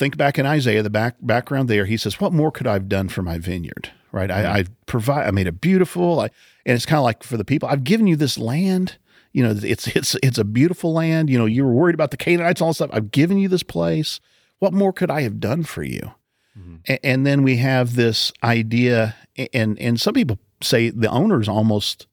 think 0.02 0.16
back 0.16 0.38
in 0.38 0.46
Isaiah, 0.46 0.82
the 0.82 0.90
back 0.90 1.16
background 1.20 1.68
there, 1.68 1.86
he 1.86 1.96
says, 1.96 2.20
what 2.20 2.32
more 2.32 2.50
could 2.50 2.66
I 2.66 2.74
have 2.74 2.88
done 2.88 3.08
for 3.08 3.22
my 3.22 3.38
vineyard? 3.38 3.90
Right. 4.10 4.30
Mm-hmm. 4.30 4.46
I, 4.46 4.58
I 4.58 4.64
provide, 4.86 5.28
I 5.28 5.30
made 5.30 5.46
it 5.46 5.60
beautiful. 5.60 6.20
I, 6.20 6.30
and 6.66 6.74
it's 6.74 6.86
kind 6.86 6.98
of 6.98 7.04
like 7.04 7.22
for 7.22 7.36
the 7.36 7.44
people, 7.44 7.68
I've 7.68 7.84
given 7.84 8.06
you 8.06 8.16
this 8.16 8.36
land. 8.36 8.98
You 9.32 9.44
know, 9.44 9.54
it's 9.62 9.86
it's 9.88 10.16
it's 10.22 10.38
a 10.38 10.44
beautiful 10.44 10.92
land. 10.92 11.30
You 11.30 11.38
know, 11.38 11.46
you 11.46 11.64
were 11.64 11.72
worried 11.72 11.94
about 11.94 12.10
the 12.10 12.16
Canaanites 12.16 12.60
and 12.60 12.66
all 12.66 12.70
this 12.70 12.78
stuff. 12.78 12.90
I've 12.92 13.10
given 13.10 13.38
you 13.38 13.48
this 13.48 13.62
place. 13.62 14.20
What 14.58 14.74
more 14.74 14.92
could 14.92 15.10
I 15.10 15.22
have 15.22 15.40
done 15.40 15.62
for 15.62 15.82
you? 15.82 16.12
Mm-hmm. 16.58 16.76
And, 16.86 16.98
and 17.02 17.26
then 17.26 17.42
we 17.42 17.56
have 17.56 17.94
this 17.96 18.32
idea, 18.42 19.16
and 19.54 19.78
and 19.78 20.00
some 20.00 20.12
people 20.12 20.38
say 20.60 20.90
the 20.90 21.08
owner's 21.08 21.48
almost 21.48 22.06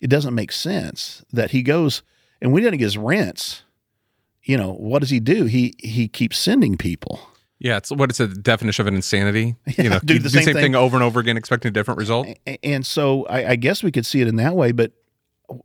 it 0.00 0.08
doesn't 0.08 0.34
make 0.34 0.52
sense 0.52 1.24
that 1.32 1.50
he 1.50 1.62
goes 1.62 2.02
and 2.40 2.52
we 2.52 2.60
didn't 2.60 2.78
get 2.78 2.84
his 2.84 2.98
rents. 2.98 3.62
You 4.46 4.56
know, 4.56 4.72
what 4.72 5.00
does 5.00 5.10
he 5.10 5.20
do? 5.20 5.44
He 5.44 5.74
he 5.78 6.08
keeps 6.08 6.38
sending 6.38 6.76
people. 6.76 7.20
Yeah, 7.58 7.78
it's 7.78 7.90
what 7.90 8.10
it's 8.10 8.20
a 8.20 8.28
definition 8.28 8.82
of 8.82 8.86
an 8.86 8.94
insanity. 8.94 9.56
Yeah, 9.66 9.74
you 9.82 9.90
know, 9.90 9.98
do 9.98 10.18
the 10.18 10.30
same, 10.30 10.44
same 10.44 10.54
thing. 10.54 10.62
thing. 10.62 10.74
over 10.76 10.96
and 10.96 11.02
over 11.02 11.18
again, 11.18 11.36
expecting 11.36 11.70
a 11.70 11.72
different 11.72 11.98
result. 11.98 12.28
And 12.62 12.86
so, 12.86 13.24
I, 13.26 13.50
I, 13.50 13.56
guess 13.56 13.82
we 13.82 13.90
could 13.90 14.06
see 14.06 14.20
it 14.20 14.28
in 14.28 14.36
that 14.36 14.54
way. 14.54 14.72
But 14.72 14.92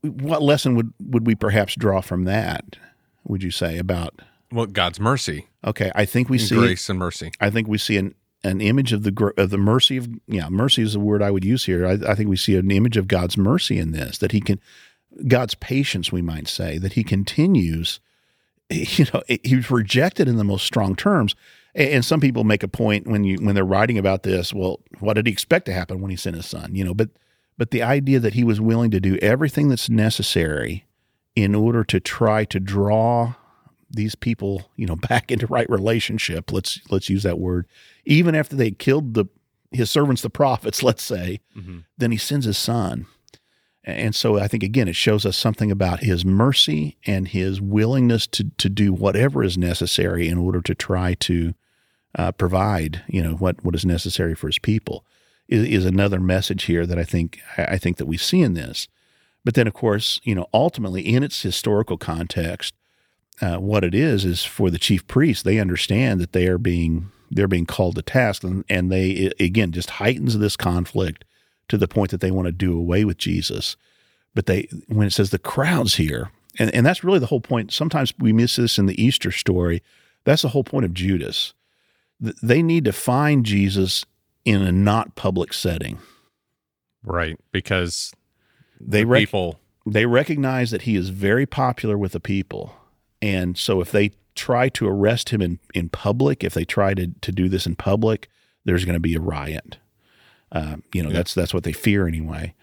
what 0.02 0.42
lesson 0.42 0.76
would 0.76 0.94
would 1.00 1.28
we 1.28 1.36
perhaps 1.36 1.76
draw 1.76 2.02
from 2.02 2.24
that? 2.24 2.78
Would 3.26 3.44
you 3.44 3.52
say 3.52 3.78
about 3.78 4.20
well, 4.52 4.66
God's 4.66 5.00
mercy? 5.00 5.48
Okay, 5.64 5.92
I 5.94 6.06
think 6.06 6.28
we 6.28 6.40
see 6.40 6.56
grace 6.56 6.90
and 6.90 6.98
mercy. 6.98 7.32
I 7.40 7.52
think 7.52 7.68
we 7.68 7.78
see 7.78 7.98
an 7.98 8.16
an 8.44 8.62
image 8.62 8.94
of 8.94 9.04
the 9.04 9.34
of 9.38 9.52
the 9.52 9.58
mercy 9.60 9.98
of 9.98 10.10
yeah 10.28 10.50
mercy 10.50 10.82
is 10.82 10.94
the 10.94 11.00
word 11.00 11.22
I 11.22 11.30
would 11.30 11.46
use 11.46 11.66
here. 11.66 11.86
I, 11.86 12.00
I 12.08 12.16
think 12.16 12.30
we 12.30 12.38
see 12.38 12.56
an 12.56 12.72
image 12.72 12.98
of 12.98 13.08
God's 13.08 13.38
mercy 13.38 13.78
in 13.78 13.92
this 13.92 14.18
that 14.18 14.32
He 14.32 14.42
can 14.42 14.60
God's 15.28 15.56
patience, 15.56 16.12
we 16.12 16.22
might 16.22 16.48
say, 16.48 16.78
that 16.80 16.94
He 16.94 17.04
continues. 17.04 18.00
You 18.98 19.06
know, 19.14 19.22
he 19.28 19.56
was 19.58 19.70
rejected 19.70 20.28
in 20.28 20.38
the 20.38 20.44
most 20.44 20.66
strong 20.66 20.96
terms 20.96 21.36
and 21.74 22.04
some 22.04 22.20
people 22.20 22.44
make 22.44 22.64
a 22.64 22.68
point 22.68 23.08
when 23.08 23.24
you 23.24 23.38
when 23.38 23.56
they're 23.56 23.64
writing 23.64 23.98
about 23.98 24.24
this, 24.24 24.54
well, 24.54 24.82
what 25.00 25.14
did 25.14 25.26
he 25.26 25.32
expect 25.32 25.66
to 25.68 25.74
happen 25.74 26.02
when 26.02 26.12
he 26.12 26.18
sent 26.18 26.36
his 26.36 26.46
son? 26.46 26.76
You 26.76 26.84
know, 26.84 26.94
but 26.94 27.10
but 27.58 27.72
the 27.72 27.82
idea 27.82 28.20
that 28.20 28.34
he 28.34 28.44
was 28.44 28.60
willing 28.60 28.92
to 28.92 29.00
do 29.00 29.18
everything 29.22 29.70
that's 29.70 29.90
necessary 29.90 30.86
in 31.36 31.56
order 31.56 31.84
to 31.86 32.00
try 32.00 32.44
to 32.46 32.60
draw 32.60 33.36
these 33.90 34.16
people, 34.16 34.70
you 34.76 34.86
know, 34.86 34.96
back 35.10 35.32
into 35.32 35.48
right 35.48 35.70
relationship. 35.70 36.52
Let's 36.52 36.82
let's 36.90 37.10
use 37.10 37.24
that 37.24 37.40
word. 37.40 37.68
Even 38.06 38.36
after 38.36 38.56
they 38.56 38.72
killed 38.72 39.14
the 39.14 39.26
his 39.72 39.90
servants, 39.90 40.22
the 40.22 40.30
prophets, 40.30 40.84
let's 40.84 41.04
say, 41.04 41.40
mm-hmm. 41.56 41.80
then 41.98 42.12
he 42.12 42.18
sends 42.18 42.46
his 42.46 42.58
son. 42.58 43.06
And 43.84 44.14
so 44.14 44.38
I 44.38 44.48
think 44.48 44.64
again 44.64 44.88
it 44.88 44.96
shows 44.96 45.26
us 45.26 45.36
something 45.36 45.72
about 45.72 46.02
his 46.02 46.24
mercy 46.24 46.98
and 47.06 47.28
his 47.28 47.60
willingness 47.60 48.28
to 48.28 48.52
to 48.58 48.70
do 48.70 48.94
whatever 48.94 49.44
is 49.44 49.58
necessary 49.58 50.28
in 50.28 50.38
order 50.38 50.62
to 50.62 50.76
try 50.76 51.16
to 51.16 51.54
uh, 52.16 52.32
provide, 52.32 53.04
you 53.08 53.22
know, 53.22 53.34
what 53.34 53.64
what 53.64 53.76
is 53.76 53.86
necessary 53.86 54.36
for 54.36 54.48
his 54.48 54.60
people, 54.60 55.06
is, 55.48 55.68
is 55.68 55.86
another 55.86 56.20
message 56.20 56.64
here 56.64 56.86
that 56.86 57.00
I 57.00 57.04
think 57.04 57.40
I 57.58 57.78
think 57.78 57.98
that 57.98 58.06
we 58.06 58.18
see 58.18 58.42
in 58.42 58.54
this. 58.54 58.88
But 59.44 59.56
then, 59.56 59.68
of 59.68 59.74
course, 59.74 60.20
you 60.24 60.36
know, 60.36 60.48
ultimately 60.54 61.02
in 61.02 61.24
its 61.24 61.42
historical 61.42 61.98
context, 61.98 62.76
uh, 63.42 63.58
what 63.58 63.84
it 63.84 63.96
is 63.96 64.26
is 64.26 64.44
for 64.44 64.70
the 64.70 64.78
chief 64.78 65.08
priests, 65.08 65.44
they 65.44 65.60
understand 65.60 66.20
that 66.22 66.34
they 66.34 66.48
are 66.48 66.60
being 66.60 67.12
they're 67.32 67.48
being 67.48 67.66
called 67.66 67.96
to 67.96 68.02
task, 68.02 68.44
and, 68.44 68.66
and 68.70 68.92
they 68.92 69.12
it, 69.12 69.40
again 69.40 69.72
just 69.72 69.92
heightens 69.92 70.38
this 70.38 70.58
conflict 70.58 71.24
to 71.72 71.78
the 71.78 71.88
point 71.88 72.12
that 72.12 72.22
they 72.22 72.32
want 72.32 72.46
to 72.46 72.52
do 72.52 72.78
away 72.78 73.04
with 73.04 73.18
Jesus. 73.18 73.76
But 74.34 74.46
they 74.46 74.70
when 74.88 75.08
it 75.08 75.12
says 75.12 75.32
the 75.32 75.40
crowds 75.40 75.96
here, 75.96 76.32
and, 76.58 76.74
and 76.74 76.86
that's 76.86 77.04
really 77.04 77.20
the 77.20 77.26
whole 77.26 77.42
point. 77.42 77.74
Sometimes 77.74 78.14
we 78.18 78.32
miss 78.32 78.56
this 78.56 78.78
in 78.78 78.86
the 78.86 79.04
Easter 79.04 79.32
story. 79.32 79.84
That's 80.24 80.44
the 80.44 80.50
whole 80.50 80.64
point 80.64 80.86
of 80.86 80.94
Judas 80.94 81.54
they 82.22 82.62
need 82.62 82.86
to 82.86 82.94
find 82.94 83.46
Jesus 83.46 84.06
in 84.46 84.62
a 84.62 84.72
not 84.72 85.16
public 85.16 85.54
setting. 85.54 85.98
Right, 87.04 87.40
because 87.52 88.14
they 88.80 89.02
the 89.02 89.08
rec- 89.08 89.20
people 89.22 89.60
they 89.86 90.06
recognize 90.06 90.70
that 90.72 90.84
he 90.84 90.96
is 90.96 91.10
very 91.10 91.48
popular 91.48 91.98
with 91.98 92.12
the 92.12 92.20
people. 92.20 92.76
And 93.22 93.58
so 93.58 93.82
if 93.82 93.92
they 93.92 94.12
try 94.36 94.70
to 94.70 94.88
arrest 94.88 95.30
him 95.30 95.42
in, 95.42 95.60
in 95.74 95.90
public, 95.90 96.44
if 96.44 96.54
they 96.54 96.66
try 96.66 96.94
to, 96.94 97.08
to 97.22 97.32
do 97.32 97.50
this 97.50 97.66
in 97.66 97.76
public, 97.76 98.30
there's 98.64 98.86
going 98.86 98.94
to 98.94 99.00
be 99.00 99.16
a 99.16 99.20
riot. 99.20 99.78
Uh, 100.52 100.78
you 100.94 101.02
know, 101.02 101.10
yeah. 101.10 101.16
that's 101.18 101.34
that's 101.34 101.54
what 101.54 101.64
they 101.64 101.72
fear 101.74 102.08
anyway. 102.08 102.54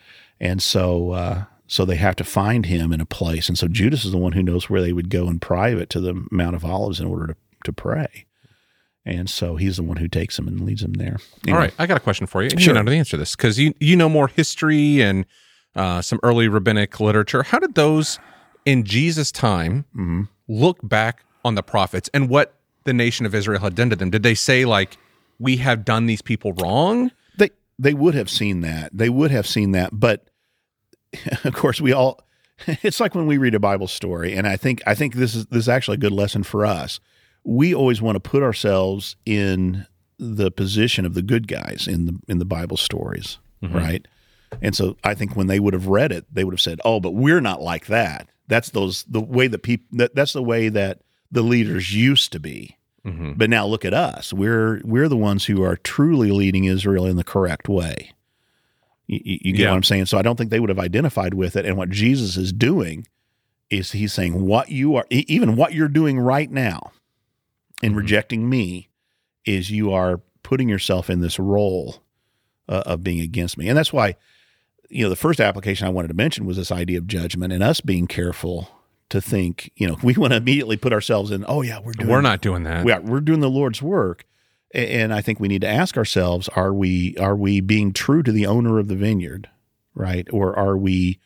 And 0.40 0.62
so 0.62 1.12
uh, 1.12 1.44
So 1.66 1.84
they 1.84 1.96
have 1.96 2.16
to 2.16 2.24
find 2.24 2.66
him 2.66 2.92
in 2.92 3.00
a 3.00 3.06
place. 3.06 3.48
And 3.48 3.58
so 3.58 3.68
Judas 3.68 4.04
is 4.04 4.12
the 4.12 4.18
one 4.18 4.32
who 4.32 4.42
knows 4.42 4.70
where 4.70 4.80
they 4.82 4.92
would 4.92 5.10
go 5.10 5.28
in 5.28 5.38
private 5.40 5.88
to 5.90 6.00
the 6.00 6.26
Mount 6.30 6.54
of 6.56 6.64
Olives 6.64 7.00
in 7.00 7.06
order 7.06 7.26
to, 7.28 7.36
to 7.64 7.72
pray. 7.72 8.26
And 9.04 9.28
so 9.30 9.56
he's 9.56 9.76
the 9.78 9.82
one 9.82 9.96
who 9.96 10.08
takes 10.08 10.38
him 10.38 10.46
and 10.48 10.60
leads 10.60 10.82
him 10.82 10.92
there. 10.94 11.16
All 11.48 11.54
right, 11.54 11.72
I 11.78 11.86
got 11.86 11.96
a 11.96 12.00
question 12.00 12.26
for 12.26 12.42
you. 12.42 12.50
You 12.52 12.58
Sure. 12.60 12.74
know 12.74 12.82
the 12.82 12.92
answer 12.92 13.12
to 13.12 13.16
this 13.16 13.34
because 13.36 13.58
you 13.58 13.72
you 13.80 13.96
know 13.96 14.08
more 14.08 14.28
history 14.28 15.00
and 15.02 15.24
uh, 15.74 16.02
some 16.02 16.18
early 16.22 16.46
rabbinic 16.48 17.00
literature. 17.00 17.42
How 17.42 17.58
did 17.58 17.74
those 17.74 18.18
in 18.66 18.84
Jesus' 18.84 19.32
time 19.32 19.84
Mm-hmm. 19.96 20.22
look 20.46 20.78
back 20.82 21.24
on 21.44 21.54
the 21.54 21.62
prophets 21.62 22.10
and 22.12 22.28
what 22.28 22.54
the 22.84 22.92
nation 22.92 23.24
of 23.26 23.34
Israel 23.34 23.60
had 23.60 23.74
done 23.74 23.88
to 23.90 23.96
them? 23.96 24.10
Did 24.10 24.22
they 24.24 24.34
say 24.34 24.64
like 24.66 24.98
we 25.38 25.56
have 25.58 25.84
done 25.86 26.04
these 26.06 26.20
people 26.22 26.52
wrong? 26.54 27.10
They 27.78 27.94
would 27.94 28.14
have 28.14 28.30
seen 28.30 28.60
that. 28.62 28.90
They 28.92 29.08
would 29.08 29.30
have 29.30 29.46
seen 29.46 29.72
that, 29.72 29.90
but 29.92 30.30
of 31.44 31.54
course 31.54 31.80
we 31.80 31.92
all 31.92 32.20
it's 32.66 33.00
like 33.00 33.14
when 33.14 33.26
we 33.26 33.38
read 33.38 33.54
a 33.54 33.60
Bible 33.60 33.86
story 33.86 34.34
and 34.34 34.46
I 34.46 34.56
think 34.56 34.82
I 34.86 34.94
think 34.94 35.14
this 35.14 35.34
is 35.34 35.46
this 35.46 35.60
is 35.60 35.68
actually 35.68 35.94
a 35.94 35.98
good 35.98 36.12
lesson 36.12 36.42
for 36.42 36.66
us. 36.66 37.00
We 37.44 37.74
always 37.74 38.02
want 38.02 38.16
to 38.16 38.20
put 38.20 38.42
ourselves 38.42 39.16
in 39.24 39.86
the 40.18 40.50
position 40.50 41.06
of 41.06 41.14
the 41.14 41.22
good 41.22 41.46
guys 41.46 41.86
in 41.88 42.06
the 42.06 42.18
in 42.28 42.38
the 42.38 42.44
Bible 42.44 42.76
stories, 42.76 43.38
mm-hmm. 43.62 43.76
right? 43.76 44.08
And 44.62 44.74
so 44.74 44.96
I 45.04 45.14
think 45.14 45.36
when 45.36 45.46
they 45.46 45.60
would 45.60 45.74
have 45.74 45.86
read 45.86 46.10
it, 46.10 46.26
they 46.32 46.44
would 46.44 46.54
have 46.54 46.60
said, 46.60 46.80
"Oh, 46.84 47.00
but 47.00 47.12
we're 47.12 47.40
not 47.40 47.60
like 47.60 47.86
that." 47.86 48.28
That's 48.48 48.70
those 48.70 49.04
the 49.04 49.20
way 49.20 49.46
that 49.46 49.62
people 49.62 49.86
that, 49.98 50.14
that's 50.14 50.32
the 50.32 50.42
way 50.42 50.68
that 50.68 51.02
the 51.30 51.42
leaders 51.42 51.94
used 51.94 52.32
to 52.32 52.40
be. 52.40 52.76
But 53.36 53.50
now 53.50 53.66
look 53.66 53.84
at 53.84 53.94
us. 53.94 54.32
We're 54.32 54.80
we're 54.84 55.08
the 55.08 55.16
ones 55.16 55.44
who 55.46 55.62
are 55.62 55.76
truly 55.76 56.30
leading 56.30 56.64
Israel 56.64 57.06
in 57.06 57.16
the 57.16 57.24
correct 57.24 57.68
way. 57.68 58.12
You, 59.06 59.20
you, 59.24 59.52
get 59.52 59.62
Yeah. 59.62 59.70
what 59.70 59.76
I'm 59.76 59.82
saying? 59.84 60.06
So 60.06 60.18
I 60.18 60.22
don't 60.22 60.36
think 60.36 60.50
they 60.50 60.60
would 60.60 60.68
have 60.68 60.78
identified 60.78 61.34
with 61.34 61.56
it. 61.56 61.64
And 61.64 61.76
what 61.78 61.88
Jesus 61.90 62.36
is 62.36 62.52
doing 62.52 63.06
is 63.70 63.92
he's 63.92 64.12
saying 64.12 64.44
what 64.46 64.70
you 64.70 64.96
are, 64.96 65.06
even 65.10 65.56
what 65.56 65.72
you're 65.72 65.88
doing 65.88 66.18
right 66.18 66.50
now, 66.50 66.92
in 67.82 67.94
rejecting 67.94 68.48
me, 68.50 68.88
is 69.46 69.70
you 69.70 69.92
are 69.92 70.20
putting 70.42 70.68
yourself 70.68 71.08
in 71.08 71.20
this 71.20 71.38
role 71.38 72.02
uh, 72.68 72.82
of 72.84 73.02
being 73.02 73.20
against 73.20 73.56
me. 73.56 73.68
And 73.68 73.78
that's 73.78 73.92
why, 73.92 74.16
you 74.90 75.04
know, 75.04 75.10
the 75.10 75.16
first 75.16 75.40
application 75.40 75.86
I 75.86 75.90
wanted 75.90 76.08
to 76.08 76.14
mention 76.14 76.44
was 76.44 76.56
this 76.58 76.72
idea 76.72 76.98
of 76.98 77.06
judgment 77.06 77.52
and 77.52 77.62
us 77.62 77.80
being 77.80 78.06
careful 78.06 78.70
to 79.10 79.20
think. 79.20 79.70
You 79.76 79.88
know, 79.88 79.96
we 80.02 80.14
want 80.14 80.32
to 80.32 80.36
immediately 80.36 80.76
put 80.76 80.92
ourselves 80.92 81.30
in. 81.30 81.44
Oh 81.48 81.62
yeah, 81.62 81.80
we're 81.80 81.92
doing 81.92 82.10
We're 82.10 82.20
not 82.20 82.40
doing 82.40 82.62
that. 82.64 82.84
we 82.84 82.92
are, 82.92 83.00
we're 83.00 83.20
doing 83.20 83.40
the 83.40 83.50
Lord's 83.50 83.80
work, 83.82 84.24
and 84.74 85.12
I 85.14 85.20
think 85.20 85.40
we 85.40 85.48
need 85.48 85.60
to 85.62 85.68
ask 85.68 85.96
ourselves: 85.96 86.48
Are 86.50 86.72
we 86.74 87.16
are 87.18 87.36
we 87.36 87.60
being 87.60 87.92
true 87.92 88.22
to 88.22 88.32
the 88.32 88.46
owner 88.46 88.78
of 88.78 88.88
the 88.88 88.96
vineyard, 88.96 89.48
right, 89.94 90.26
or 90.32 90.56
are 90.58 90.76
we 90.76 91.18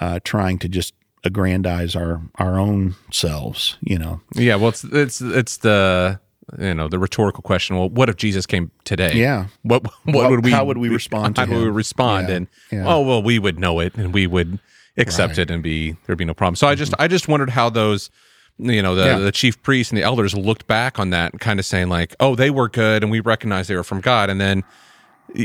uh, 0.00 0.20
trying 0.24 0.58
to 0.60 0.68
just 0.68 0.94
aggrandize 1.24 1.96
our 1.96 2.22
our 2.36 2.58
own 2.58 2.94
selves? 3.10 3.76
You 3.80 3.98
know, 3.98 4.20
Yeah, 4.34 4.56
well, 4.56 4.68
it's 4.68 4.84
it's 4.84 5.20
it's 5.20 5.56
the 5.58 6.20
you 6.58 6.74
know 6.74 6.88
the 6.88 6.98
rhetorical 6.98 7.42
question. 7.42 7.74
Well, 7.76 7.88
what 7.88 8.08
if 8.10 8.16
Jesus 8.16 8.44
came 8.46 8.70
today? 8.84 9.14
Yeah. 9.14 9.46
What 9.62 9.82
what, 10.04 10.14
What- 10.14 10.30
would 10.30 10.44
we? 10.44 10.50
how 10.50 10.64
would 10.66 10.78
we 10.78 10.88
respond 10.90 11.36
to 11.36 11.46
How 11.46 11.52
would 11.52 11.64
we 11.64 11.70
respond? 11.70 12.28
Yeah, 12.28 12.34
And 12.36 12.46
yeah. 12.70 12.84
oh 12.86 13.00
well, 13.00 13.22
we 13.22 13.38
would 13.38 13.58
know 13.58 13.80
it, 13.80 13.94
and 13.96 14.12
we 14.12 14.26
would 14.26 14.58
accept 14.96 15.30
Right. 15.30 15.32
Mm-hmm. 15.32 15.40
it, 15.42 15.50
and 15.50 15.62
be 15.62 15.96
there'd 16.06 16.18
be 16.18 16.24
no 16.24 16.34
problem. 16.34 16.56
So 16.56 16.66
I 16.68 16.74
just 16.74 16.94
I 16.98 17.08
just 17.08 17.28
wondered 17.28 17.50
how 17.50 17.70
those. 17.70 18.10
You 18.56 18.82
know 18.82 18.94
the 18.94 19.04
Yeah. 19.04 19.18
the 19.18 19.32
chief 19.32 19.60
priests 19.64 19.90
and 19.92 19.98
the 19.98 20.04
elders 20.04 20.32
looked 20.32 20.68
back 20.68 21.00
on 21.00 21.10
that 21.10 21.32
and 21.32 21.40
kind 21.40 21.58
of 21.58 21.66
saying 21.66 21.88
like, 21.88 22.14
"Oh, 22.20 22.36
they 22.36 22.50
were 22.50 22.68
good, 22.68 23.02
and 23.02 23.10
we 23.10 23.18
recognize 23.18 23.66
they 23.66 23.74
were 23.74 23.82
from 23.82 24.00
God." 24.00 24.30
And 24.30 24.40
then, 24.40 24.62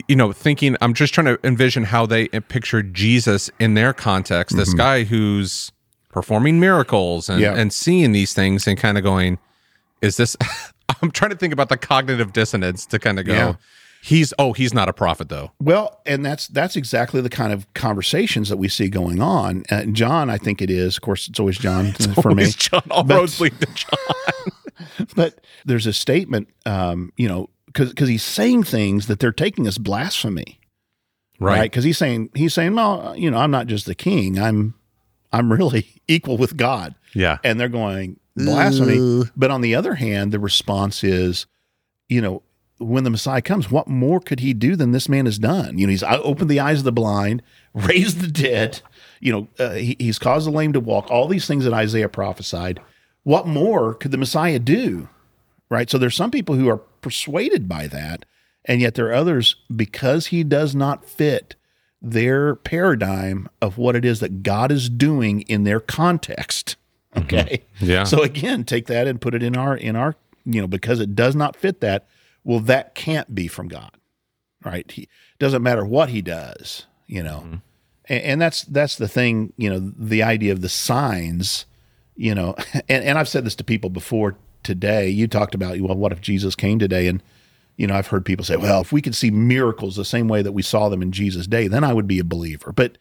you 0.08 0.16
know, 0.16 0.32
thinking 0.32 0.78
I'm 0.80 0.94
just 0.94 1.12
trying 1.16 1.26
to 1.26 1.40
envision 1.44 1.86
how 1.86 2.06
they 2.06 2.28
pictured 2.28 2.94
Jesus 2.94 3.50
in 3.60 3.74
their 3.74 3.94
context. 3.94 4.56
This 4.56 4.76
guy 4.76 5.06
who's 5.06 5.72
performing 6.14 6.60
miracles 6.60 7.30
and 7.30 7.42
Mm-hmm. 7.42 7.56
Yeah. 7.56 7.60
and 7.60 7.74
seeing 7.74 8.12
these 8.12 8.34
things 8.36 8.68
and 8.68 8.78
kind 8.78 8.96
of 8.96 9.04
going, 9.04 9.40
is 10.04 10.18
this 10.18 10.38
i'm 11.02 11.10
trying 11.10 11.32
to 11.32 11.38
think 11.38 11.52
about 11.54 11.70
the 11.70 11.78
cognitive 11.78 12.32
dissonance 12.32 12.86
to 12.86 13.00
kind 13.00 13.18
of 13.20 13.26
go 13.26 13.34
Yeah. 13.34 13.54
He's 14.02 14.34
oh 14.40 14.54
he's 14.54 14.74
not 14.74 14.88
a 14.90 14.94
prophet 14.94 15.30
though 15.30 15.52
Well, 15.62 16.02
and 16.06 16.26
that's 16.26 16.48
that's 16.48 16.76
exactly 16.76 17.22
the 17.22 17.30
kind 17.30 17.52
of 17.54 17.72
conversations 17.74 18.50
that 18.50 18.58
we 18.58 18.68
see 18.70 18.88
going 18.90 19.22
on. 19.22 19.64
Uh, 19.70 19.86
John, 19.86 20.30
I 20.30 20.38
think 20.38 20.62
it 20.62 20.70
is. 20.70 20.96
Of 20.98 21.02
course, 21.02 21.28
it's 21.28 21.40
always 21.40 21.58
John 21.58 21.92
for 22.22 22.30
me. 22.32 22.44
Always 22.44 22.56
john 22.56 22.84
all 22.92 23.04
But- 23.04 23.18
roads 23.18 23.40
lead 23.42 23.60
to 23.60 23.68
john 23.74 24.00
but 25.16 25.42
there's 25.66 25.86
a 25.86 25.92
statement, 25.94 26.48
um, 26.66 27.12
you 27.18 27.28
know, 27.28 27.50
because 27.66 27.90
because 27.90 28.08
he's 28.10 28.24
saying 28.24 28.64
things 28.64 29.08
that 29.08 29.20
they're 29.20 29.32
taking 29.34 29.68
as 29.68 29.78
blasphemy. 29.78 30.60
right? 31.40 31.58
right 31.60 31.72
Because 31.72 31.84
he's 31.84 31.98
saying 31.98 32.30
he's 32.34 32.54
saying, 32.54 32.76
well, 32.76 33.14
you 33.18 33.30
know, 33.30 33.38
I'm 33.38 33.52
not 33.52 33.68
just 33.68 33.86
the 33.86 33.96
king. 33.96 34.40
I'm 34.40 34.74
I'm 35.34 35.52
really 35.52 36.02
equal 36.08 36.38
with 36.38 36.56
God. 36.58 36.96
yeah 37.14 37.38
And 37.44 37.60
they're 37.60 37.68
going 37.70 38.20
blasphemy. 38.38 39.24
But 39.36 39.52
on 39.52 39.62
the 39.62 39.76
other 39.76 39.96
hand, 39.96 40.32
the 40.32 40.40
response 40.40 41.04
is, 41.04 41.46
you 42.08 42.22
know, 42.22 42.42
when 42.80 43.04
the 43.04 43.10
Messiah 43.10 43.42
comes, 43.42 43.70
what 43.70 43.88
more 43.88 44.20
could 44.20 44.40
he 44.40 44.54
do 44.54 44.76
than 44.76 44.92
this 44.92 45.10
man 45.10 45.26
has 45.26 45.38
done? 45.38 45.78
You 45.78 45.88
know, 45.88 45.92
he's 45.92 46.04
opened 46.04 46.50
the 46.50 46.60
eyes 46.60 46.80
of 46.80 46.86
the 46.86 46.92
blind, 46.92 47.44
raised 47.74 48.22
the 48.22 48.28
dead. 48.28 48.82
You 49.20 49.32
know, 49.34 49.48
uh, 49.60 49.74
he, 49.74 49.96
he's 50.00 50.20
caused 50.20 50.48
the 50.48 50.52
lame 50.52 50.74
to 50.74 50.80
walk. 50.80 51.12
All 51.12 51.28
these 51.28 51.46
things 51.46 51.66
that 51.66 51.74
Isaiah 51.74 52.10
prophesied. 52.10 52.80
What 53.24 53.48
more 53.48 53.94
could 53.94 54.12
the 54.12 54.18
Messiah 54.18 54.60
do? 54.60 55.10
Right. 55.70 55.90
So 55.90 55.98
there's 55.98 56.16
some 56.16 56.32
people 56.32 56.56
who 56.56 56.68
are 56.68 56.78
persuaded 56.78 57.68
by 57.70 57.86
that, 57.88 58.26
and 58.66 58.82
yet 58.82 58.96
there 58.96 59.08
are 59.10 59.14
others 59.14 59.56
because 59.74 60.28
he 60.28 60.44
does 60.44 60.74
not 60.74 61.06
fit 61.06 61.56
their 62.02 62.56
paradigm 62.56 63.50
of 63.62 63.78
what 63.78 63.96
it 63.96 64.06
is 64.06 64.20
that 64.22 64.42
God 64.42 64.72
is 64.72 64.90
doing 64.90 65.42
in 65.42 65.66
their 65.66 65.80
context. 65.80 66.76
Okay. 67.16 67.64
Yeah. 67.80 68.04
So 68.04 68.24
again, 68.24 68.64
take 68.64 68.88
that 68.88 69.08
and 69.08 69.20
put 69.20 69.36
it 69.36 69.44
in 69.44 69.56
our 69.56 69.76
in 69.76 69.96
our 69.96 70.16
you 70.46 70.62
know 70.62 70.68
because 70.68 71.00
it 71.00 71.16
does 71.16 71.36
not 71.36 71.56
fit 71.56 71.82
that. 71.82 72.08
Well, 72.44 72.60
that 72.62 72.96
can't 72.96 73.34
be 73.36 73.48
from 73.48 73.68
God, 73.68 73.92
right? 74.64 74.90
He 74.90 75.08
doesn't 75.40 75.64
matter 75.64 75.86
what 75.86 76.10
he 76.10 76.22
does, 76.22 76.86
you 77.08 77.24
know, 77.24 77.44
mm-hmm. 77.46 77.56
and, 78.06 78.24
and 78.24 78.42
that's 78.42 78.64
that's 78.64 78.96
the 78.96 79.08
thing, 79.08 79.54
you 79.58 79.70
know, 79.70 79.80
the 79.80 80.24
idea 80.24 80.52
of 80.52 80.62
the 80.62 80.70
signs, 80.70 81.66
you 82.16 82.34
know, 82.34 82.56
and, 82.74 83.04
and 83.04 83.18
I've 83.18 83.30
said 83.30 83.46
this 83.46 83.56
to 83.56 83.64
people 83.64 83.90
before 83.90 84.38
today. 84.64 85.10
You 85.10 85.28
talked 85.28 85.56
about 85.56 85.80
well, 85.82 85.96
what 85.96 86.12
if 86.12 86.22
Jesus 86.22 86.56
came 86.56 86.80
today 86.80 87.08
and 87.08 87.22
you 87.80 87.88
know, 87.88 87.96
I've 87.96 88.08
heard 88.08 88.26
people 88.26 88.44
say, 88.44 88.58
well, 88.58 88.82
if 88.82 88.92
we 88.92 89.02
could 89.02 89.16
see 89.16 89.32
miracles 89.32 89.96
the 89.96 90.04
same 90.04 90.28
way 90.28 90.42
that 90.42 90.52
we 90.52 90.62
saw 90.62 90.90
them 90.90 91.02
in 91.02 91.14
Jesus' 91.14 91.48
day, 91.48 91.70
then 91.70 91.86
I 91.86 91.94
would 91.94 92.08
be 92.08 92.20
a 92.20 92.26
believer. 92.26 92.74
But, 92.74 92.98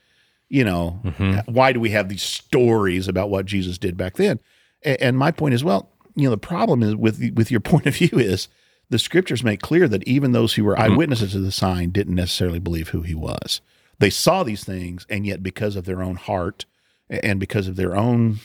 you 0.48 0.62
know, 0.62 1.00
mm-hmm. 1.02 1.52
why 1.52 1.72
do 1.72 1.80
we 1.80 1.90
have 1.90 2.08
these 2.08 2.22
stories 2.22 3.08
about 3.08 3.28
what 3.28 3.44
Jesus 3.44 3.76
did 3.76 3.96
back 3.96 4.14
then? 4.14 4.38
A- 4.84 5.02
And 5.02 5.18
my 5.18 5.32
point 5.32 5.54
is, 5.54 5.64
well, 5.64 5.90
you 6.14 6.22
know, 6.24 6.30
the 6.30 6.38
problem 6.38 6.84
is 6.84 6.94
with 6.94 7.20
with 7.34 7.50
your 7.50 7.58
point 7.72 7.86
of 7.86 7.96
view 7.96 8.10
is 8.12 8.46
the 8.90 8.98
scriptures 8.98 9.44
make 9.44 9.60
clear 9.60 9.86
that 9.88 10.06
even 10.06 10.32
those 10.32 10.54
who 10.54 10.64
were 10.64 10.78
eyewitnesses 10.78 11.32
to 11.32 11.40
the 11.40 11.52
sign 11.52 11.90
didn't 11.90 12.14
necessarily 12.14 12.58
believe 12.58 12.88
who 12.88 13.02
he 13.02 13.14
was. 13.14 13.60
They 13.98 14.10
saw 14.10 14.42
these 14.44 14.64
things, 14.64 15.06
and 15.10 15.26
yet 15.26 15.42
because 15.42 15.76
of 15.76 15.84
their 15.84 16.02
own 16.02 16.16
heart 16.16 16.64
and 17.10 17.38
because 17.40 17.66
of 17.68 17.76
their 17.76 17.96
own 17.96 18.38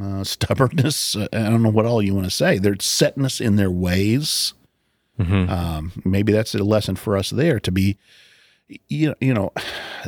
uh, 0.00 0.22
stubbornness, 0.24 1.16
uh, 1.16 1.28
I 1.32 1.44
don't 1.44 1.62
know 1.62 1.70
what 1.70 1.86
all 1.86 2.02
you 2.02 2.14
want 2.14 2.26
to 2.26 2.30
say, 2.30 2.58
their 2.58 2.74
setness 2.74 3.40
in 3.40 3.56
their 3.56 3.70
ways. 3.70 4.54
Um, 5.50 5.92
maybe 6.04 6.32
that's 6.32 6.54
a 6.54 6.58
lesson 6.58 6.96
for 6.96 7.16
us 7.16 7.30
there 7.30 7.58
to 7.60 7.72
be, 7.72 7.98
you 8.88 9.08
know, 9.08 9.14
you 9.20 9.34
know, 9.34 9.52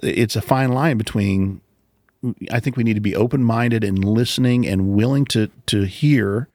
it's 0.03 0.37
a 0.37 0.41
fine 0.43 0.71
line 0.73 0.97
between. 0.99 1.61
I 2.53 2.61
think 2.61 2.77
we 2.77 2.85
need 2.85 2.95
to 2.95 3.01
be 3.01 3.17
open 3.17 3.43
minded 3.43 3.83
and 3.83 4.03
listening 4.05 4.67
and 4.67 4.91
willing 4.95 5.25
to 5.27 5.51
to 5.67 5.83
hear. 5.83 6.49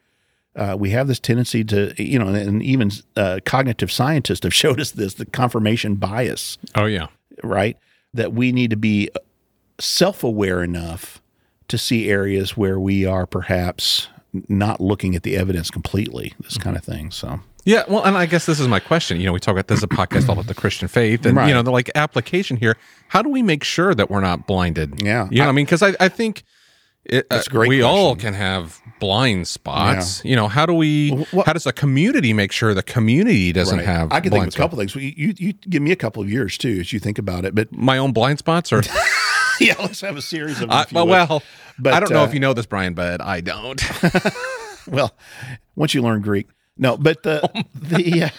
Uh, 0.58 0.76
we 0.78 0.89
have 0.89 1.08
this 1.08 1.20
tendency 1.20 1.63
to, 1.63 1.93
you 2.04 2.17
know, 2.20 2.28
and 2.30 2.62
even 2.63 2.89
uh, 3.15 3.39
cognitive 3.46 3.91
scientists 3.91 4.43
have 4.43 4.54
showed 4.63 4.80
us 4.82 4.91
this: 4.91 5.13
the 5.13 5.26
confirmation 5.26 5.96
bias, 5.96 6.58
oh 6.76 6.86
yeah 6.86 7.08
right? 7.43 7.78
That 8.13 8.34
we 8.34 8.52
need 8.52 8.72
to 8.72 8.76
be 8.78 9.10
self 9.80 10.24
aware 10.24 10.63
enough 10.63 11.21
to 11.67 11.77
see 11.77 12.10
areas 12.10 12.58
where 12.58 12.79
we 12.79 13.06
are 13.06 13.25
perhaps 13.27 14.08
not 14.50 14.81
looking 14.81 15.15
at 15.15 15.23
the 15.23 15.36
evidence 15.38 15.69
completely. 15.69 16.34
This 16.42 16.58
kind 16.58 16.75
of 16.75 16.84
thing. 16.84 17.12
So. 17.12 17.40
yeah 17.65 17.84
well 17.88 18.04
and 18.06 18.17
i 18.17 18.25
guess 18.25 18.46
this 18.46 18.60
is 18.62 18.67
my 18.67 18.79
question 18.79 19.19
you 19.19 19.25
know 19.25 19.34
we 19.34 19.40
talk 19.42 19.52
about 19.52 19.67
this 19.67 19.79
is 19.79 19.84
a 19.84 19.88
podcast 19.90 20.29
all 20.29 20.34
about 20.36 20.48
the 20.48 20.54
christian 20.54 20.88
faith 20.88 21.25
and 21.25 21.36
Right. 21.36 21.50
you 21.50 21.54
know 21.54 21.62
the 21.63 21.71
like 21.71 21.90
application 21.96 22.56
here 22.56 22.77
how 23.10 23.21
do 23.21 23.27
we 23.29 23.42
make 23.44 23.63
sure 23.65 23.94
that 23.94 24.10
we're 24.10 24.21
not 24.21 24.48
blinded 24.48 25.02
Yeah. 25.02 25.27
you 25.29 25.40
know 25.40 25.46
what 25.46 25.50
i 25.50 25.52
mean 25.52 25.65
because 25.65 25.84
I, 25.84 25.94
I 26.00 26.08
think 26.08 26.44
it, 27.08 27.29
That's 27.29 27.47
uh, 27.47 27.51
great 27.51 27.69
we 27.69 27.81
all 27.81 28.15
can 28.15 28.33
have 28.33 28.81
blind 28.99 29.47
spots 29.47 30.23
you 30.25 30.35
know 30.35 30.47
how 30.47 30.65
do 30.65 30.73
we 30.73 31.12
what- 31.31 31.45
how 31.45 31.53
does 31.53 31.65
a 31.65 31.73
community 31.73 32.33
make 32.33 32.51
sure 32.51 32.73
the 32.73 32.83
community 32.83 33.51
doesn't 33.53 33.77
Right. 33.77 33.85
have 33.85 34.12
I 34.12 34.19
can 34.19 34.31
think 34.31 34.47
of 34.47 34.53
a 34.53 34.58
couple 34.58 34.77
things. 34.77 34.95
You, 34.95 35.13
you 35.15 35.33
you 35.37 35.53
give 35.53 35.81
me 35.81 35.91
a 35.91 35.95
couple 35.95 36.21
of 36.23 36.29
years 36.29 36.58
too 36.58 36.77
as 36.79 36.91
you 36.91 36.99
think 36.99 37.17
about 37.19 37.45
it. 37.45 37.53
But 37.55 37.71
my 37.71 37.97
own 37.97 38.12
blind 38.13 38.39
spots 38.39 38.73
are. 38.73 38.81
yeah, 39.60 39.75
let's 39.79 40.01
have 40.01 40.17
a 40.17 40.21
series 40.21 40.62
of. 40.62 40.69
if 40.71 40.91
well 40.91 41.41
But, 41.79 41.93
i 41.93 41.99
don't 41.99 42.12
know 42.12 42.21
uh, 42.23 42.27
if 42.27 42.33
you 42.33 42.39
know 42.39 42.53
this 42.53 42.65
brian 42.65 42.93
but 42.93 43.21
i 43.21 43.39
don't 43.41 43.81
well, 44.87 45.13
once 45.75 45.93
you 45.93 46.01
learn 46.01 46.21
Greek, 46.21 46.47
no. 46.77 46.97
But 46.97 47.23
the 47.23 47.41
Oh 47.43 47.62
the 47.75 48.23
uh, 48.23 48.29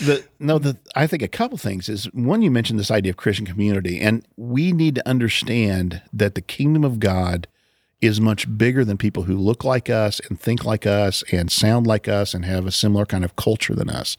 the 0.00 0.24
no, 0.38 0.58
the 0.58 0.76
I 0.94 1.06
think 1.06 1.22
a 1.22 1.28
couple 1.28 1.58
things 1.58 1.88
is 1.88 2.04
one. 2.12 2.42
You 2.42 2.50
mentioned 2.50 2.78
this 2.78 2.90
idea 2.90 3.10
of 3.10 3.16
Christian 3.16 3.46
community, 3.46 4.00
and 4.00 4.24
we 4.36 4.72
need 4.72 4.94
to 4.96 5.08
understand 5.08 6.02
that 6.12 6.34
the 6.34 6.40
kingdom 6.40 6.84
of 6.84 7.00
God 7.00 7.48
is 8.00 8.20
much 8.20 8.56
bigger 8.56 8.84
than 8.84 8.96
people 8.96 9.24
who 9.24 9.36
look 9.36 9.64
like 9.64 9.90
us 9.90 10.20
and 10.28 10.40
think 10.40 10.64
like 10.64 10.86
us 10.86 11.24
and 11.32 11.50
sound 11.50 11.86
like 11.86 12.06
us 12.06 12.32
and 12.32 12.44
have 12.44 12.66
a 12.66 12.72
similar 12.72 13.04
kind 13.04 13.24
of 13.24 13.36
culture 13.36 13.74
than 13.74 13.90
us. 13.90 14.16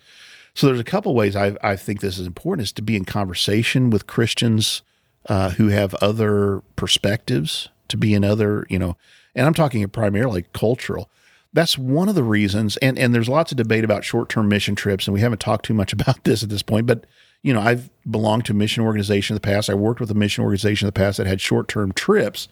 So 0.53 0.67
there's 0.67 0.79
a 0.79 0.85
couple 0.85 1.15
ways 1.15 1.35
I, 1.35 1.55
I 1.63 1.75
think 1.75 2.01
this 2.01 2.17
is 2.17 2.27
important 2.27 2.65
is 2.65 2.71
to 2.73 2.81
be 2.81 2.95
in 2.95 3.05
conversation 3.05 3.89
with 3.89 4.07
Christians 4.07 4.81
uh, 5.27 5.51
who 5.51 5.69
have 5.69 5.93
other 5.95 6.61
perspectives, 6.75 7.69
to 7.87 7.97
be 7.97 8.13
in 8.13 8.23
other, 8.23 8.65
you 8.69 8.79
know, 8.79 8.97
and 9.35 9.47
I'm 9.47 9.53
talking 9.53 9.87
primarily 9.89 10.45
cultural. 10.53 11.09
That's 11.53 11.77
one 11.77 12.09
of 12.09 12.15
the 12.15 12.23
reasons, 12.23 12.77
and 12.77 12.99
and 12.99 13.13
there's 13.13 13.29
lots 13.29 13.51
of 13.51 13.57
debate 13.57 13.83
about 13.83 14.03
short 14.03 14.29
term 14.29 14.49
mission 14.49 14.75
trips, 14.75 15.07
and 15.07 15.13
we 15.13 15.21
haven't 15.21 15.39
talked 15.39 15.65
too 15.65 15.73
much 15.73 15.93
about 15.93 16.23
this 16.23 16.43
at 16.43 16.49
this 16.49 16.61
point, 16.61 16.85
but 16.85 17.05
you 17.41 17.53
know, 17.53 17.61
I've 17.61 17.89
belonged 18.09 18.45
to 18.45 18.53
mission 18.53 18.83
organization 18.83 19.33
in 19.33 19.35
the 19.35 19.47
past. 19.47 19.69
I 19.69 19.73
worked 19.73 20.01
with 20.01 20.11
a 20.11 20.15
mission 20.15 20.43
organization 20.43 20.85
in 20.85 20.89
the 20.89 20.99
past 20.99 21.17
that 21.17 21.27
had 21.27 21.39
short 21.39 21.67
term 21.67 21.91
trips 21.93 22.49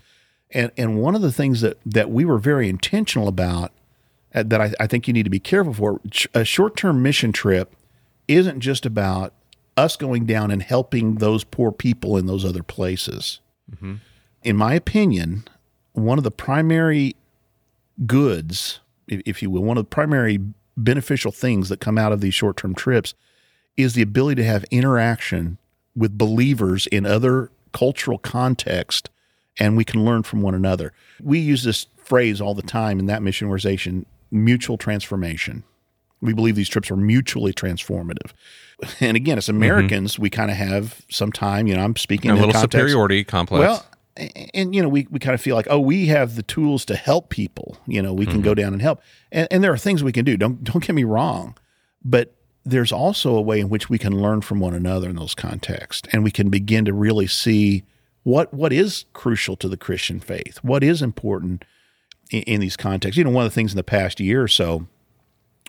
and 0.52 0.72
and 0.78 1.02
one 1.02 1.16
of 1.16 1.22
the 1.22 1.32
things 1.32 1.62
that 1.62 1.78
that 1.86 2.10
we 2.10 2.26
were 2.26 2.38
very 2.38 2.70
intentional 2.70 3.28
about 3.28 3.72
uh, 4.34 4.44
that 4.44 4.62
I, 4.62 4.74
I 4.80 4.88
think 4.88 5.08
you 5.08 5.14
need 5.14 5.24
to 5.24 5.30
be 5.30 5.40
careful 5.40 5.74
for 5.74 6.02
a 6.34 6.46
short 6.46 6.76
term 6.76 7.02
mission 7.02 7.32
trip 7.32 7.76
isn't 8.28 8.60
just 8.60 8.86
about 8.86 9.34
us 9.76 9.96
going 9.96 10.26
down 10.26 10.52
and 10.52 10.64
helping 10.64 11.16
those 11.16 11.44
poor 11.44 11.72
people 11.72 12.18
in 12.18 12.26
those 12.26 12.44
other 12.44 12.64
places. 12.64 13.40
Mm-hmm. 13.72 13.96
In 14.44 14.58
my 14.58 14.74
opinion, 14.74 15.48
one 15.94 16.18
of 16.18 16.24
the 16.24 16.32
primary 16.32 17.16
goods, 18.06 18.80
if 19.08 19.42
you 19.42 19.50
will, 19.50 19.64
one 19.64 19.78
of 19.78 19.84
the 19.84 19.90
primary 19.90 20.40
beneficial 20.76 21.32
things 21.32 21.70
that 21.70 21.80
come 21.80 21.98
out 21.98 22.12
of 22.12 22.22
these 22.22 22.34
short 22.34 22.58
term 22.58 22.76
trips 22.76 23.14
is 23.76 23.94
the 23.94 24.02
ability 24.02 24.42
to 24.42 24.48
have 24.48 24.66
interaction 24.72 25.58
with 25.96 26.18
believers 26.18 26.88
in 26.88 27.06
other 27.06 27.52
cultural 27.72 28.18
context 28.18 29.10
and 29.60 29.78
we 29.78 29.84
can 29.84 30.06
learn 30.06 30.24
from 30.24 30.42
one 30.42 30.54
another. 30.54 30.94
We 31.22 31.40
use 31.40 31.64
this 31.64 31.88
phrase 31.98 32.40
all 32.40 32.54
the 32.54 32.62
time 32.62 33.00
in 33.00 33.06
that 33.08 33.22
mission 33.22 33.48
organization 33.48 34.06
mutual 34.32 34.78
transformation. 34.78 35.64
We 36.22 36.34
believe 36.34 36.56
these 36.56 36.70
trips 36.70 36.92
are 36.92 36.98
mutually 36.98 37.54
transformative. 37.54 38.32
And 39.00 39.18
again, 39.18 39.40
as 39.40 39.50
Americans, 39.50 40.14
mm-hmm. 40.14 40.22
we 40.22 40.30
kind 40.30 40.52
of 40.52 40.58
have 40.58 41.02
some 41.10 41.32
time, 41.32 41.66
you 41.66 41.76
know, 41.76 41.84
I'm 41.84 41.96
speaking 41.96 42.30
a 42.30 42.36
little 42.36 42.52
context. 42.52 42.74
superiority 42.74 43.24
complex. 43.24 43.60
Well, 43.60 43.86
and 44.54 44.76
you 44.76 44.82
know 44.82 44.88
we, 44.88 45.08
we 45.10 45.20
kind 45.20 45.34
of 45.34 45.42
feel 45.42 45.56
like 45.56 45.68
oh 45.70 45.80
we 45.80 46.08
have 46.08 46.36
the 46.36 46.44
tools 46.44 46.86
to 46.86 46.96
help 46.96 47.30
people 47.30 47.78
you 47.86 48.02
know 48.02 48.14
we 48.14 48.26
can 48.26 48.36
mm-hmm. 48.36 48.44
go 48.44 48.56
down 48.56 48.74
and 48.74 48.82
help 48.82 49.02
and, 49.32 49.48
and 49.52 49.64
there 49.64 49.72
are 49.72 49.78
things 49.78 50.04
we 50.04 50.12
can 50.12 50.26
do 50.26 50.36
don't 50.36 50.64
don't 50.64 50.84
get 50.84 50.94
me 50.94 51.04
wrong 51.04 51.56
but 52.04 52.34
there's 52.66 52.92
also 52.92 53.36
a 53.36 53.42
way 53.42 53.60
in 53.60 53.70
which 53.70 53.90
we 53.90 53.98
can 53.98 54.20
learn 54.20 54.42
from 54.42 54.60
one 54.60 54.74
another 54.74 55.10
in 55.10 55.16
those 55.16 55.36
contexts 55.36 56.08
and 56.12 56.24
we 56.24 56.32
can 56.32 56.50
begin 56.50 56.84
to 56.86 56.94
really 56.94 57.28
see 57.28 57.84
what 58.28 58.54
what 58.54 58.74
is 58.74 59.06
crucial 59.14 59.56
to 59.56 59.70
the 59.70 59.78
Christian 59.78 60.20
faith? 60.20 60.58
What 60.62 60.84
is 60.84 61.02
important 61.02 61.64
in, 62.30 62.42
in 62.44 62.60
these 62.60 62.76
contexts? 62.76 63.18
You 63.18 63.24
know, 63.24 63.30
one 63.30 63.46
of 63.46 63.52
the 63.52 63.56
things 63.56 63.72
in 63.72 63.78
the 63.78 63.84
past 63.84 64.20
year 64.20 64.44
or 64.44 64.50
so, 64.50 64.86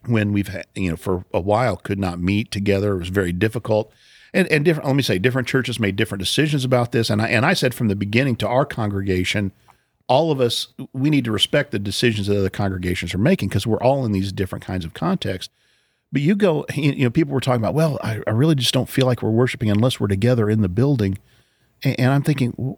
when 0.07 0.33
we've 0.33 0.49
had, 0.49 0.67
you 0.75 0.91
know 0.91 0.97
for 0.97 1.25
a 1.33 1.39
while 1.39 1.77
could 1.77 2.01
not 2.01 2.19
meet 2.19 2.51
together, 2.51 2.97
it 2.97 2.99
was 2.99 3.11
very 3.11 3.31
difficult. 3.31 3.93
And, 4.35 4.49
and 4.49 4.65
different. 4.65 4.89
Let 4.89 4.97
me 4.97 5.05
say, 5.05 5.21
different 5.21 5.47
churches 5.47 5.79
made 5.79 5.95
different 5.95 6.19
decisions 6.19 6.65
about 6.65 6.91
this. 6.91 7.11
And 7.11 7.23
I 7.23 7.29
and 7.29 7.47
I 7.47 7.55
said 7.55 7.75
from 7.75 7.87
the 7.87 7.95
beginning 7.95 8.35
to 8.37 8.49
our 8.49 8.67
congregation, 8.67 9.53
all 10.09 10.33
of 10.33 10.41
us 10.41 10.67
we 10.93 11.11
need 11.11 11.27
to 11.27 11.33
respect 11.33 11.71
the 11.71 11.79
decisions 11.79 12.27
that 12.27 12.37
other 12.37 12.51
congregations 12.51 13.15
are 13.15 13.19
making 13.19 13.51
because 13.51 13.69
we're 13.69 13.81
all 13.81 14.05
in 14.05 14.11
these 14.11 14.33
different 14.33 14.65
kinds 14.65 14.85
of 14.85 14.95
contexts. 14.95 15.55
But 16.11 16.23
you 16.23 16.35
go, 16.35 16.67
you 16.75 17.05
know, 17.05 17.11
people 17.11 17.35
were 17.35 17.41
talking 17.41 17.63
about, 17.63 17.75
well, 17.75 18.01
I, 18.03 18.21
I 18.27 18.31
really 18.31 18.57
just 18.57 18.75
don't 18.75 18.89
feel 18.89 19.07
like 19.07 19.23
we're 19.23 19.31
worshiping 19.31 19.71
unless 19.71 20.01
we're 20.01 20.09
together 20.09 20.51
in 20.51 20.61
the 20.61 20.69
building. 20.69 21.19
And 21.83 22.11
I'm 22.11 22.23
thinking, 22.23 22.77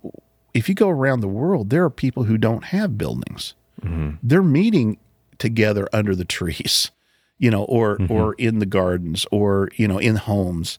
if 0.55 0.69
you 0.69 0.75
go 0.75 0.89
around 0.89 1.21
the 1.21 1.29
world, 1.29 1.71
there 1.71 1.85
are 1.85 1.91
people 1.91 2.25
who 2.25 2.37
don't 2.37 2.65
have 2.65 2.99
buildings. 2.99 3.55
Mm-hmm. 3.83 4.17
They're 4.23 4.43
meeting 4.43 4.99
together 5.39 5.89
under 5.93 6.15
the 6.15 6.25
trees, 6.25 6.91
you 7.39 7.51
know, 7.51 7.65
or 7.65 7.99
mm-hmm. 7.99 8.13
or 8.13 8.35
in 8.35 8.59
the 8.59 8.67
gardens, 8.67 9.27
or 9.31 9.71
you 9.77 9.89
know, 9.89 9.99
in 9.99 10.17
homes. 10.17 10.79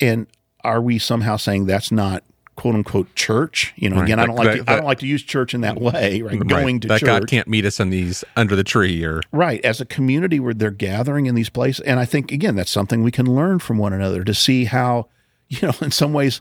And 0.00 0.26
are 0.62 0.80
we 0.80 0.98
somehow 0.98 1.36
saying 1.36 1.66
that's 1.66 1.90
not 1.90 2.22
quote 2.54 2.74
unquote 2.74 3.14
church? 3.14 3.72
You 3.76 3.90
know, 3.90 3.96
right. 3.96 4.04
again, 4.04 4.20
I 4.20 4.26
don't 4.26 4.36
like 4.36 4.46
that, 4.46 4.56
to, 4.56 4.62
that, 4.64 4.72
I 4.72 4.76
don't 4.76 4.86
like 4.86 5.00
to 5.00 5.06
use 5.06 5.22
church 5.22 5.54
in 5.54 5.62
that 5.62 5.80
way. 5.80 6.22
Right, 6.22 6.38
right. 6.38 6.46
going 6.46 6.80
to 6.80 6.88
that 6.88 7.00
church. 7.00 7.06
God 7.06 7.28
can't 7.28 7.48
meet 7.48 7.64
us 7.64 7.80
in 7.80 7.90
these 7.90 8.24
under 8.36 8.54
the 8.54 8.64
tree 8.64 9.02
or 9.04 9.22
right 9.32 9.64
as 9.64 9.80
a 9.80 9.86
community 9.86 10.38
where 10.38 10.54
they're 10.54 10.70
gathering 10.70 11.26
in 11.26 11.34
these 11.34 11.48
places. 11.48 11.84
And 11.84 11.98
I 11.98 12.04
think 12.04 12.30
again, 12.30 12.54
that's 12.54 12.70
something 12.70 13.02
we 13.02 13.10
can 13.10 13.26
learn 13.26 13.58
from 13.58 13.78
one 13.78 13.92
another 13.92 14.22
to 14.24 14.34
see 14.34 14.66
how, 14.66 15.08
you 15.48 15.58
know, 15.62 15.74
in 15.80 15.90
some 15.90 16.12
ways 16.12 16.40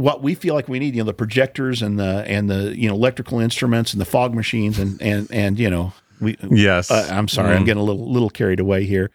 what 0.00 0.22
we 0.22 0.34
feel 0.34 0.54
like 0.54 0.68
we 0.68 0.78
need, 0.78 0.94
you 0.94 1.02
know, 1.02 1.06
the 1.06 1.14
projectors 1.14 1.82
and 1.82 1.98
the 1.98 2.24
and 2.26 2.50
the 2.50 2.76
you 2.76 2.88
know 2.88 2.94
electrical 2.94 3.38
instruments 3.38 3.92
and 3.92 4.00
the 4.00 4.06
fog 4.06 4.34
machines 4.34 4.78
and 4.78 5.00
and 5.02 5.30
and 5.30 5.58
you 5.58 5.70
know 5.70 5.92
we 6.20 6.36
yes 6.50 6.90
uh, 6.90 7.08
I'm 7.10 7.28
sorry 7.28 7.54
mm. 7.54 7.58
I'm 7.58 7.64
getting 7.64 7.82
a 7.82 7.84
little 7.84 8.10
little 8.10 8.30
carried 8.30 8.60
away 8.60 8.84
here, 8.84 9.10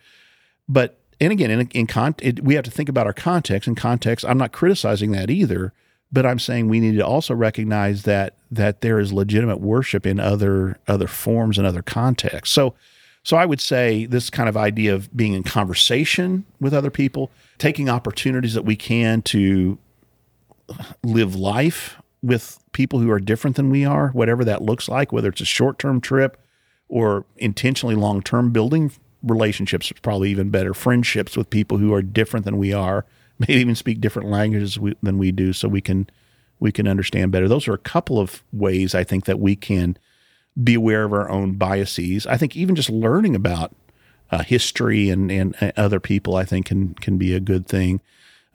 but 0.70 1.00
and 1.20 1.32
again 1.32 1.50
in 1.52 1.68
in 1.70 1.88
con 1.88 2.16
it, 2.22 2.44
we 2.44 2.56
have 2.56 2.64
to 2.66 2.72
think 2.72 2.90
about 2.90 3.08
our 3.08 3.14
context 3.14 3.68
and 3.68 3.76
context. 3.76 4.26
I'm 4.26 4.38
not 4.38 4.52
criticizing 4.52 5.12
that 5.12 5.30
either, 5.30 5.74
but 6.12 6.26
I'm 6.26 6.40
saying 6.40 6.70
we 6.70 6.80
need 6.80 6.98
to 6.98 7.06
also 7.06 7.34
recognize 7.34 8.04
that 8.04 8.36
that 8.52 8.82
there 8.82 9.00
is 9.00 9.12
legitimate 9.12 9.60
worship 9.60 10.06
in 10.06 10.20
other 10.20 10.78
other 10.88 11.08
forms 11.08 11.58
and 11.58 11.68
other 11.68 11.82
contexts. 11.82 12.54
So. 12.54 12.76
So 13.24 13.38
I 13.38 13.48
would 13.48 13.60
say 13.60 14.06
this 14.06 14.30
kind 14.30 14.48
of 14.48 14.56
idea 14.56 14.94
of 14.94 15.10
being 15.18 15.34
in 15.34 15.42
conversation 15.42 16.46
with 16.62 16.76
other 16.76 16.92
people, 16.92 17.32
taking 17.58 17.90
opportunities 17.90 18.54
that 18.54 18.66
we 18.66 18.76
can 18.76 19.24
to 19.24 19.80
live 21.04 21.36
life 21.36 21.98
with 22.22 22.60
people 22.72 23.00
who 23.00 23.12
are 23.12 23.20
different 23.20 23.56
than 23.56 23.70
we 23.70 23.86
are, 23.86 24.10
whatever 24.10 24.44
that 24.44 24.62
looks 24.62 24.90
like, 24.90 25.12
whether 25.12 25.30
it's 25.30 25.42
a 25.42 25.46
short 25.46 25.78
term 25.78 26.02
trip 26.02 26.38
or 26.90 27.26
intentionally 27.38 27.96
long 27.96 28.22
term 28.22 28.52
building 28.52 28.92
relationships, 29.24 29.92
probably 30.02 30.30
even 30.30 30.50
better, 30.50 30.74
friendships 30.74 31.36
with 31.36 31.50
people 31.50 31.78
who 31.78 31.94
are 31.94 32.02
different 32.02 32.46
than 32.46 32.58
we 32.58 32.74
are, 32.74 33.06
maybe 33.40 33.56
even 33.56 33.76
speak 33.76 34.02
different 34.02 34.30
languages 34.30 34.80
we, 34.80 34.96
than 35.04 35.18
we 35.18 35.32
do, 35.32 35.54
so 35.54 35.68
we 35.68 35.82
can 35.82 36.10
we 36.60 36.72
can 36.72 36.88
understand 36.88 37.32
better. 37.32 37.48
Those 37.48 37.68
are 37.68 37.74
a 37.74 37.80
couple 37.80 38.20
of 38.20 38.44
ways 38.54 38.96
I 38.96 39.04
think 39.04 39.26
that 39.26 39.40
we 39.40 39.56
can 39.56 39.98
be 40.64 40.74
aware 40.74 41.04
of 41.04 41.12
our 41.12 41.30
own 41.30 41.56
biases. 41.56 42.26
I 42.26 42.38
think 42.38 42.56
even 42.56 42.76
just 42.76 42.90
learning 42.90 43.36
about 43.36 43.76
uh, 44.32 44.42
history 44.42 45.10
and, 45.10 45.30
and 45.30 45.74
other 45.76 46.00
people, 46.00 46.36
I 46.36 46.46
think 46.46 46.68
can 46.68 46.94
can 46.96 47.18
be 47.18 47.36
a 47.36 47.40
good 47.40 47.68
thing 47.68 48.02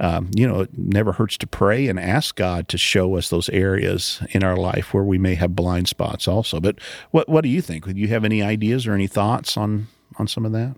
um, 0.01 0.31
you 0.35 0.49
know, 0.49 0.61
it 0.61 0.71
never 0.77 1.13
hurts 1.13 1.37
to 1.37 1.47
pray 1.47 1.87
and 1.87 2.01
ask 2.01 2.35
God 2.35 2.69
to 2.69 2.79
show 2.79 3.17
us 3.17 3.29
those 3.29 3.51
areas 3.51 4.23
in 4.31 4.43
our 4.43 4.57
life 4.57 4.95
where 4.95 5.05
we 5.05 5.19
may 5.19 5.35
have 5.35 5.55
blind 5.55 5.89
spots 5.89 6.27
also. 6.27 6.59
But 6.59 6.79
what 7.11 7.29
what 7.29 7.43
do 7.43 7.51
you 7.51 7.61
think? 7.61 7.85
Do 7.85 7.93
you 7.93 8.09
have 8.09 8.25
any 8.25 8.43
ideas 8.43 8.87
or 8.87 8.95
any 8.95 9.07
thoughts 9.07 9.59
on 9.59 9.89
on 10.17 10.27
some 10.27 10.47
of 10.47 10.53
that? 10.53 10.75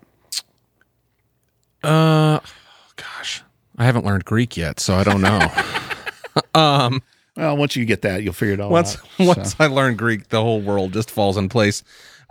Uh, 1.83 2.39
gosh, 2.97 3.43
I 3.77 3.85
haven't 3.85 4.05
learned 4.05 4.25
Greek 4.25 4.57
yet, 4.57 4.81
so 4.81 4.95
I 4.95 5.05
don't 5.05 5.21
know. 5.21 5.47
um, 6.53 7.01
well, 7.37 7.55
once 7.55 7.77
you 7.77 7.85
get 7.85 8.01
that, 8.01 8.23
you'll 8.23 8.33
figure 8.33 8.55
it 8.55 8.59
all 8.59 8.69
once, 8.69 8.97
out. 8.97 9.03
Once 9.19 9.55
so. 9.55 9.63
I 9.63 9.67
learn 9.67 9.95
Greek, 9.95 10.29
the 10.29 10.41
whole 10.41 10.61
world 10.61 10.91
just 10.91 11.09
falls 11.09 11.37
in 11.37 11.47
place. 11.47 11.81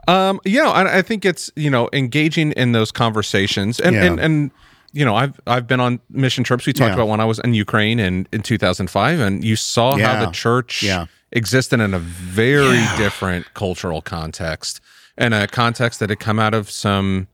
Um, 0.09 0.41
you 0.45 0.63
know, 0.63 0.71
I, 0.71 0.99
I 0.99 1.03
think 1.03 1.25
it's 1.25 1.51
you 1.57 1.71
know 1.71 1.89
engaging 1.95 2.53
in 2.53 2.73
those 2.73 2.93
conversations 2.93 3.81
and 3.81 3.97
yeah. 3.97 4.05
and 4.05 4.21
and 4.21 4.51
you 4.93 5.05
know, 5.05 5.15
I've 5.15 5.41
I've 5.47 5.67
been 5.67 5.81
on 5.81 6.01
mission 6.11 6.45
trips. 6.45 6.67
We 6.67 6.73
talked 6.73 6.91
yeah. 6.91 6.95
about 6.95 7.09
when 7.09 7.21
I 7.21 7.25
was 7.25 7.39
in 7.41 7.55
Ukraine 7.55 7.99
in 7.99 8.27
in 8.33 8.43
2005, 8.43 9.21
and 9.21 9.45
you 9.45 9.57
saw 9.57 9.97
yeah. 9.97 10.15
how 10.15 10.25
the 10.25 10.31
church 10.31 10.83
yeah. 10.83 11.07
existed 11.33 11.81
in 11.81 11.95
a 11.95 11.99
very 11.99 12.85
different 12.97 13.55
cultural 13.55 14.03
context, 14.03 14.81
and 15.17 15.35
a 15.35 15.47
context 15.47 16.01
that 16.01 16.11
had 16.11 16.21
come 16.21 16.39
out 16.39 16.55
of 16.55 16.71
some 16.71 17.29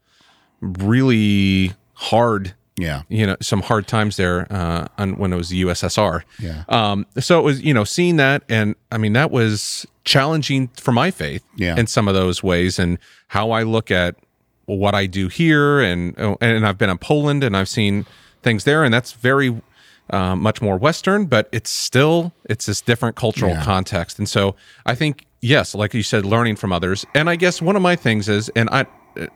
really 0.60 1.72
hard 1.94 2.54
yeah 2.76 3.02
you 3.08 3.26
know 3.26 3.36
some 3.40 3.60
hard 3.60 3.86
times 3.86 4.16
there 4.16 4.46
uh 4.52 4.86
on, 4.98 5.16
when 5.16 5.32
it 5.32 5.36
was 5.36 5.48
the 5.48 5.62
ussr 5.62 6.22
yeah 6.38 6.64
um 6.68 7.04
so 7.18 7.38
it 7.38 7.42
was 7.42 7.60
you 7.60 7.74
know 7.74 7.84
seeing 7.84 8.16
that 8.16 8.42
and 8.48 8.74
i 8.92 8.98
mean 8.98 9.12
that 9.12 9.30
was 9.30 9.86
challenging 10.04 10.68
for 10.68 10.92
my 10.92 11.10
faith 11.10 11.44
yeah. 11.56 11.76
in 11.76 11.86
some 11.86 12.08
of 12.08 12.14
those 12.14 12.42
ways 12.42 12.78
and 12.78 12.98
how 13.28 13.50
i 13.50 13.62
look 13.62 13.90
at 13.90 14.14
what 14.76 14.94
I 14.94 15.06
do 15.06 15.28
here, 15.28 15.80
and 15.80 16.18
oh, 16.18 16.36
and 16.40 16.66
I've 16.66 16.78
been 16.78 16.90
in 16.90 16.98
Poland 16.98 17.42
and 17.42 17.56
I've 17.56 17.68
seen 17.68 18.06
things 18.42 18.64
there, 18.64 18.84
and 18.84 18.92
that's 18.92 19.12
very 19.12 19.60
uh, 20.10 20.36
much 20.36 20.60
more 20.62 20.76
Western, 20.76 21.26
but 21.26 21.48
it's 21.52 21.70
still 21.70 22.32
it's 22.44 22.66
this 22.66 22.80
different 22.80 23.16
cultural 23.16 23.52
yeah. 23.52 23.64
context, 23.64 24.18
and 24.18 24.28
so 24.28 24.54
I 24.86 24.94
think 24.94 25.26
yes, 25.40 25.74
like 25.74 25.94
you 25.94 26.02
said, 26.02 26.24
learning 26.24 26.56
from 26.56 26.72
others, 26.72 27.04
and 27.14 27.28
I 27.30 27.36
guess 27.36 27.62
one 27.62 27.76
of 27.76 27.82
my 27.82 27.96
things 27.96 28.28
is, 28.28 28.48
and 28.50 28.68
I 28.70 28.86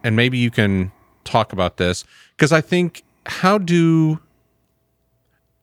and 0.05 0.17
maybe 0.17 0.39
you 0.39 0.51
can 0.51 0.93
talk 1.25 1.53
about 1.53 1.77
this 1.77 2.05
because 2.37 2.53
I 2.53 2.61
think 2.61 3.03
how 3.27 3.59
do 3.59 4.21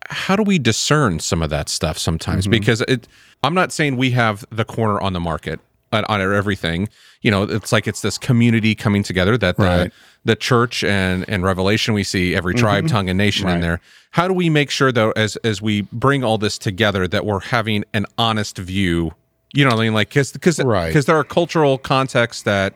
how 0.09 0.35
do 0.35 0.43
we 0.43 0.57
discern 0.57 1.19
some 1.19 1.41
of 1.41 1.49
that 1.49 1.69
stuff 1.69 1.97
sometimes 1.97 2.45
mm-hmm. 2.45 2.51
because 2.51 2.81
it 2.81 3.07
i'm 3.43 3.53
not 3.53 3.71
saying 3.71 3.95
we 3.95 4.11
have 4.11 4.43
the 4.49 4.65
corner 4.65 4.99
on 4.99 5.13
the 5.13 5.19
market 5.19 5.59
on, 5.91 6.05
on 6.05 6.21
everything. 6.21 6.89
You 7.21 7.31
know, 7.31 7.43
it's 7.43 7.71
like 7.71 7.87
it's 7.87 8.01
this 8.01 8.17
community 8.17 8.75
coming 8.75 9.03
together 9.03 9.37
that 9.37 9.57
the, 9.57 9.63
Right. 9.63 9.91
the 10.25 10.35
church 10.35 10.83
and 10.83 11.27
and 11.29 11.43
Revelation 11.43 11.93
we 11.93 12.03
see 12.03 12.35
every 12.35 12.53
mm-hmm. 12.53 12.63
tribe, 12.63 12.87
tongue, 12.87 13.09
and 13.09 13.17
nation 13.17 13.49
in 13.49 13.61
there. 13.61 13.81
How 14.11 14.27
do 14.27 14.33
we 14.33 14.49
make 14.49 14.69
sure 14.71 14.91
though, 14.91 15.11
as 15.11 15.35
as 15.37 15.61
we 15.61 15.81
bring 15.81 16.23
all 16.23 16.37
this 16.37 16.57
together, 16.57 17.07
that 17.07 17.25
we're 17.25 17.41
having 17.41 17.83
an 17.93 18.05
honest 18.17 18.57
view? 18.57 19.13
You 19.53 19.65
know 19.65 19.71
what 19.71 19.81
I 19.81 19.83
mean? 19.85 19.93
Like 19.93 20.09
because 20.09 20.31
because 20.31 20.59
Right. 20.59 20.93
there 20.93 21.17
are 21.17 21.23
cultural 21.23 21.77
contexts 21.77 22.43
that 22.43 22.75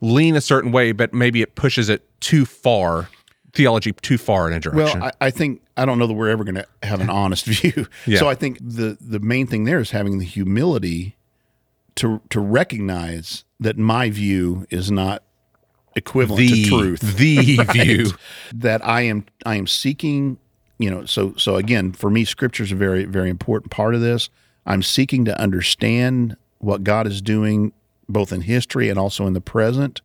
lean 0.00 0.36
a 0.36 0.40
certain 0.40 0.72
way, 0.72 0.92
but 0.92 1.12
maybe 1.12 1.42
it 1.42 1.54
pushes 1.54 1.88
it 1.88 2.02
too 2.20 2.44
far, 2.46 3.08
theology 3.52 3.92
too 3.92 4.18
far 4.18 4.46
in 4.48 4.54
a 4.54 4.60
direction. 4.60 5.00
Well, 5.00 5.10
I, 5.20 5.26
I 5.26 5.30
think 5.30 5.62
I 5.76 5.84
don't 5.84 5.98
know 5.98 6.06
that 6.06 6.14
we're 6.14 6.30
ever 6.30 6.44
going 6.44 6.54
to 6.56 6.66
have 6.82 7.00
an 7.00 7.10
honest 7.10 7.44
view. 7.46 7.86
Yeah. 8.06 8.18
So 8.18 8.28
I 8.28 8.34
think 8.34 8.58
the 8.60 8.96
the 9.00 9.20
main 9.20 9.46
thing 9.46 9.64
there 9.64 9.80
is 9.80 9.90
having 9.90 10.18
the 10.18 10.24
humility 10.24 11.16
to 11.98 12.20
to 12.30 12.40
recognize 12.40 13.44
that 13.60 13.76
my 13.78 14.10
view 14.10 14.66
is 14.70 14.90
not 14.90 15.22
equivalent 15.96 16.40
the 16.50 16.64
to 16.64 16.68
truth. 16.68 17.00
the 17.16 17.56
Right. 17.58 17.70
view. 17.72 18.06
that 18.54 18.86
I 18.86 19.02
am 19.02 19.24
I 19.44 19.56
am 19.56 19.66
seeking. 19.66 20.38
You 20.78 20.90
know, 20.90 21.04
so 21.06 21.34
so 21.36 21.56
again, 21.56 21.92
for 21.92 22.08
me, 22.08 22.24
scripture 22.24 22.62
is 22.62 22.72
a 22.72 22.76
very 22.76 23.04
very 23.04 23.30
important 23.30 23.70
part 23.72 23.94
of 23.94 24.00
this. 24.00 24.30
I'm 24.64 24.82
seeking 24.82 25.24
to 25.24 25.40
understand 25.40 26.36
what 26.58 26.84
God 26.84 27.06
is 27.06 27.20
doing 27.22 27.72
both 28.08 28.32
in 28.32 28.42
history 28.42 28.88
and 28.88 28.98
also 28.98 29.26
in 29.26 29.32
the 29.32 29.40
present. 29.40 30.00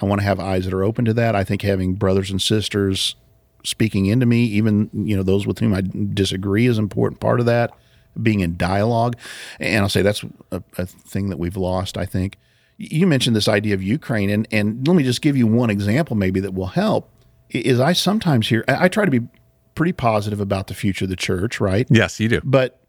I 0.00 0.06
want 0.06 0.20
to 0.20 0.24
have 0.26 0.38
eyes 0.38 0.64
that 0.64 0.74
are 0.74 0.84
open 0.84 1.04
to 1.06 1.14
that. 1.14 1.34
I 1.34 1.44
think 1.44 1.62
having 1.62 1.94
brothers 1.94 2.30
and 2.30 2.40
sisters 2.42 3.16
speaking 3.64 4.06
into 4.06 4.26
me, 4.26 4.44
even 4.44 4.90
you 4.92 5.16
know 5.16 5.22
those 5.22 5.46
with 5.46 5.58
whom 5.60 5.72
I 5.74 5.82
disagree, 6.14 6.66
is 6.66 6.78
an 6.78 6.84
important 6.84 7.20
part 7.20 7.40
of 7.40 7.46
that. 7.46 7.72
Being 8.20 8.40
in 8.40 8.56
dialogue, 8.56 9.16
and 9.60 9.82
I'll 9.82 9.88
say 9.88 10.02
that's 10.02 10.24
a, 10.50 10.62
a 10.76 10.86
thing 10.86 11.28
that 11.28 11.38
we've 11.38 11.56
lost. 11.56 11.96
I 11.96 12.06
think 12.06 12.36
you 12.76 13.06
mentioned 13.06 13.36
this 13.36 13.48
idea 13.48 13.74
of 13.74 13.82
Ukraine, 13.82 14.30
and 14.30 14.48
and 14.50 14.86
let 14.86 14.96
me 14.96 15.02
just 15.02 15.22
give 15.22 15.36
you 15.36 15.46
one 15.46 15.70
example, 15.70 16.16
maybe 16.16 16.40
that 16.40 16.54
will 16.54 16.66
help. 16.66 17.10
Is 17.50 17.80
I 17.80 17.92
sometimes 17.92 18.48
hear 18.48 18.64
I 18.68 18.88
try 18.88 19.04
to 19.04 19.10
be 19.10 19.26
pretty 19.74 19.92
positive 19.92 20.40
about 20.40 20.66
the 20.66 20.74
future 20.74 21.04
of 21.04 21.08
the 21.08 21.16
church, 21.16 21.60
right? 21.60 21.86
Yes, 21.88 22.18
you 22.18 22.28
do. 22.28 22.40
But 22.44 22.80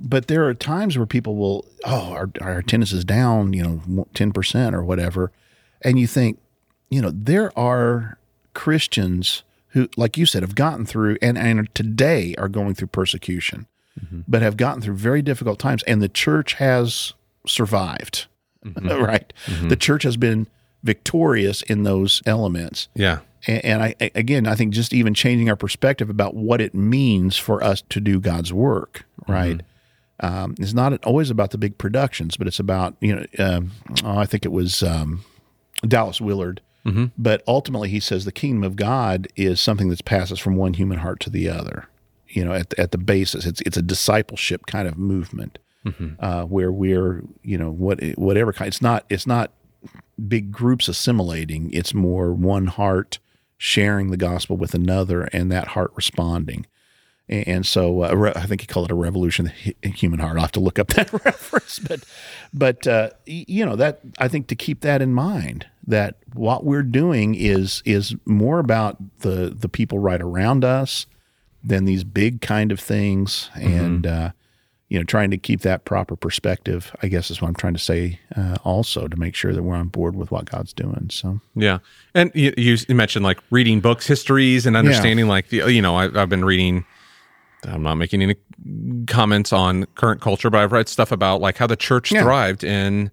but 0.00 0.28
there 0.28 0.46
are 0.46 0.54
times 0.54 0.96
where 0.96 1.06
people 1.06 1.34
will, 1.34 1.66
oh, 1.84 2.12
our, 2.12 2.30
our 2.40 2.58
attendance 2.58 2.92
is 2.92 3.04
down, 3.04 3.52
you 3.52 3.62
know, 3.62 4.06
ten 4.14 4.32
percent 4.32 4.74
or 4.74 4.84
whatever, 4.84 5.32
and 5.82 5.98
you 5.98 6.06
think, 6.06 6.38
you 6.90 7.02
know, 7.02 7.10
there 7.12 7.56
are 7.58 8.18
Christians 8.54 9.42
who, 9.68 9.88
like 9.96 10.16
you 10.16 10.26
said, 10.26 10.42
have 10.42 10.54
gotten 10.54 10.86
through 10.86 11.18
and 11.20 11.36
and 11.36 11.72
today 11.74 12.34
are 12.38 12.48
going 12.48 12.74
through 12.74 12.88
persecution, 12.88 13.66
but 14.26 14.42
have 14.42 14.56
gotten 14.56 14.82
through 14.82 14.94
very 14.94 15.22
difficult 15.22 15.58
times, 15.58 15.82
and 15.84 16.00
the 16.02 16.08
church 16.08 16.54
has 16.54 17.14
survived, 17.46 18.26
right? 18.82 19.32
The 19.62 19.76
church 19.76 20.02
has 20.02 20.16
been 20.16 20.46
victorious 20.82 21.62
in 21.62 21.82
those 21.82 22.22
elements. 22.26 22.88
Yeah. 22.94 23.20
And, 23.46 23.64
and 23.64 23.82
I 23.82 23.94
again, 24.14 24.46
I 24.46 24.54
think 24.54 24.74
just 24.74 24.92
even 24.92 25.14
changing 25.14 25.48
our 25.48 25.56
perspective 25.56 26.10
about 26.10 26.34
what 26.34 26.60
it 26.60 26.74
means 26.74 27.36
for 27.36 27.62
us 27.62 27.82
to 27.90 28.00
do 28.00 28.20
God's 28.20 28.52
work, 28.52 29.04
right? 29.26 29.60
Um, 30.20 30.54
it's 30.58 30.74
not 30.74 31.04
always 31.04 31.30
about 31.30 31.52
the 31.52 31.58
big 31.58 31.78
productions, 31.78 32.36
but 32.36 32.46
it's 32.48 32.58
about 32.58 32.96
you 33.00 33.14
know. 33.14 33.24
Um, 33.38 33.70
oh, 34.04 34.18
I 34.18 34.26
think 34.26 34.44
it 34.44 34.50
was 34.52 34.82
um, 34.82 35.24
Dallas 35.86 36.20
Willard, 36.20 36.60
but 37.16 37.42
ultimately 37.46 37.88
he 37.90 38.00
says 38.00 38.24
the 38.24 38.32
kingdom 38.32 38.64
of 38.64 38.74
God 38.74 39.28
is 39.36 39.60
something 39.60 39.88
that 39.90 40.04
passes 40.04 40.38
from 40.40 40.56
one 40.56 40.74
human 40.74 40.98
heart 40.98 41.20
to 41.20 41.30
the 41.30 41.48
other. 41.48 41.86
You 42.38 42.44
know, 42.44 42.52
at 42.52 42.72
at 42.78 42.92
the 42.92 42.98
basis, 42.98 43.46
it's 43.46 43.60
it's 43.62 43.76
a 43.76 43.82
discipleship 43.82 44.66
kind 44.66 44.86
of 44.86 44.96
movement 44.96 45.58
uh, 46.20 46.44
where 46.44 46.70
we're 46.70 47.24
you 47.42 47.58
know 47.58 47.72
what 47.72 48.00
whatever 48.16 48.52
kind. 48.52 48.68
It's 48.68 48.80
not 48.80 49.04
it's 49.08 49.26
not 49.26 49.50
big 50.28 50.52
groups 50.52 50.86
assimilating. 50.86 51.68
It's 51.72 51.92
more 51.92 52.32
one 52.32 52.66
heart 52.66 53.18
sharing 53.56 54.12
the 54.12 54.16
gospel 54.16 54.56
with 54.56 54.72
another, 54.72 55.24
and 55.32 55.50
that 55.50 55.68
heart 55.68 55.90
responding. 55.96 56.66
And 57.28 57.48
and 57.48 57.66
so 57.66 58.04
uh, 58.04 58.14
re- 58.14 58.32
I 58.36 58.46
think 58.46 58.60
he 58.60 58.68
called 58.68 58.86
it 58.86 58.92
a 58.92 58.94
revolution 58.94 59.52
in 59.82 59.92
human 59.92 60.20
heart. 60.20 60.36
I'll 60.36 60.42
have 60.42 60.52
to 60.52 60.60
look 60.60 60.78
up 60.78 60.86
that 60.94 61.12
reference, 61.24 61.80
but 61.80 62.04
but 62.54 62.86
uh, 62.86 63.10
you 63.26 63.66
know 63.66 63.74
that 63.74 63.98
I 64.18 64.28
think 64.28 64.46
to 64.46 64.54
keep 64.54 64.82
that 64.82 65.02
in 65.02 65.12
mind 65.12 65.66
that 65.88 66.18
what 66.34 66.64
we're 66.64 66.84
doing 66.84 67.34
is 67.34 67.82
is 67.84 68.14
more 68.26 68.60
about 68.60 68.96
the 69.22 69.50
the 69.50 69.68
people 69.68 69.98
right 69.98 70.20
around 70.20 70.64
us 70.64 71.06
than 71.62 71.84
these 71.84 72.04
big 72.04 72.40
kind 72.40 72.70
of 72.72 72.80
things, 72.80 73.50
and 73.54 74.06
uh, 74.06 74.30
you 74.88 74.98
know 74.98 75.04
trying 75.04 75.30
to 75.30 75.38
keep 75.38 75.60
that 75.62 75.84
proper 75.84 76.16
perspective. 76.16 76.94
I 77.02 77.08
guess 77.08 77.30
is 77.30 77.40
what 77.42 77.48
I'm 77.48 77.54
trying 77.54 77.74
to 77.74 77.78
say. 77.80 78.20
Uh, 78.36 78.56
also 78.64 79.08
to 79.08 79.16
make 79.18 79.34
sure 79.34 79.52
that 79.52 79.62
we're 79.62 79.74
on 79.76 79.88
board 79.88 80.14
with 80.16 80.30
what 80.30 80.44
God's 80.50 80.72
doing. 80.72 81.08
So 81.10 81.40
Yeah, 81.54 81.78
and 82.14 82.30
you, 82.34 82.52
you 82.56 82.76
mentioned 82.94 83.24
like 83.24 83.38
reading 83.50 83.80
books, 83.80 84.06
histories, 84.06 84.66
and 84.66 84.76
understanding. 84.76 85.26
Like 85.28 85.48
the, 85.48 85.70
you 85.72 85.82
know, 85.82 85.96
I, 85.96 86.04
I've 86.20 86.28
been 86.28 86.44
reading. 86.44 86.84
I'm 87.64 87.82
not 87.82 87.96
making 87.96 88.22
any 88.22 88.36
comments 89.08 89.52
on 89.52 89.84
current 89.96 90.20
culture, 90.20 90.48
but 90.48 90.60
I've 90.60 90.70
read 90.72 90.88
stuff 90.88 91.10
about 91.10 91.40
like 91.40 91.56
how 91.58 91.66
the 91.66 91.76
church 91.76 92.12
Yeah. 92.12 92.22
thrived 92.22 92.62
in 92.62 93.10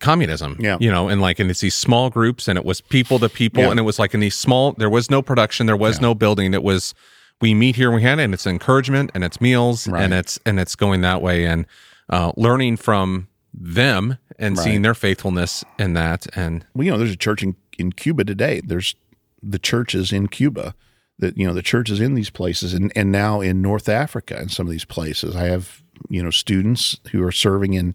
communism. 0.00 0.56
Yeah. 0.58 0.76
you 0.80 0.90
know, 0.90 1.08
and 1.08 1.20
like 1.20 1.38
and 1.38 1.48
it's 1.50 1.60
these 1.60 1.74
small 1.76 2.10
groups, 2.10 2.48
and 2.48 2.58
it 2.58 2.64
was 2.64 2.80
people 2.80 3.18
to 3.20 3.28
people, 3.28 3.62
Yeah. 3.62 3.70
and 3.70 3.78
it 3.78 3.84
was 3.84 3.98
like 4.00 4.12
in 4.12 4.20
these 4.20 4.34
small. 4.34 4.72
There 4.72 4.90
was 4.90 5.10
no 5.10 5.22
production, 5.22 5.66
there 5.66 5.76
was 5.76 6.00
no 6.00 6.14
building. 6.14 6.54
It 6.54 6.62
was 6.64 6.92
we 7.40 7.54
meet 7.54 7.76
here, 7.76 7.90
we 7.90 8.02
had 8.02 8.18
and 8.18 8.32
it's 8.32 8.46
encouragement, 8.46 9.10
and 9.14 9.24
it's 9.24 9.40
meals, 9.40 9.86
Right. 9.88 10.02
and 10.04 10.14
it's 10.14 10.38
and 10.46 10.58
it's 10.60 10.74
going 10.76 11.00
that 11.02 11.20
way, 11.22 11.46
and 11.46 11.66
uh, 12.08 12.32
learning 12.36 12.76
from 12.76 13.28
them 13.52 14.18
and 14.38 14.58
seeing 14.58 14.82
their 14.82 14.94
faithfulness 14.94 15.64
in 15.78 15.94
that, 15.94 16.26
and 16.36 16.64
well, 16.74 16.84
you 16.84 16.90
know, 16.90 16.98
there's 16.98 17.12
a 17.12 17.16
church 17.16 17.42
in, 17.42 17.54
in 17.78 17.92
Cuba 17.92 18.24
today. 18.24 18.60
There's 18.64 18.96
the 19.42 19.58
churches 19.60 20.12
in 20.12 20.26
Cuba 20.28 20.74
that, 21.20 21.38
you 21.38 21.46
know, 21.46 21.54
the 21.54 21.62
churches 21.62 22.00
in 22.00 22.14
these 22.14 22.30
places 22.30 22.74
and, 22.74 22.90
and 22.96 23.12
now 23.12 23.40
in 23.40 23.62
North 23.62 23.88
Africa 23.88 24.36
and 24.36 24.50
some 24.50 24.66
of 24.66 24.72
these 24.72 24.84
places. 24.84 25.36
I 25.36 25.44
have, 25.44 25.82
you 26.08 26.20
know, 26.22 26.30
students 26.30 26.98
who 27.12 27.22
are 27.22 27.30
serving 27.30 27.74
in, 27.74 27.94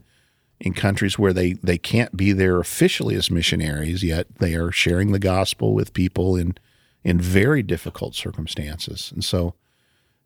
in 0.62 0.74
countries 0.74 1.20
where 1.20 1.34
they, 1.34 1.54
they 1.54 1.78
can't 1.78 2.16
be 2.16 2.32
there 2.32 2.60
officially 2.60 3.16
as 3.16 3.30
missionaries, 3.30 4.04
yet 4.04 4.28
they 4.40 4.56
are 4.56 4.72
sharing 4.72 5.12
the 5.12 5.20
gospel 5.20 5.74
with 5.74 5.94
people 5.94 6.38
in, 6.38 6.56
in 7.04 7.20
very 7.20 7.64
difficult 7.64 8.16
circumstances. 8.16 9.12
And 9.14 9.24
so, 9.24 9.54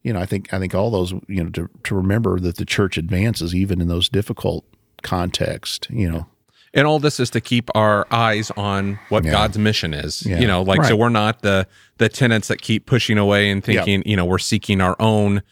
you 0.01 0.13
know, 0.13 0.19
I 0.19 0.25
think, 0.25 0.53
I 0.53 0.59
think 0.59 0.73
all 0.75 0.89
those, 0.91 1.13
you 1.27 1.43
know, 1.43 1.49
to, 1.51 1.69
to 1.83 1.95
remember 1.95 2.39
that 2.39 2.57
the 2.57 2.65
church 2.65 2.97
advances 2.97 3.53
even 3.55 3.81
in 3.81 3.87
those 3.87 4.09
difficult 4.09 4.65
contexts, 5.01 5.87
you 5.89 6.09
know, 6.09 6.27
and 6.73 6.87
all 6.87 6.99
this 6.99 7.19
is 7.19 7.29
to 7.31 7.41
keep 7.41 7.69
our 7.75 8.07
eyes 8.11 8.51
on 8.57 8.97
what 9.09 9.23
Yeah. 9.23 9.31
God's 9.31 9.57
mission 9.59 9.93
is. 9.93 10.25
Yeah. 10.25 10.39
You 10.39 10.47
know, 10.47 10.63
like 10.63 10.83
so 10.85 10.95
we're 10.95 11.09
not 11.09 11.41
the 11.41 11.67
the 11.99 12.09
tenants 12.09 12.47
that 12.47 12.61
keep 12.61 12.87
pushing 12.87 13.17
away 13.19 13.51
and 13.51 13.63
thinking, 13.63 14.01
you 14.07 14.15
know, 14.15 14.25
we're 14.25 14.39
seeking 14.39 14.81
our 14.81 14.95
own 14.99 15.43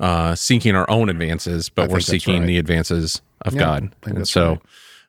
uh 0.00 0.34
seeking 0.34 0.74
our 0.74 0.90
own 0.90 1.08
advances, 1.08 1.68
but 1.68 1.90
we're 1.90 2.00
seeking 2.00 2.40
right. 2.40 2.46
the 2.46 2.58
advances 2.58 3.22
of 3.42 3.54
Yeah, 3.54 3.60
God. 3.60 3.94
And 4.04 4.16
that's 4.16 4.32
so 4.32 4.58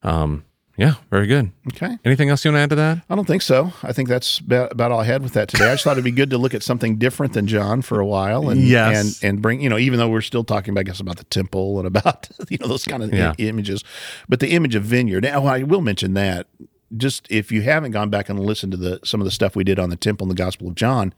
um 0.03 0.45
yeah, 0.77 0.95
very 1.09 1.27
good. 1.27 1.51
okay. 1.73 1.97
Anything 2.03 2.29
else 2.29 2.43
you 2.43 2.51
want 2.51 2.57
to 2.59 2.63
add 2.63 2.69
to 2.71 2.75
that? 2.75 3.01
I 3.09 3.15
don't 3.15 3.25
think 3.25 3.41
so. 3.41 3.71
I 3.83 3.93
think 3.93 4.09
that's 4.09 4.39
about, 4.39 4.79
all 4.91 4.99
I 4.99 5.05
had 5.05 5.23
with 5.23 5.33
that 5.33 5.47
today. 5.49 5.69
I 5.69 5.73
just 5.73 5.83
thought 5.83 5.93
it'd 5.93 6.03
be 6.03 6.11
good 6.11 6.29
to 6.31 6.37
look 6.37 6.53
at 6.53 6.63
something 6.63 6.97
different 6.97 7.33
than 7.33 7.47
John 7.47 7.81
for 7.81 7.99
a 7.99 8.05
while, 8.05 8.49
and 8.49 8.61
Yes. 8.61 9.21
and 9.23 9.29
and 9.35 9.41
bring 9.41 9.61
you 9.61 9.69
know 9.69 9.77
even 9.77 9.99
though 9.99 10.09
we're 10.09 10.21
still 10.21 10.43
talking, 10.43 10.71
about 10.73 10.81
I 10.81 10.83
guess, 10.83 10.99
about 10.99 11.17
the 11.17 11.23
temple 11.25 11.77
and 11.79 11.87
about 11.87 12.29
you 12.49 12.57
know 12.57 12.67
those 12.67 12.83
kind 12.85 13.03
of 13.03 13.13
i- 13.13 13.33
images, 13.37 13.83
but 14.29 14.39
the 14.39 14.49
image 14.49 14.75
of 14.75 14.83
vineyard. 14.83 15.23
Now 15.23 15.45
I 15.45 15.63
will 15.63 15.81
mention 15.81 16.13
that 16.15 16.47
just 16.95 17.27
if 17.31 17.51
you 17.51 17.61
haven't 17.63 17.91
gone 17.91 18.09
back 18.09 18.29
and 18.29 18.39
listened 18.39 18.71
to 18.73 18.77
the 18.77 18.99
some 19.03 19.19
of 19.21 19.25
the 19.25 19.31
stuff 19.31 19.55
we 19.55 19.63
did 19.63 19.79
on 19.79 19.89
the 19.89 19.95
temple 19.95 20.25
in 20.25 20.29
the 20.29 20.35
Gospel 20.35 20.67
of 20.67 20.75
John, 20.75 21.13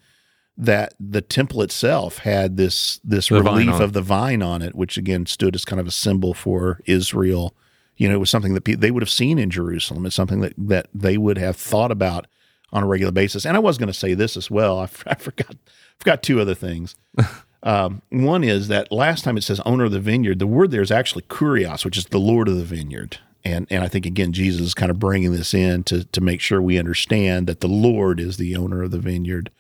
that 0.58 0.94
the 1.00 1.22
temple 1.22 1.62
itself 1.62 2.20
had 2.20 2.58
this 2.58 3.00
this 3.04 3.28
The 3.30 3.44
relief 3.44 3.80
of 3.80 3.94
the 3.94 4.02
vine 4.02 4.42
on 4.42 4.62
it, 4.62 4.76
which 4.76 4.98
again 4.98 5.26
stood 5.26 5.56
as 5.56 5.66
kind 5.66 5.80
of 5.80 5.88
a 5.88 5.92
symbol 5.92 6.34
for 6.34 6.80
Israel. 6.86 7.54
You 7.98 8.08
know, 8.08 8.16
it 8.16 8.20
was 8.20 8.30
something 8.30 8.54
that 8.54 8.64
pe- 8.64 8.76
they 8.76 8.92
would 8.92 9.04
have 9.04 9.10
seen 9.10 9.40
in 9.40 9.50
Jerusalem. 9.50 10.06
It's 10.06 10.16
something 10.16 10.42
that 10.42 10.54
that 10.58 10.88
they 10.94 11.18
would 11.18 11.38
have 11.38 11.56
thought 11.56 11.92
about 11.92 12.28
on 12.72 12.84
a 12.84 12.88
regular 12.88 13.12
basis. 13.12 13.46
And 13.46 13.56
I 13.56 13.60
was 13.60 13.78
going 13.78 13.88
to 13.88 13.94
say 13.94 14.14
this 14.14 14.38
as 14.38 14.52
well. 14.52 14.80
I, 14.80 14.84
f- 14.84 15.04
I 15.08 15.16
forgot 15.16 15.56
forgot 15.98 16.24
two 16.24 16.40
other 16.40 16.56
things. 16.56 16.96
um, 17.64 18.02
one 18.10 18.44
is 18.44 18.68
that 18.68 18.92
last 18.92 19.24
time 19.24 19.38
it 19.38 19.44
says 19.44 19.60
owner 19.62 19.86
of 19.86 19.92
the 19.92 20.00
vineyard, 20.00 20.40
the 20.40 20.48
word 20.48 20.72
there 20.72 20.82
is 20.82 20.92
actually 20.92 21.24
kurios, 21.24 21.84
which 21.84 21.98
is 21.98 22.06
the 22.06 22.20
Lord 22.20 22.48
of 22.48 22.56
the 22.56 22.64
vineyard. 22.64 23.18
And 23.44 23.68
and 23.70 23.84
I 23.84 23.88
think 23.88 24.06
again 24.06 24.34
Jesus 24.34 24.62
is 24.62 24.74
kind 24.74 24.92
of 24.92 25.00
bringing 25.00 25.32
this 25.32 25.54
in 25.54 25.84
to 25.86 26.04
to 26.04 26.22
make 26.22 26.42
sure 26.42 26.62
we 26.62 26.80
understand 26.80 27.48
that 27.48 27.62
the 27.62 27.68
Lord 27.68 28.20
is 28.20 28.38
the 28.38 28.56
owner 28.56 28.84
of 28.84 28.92
the 28.92 29.00
vineyard. 29.00 29.52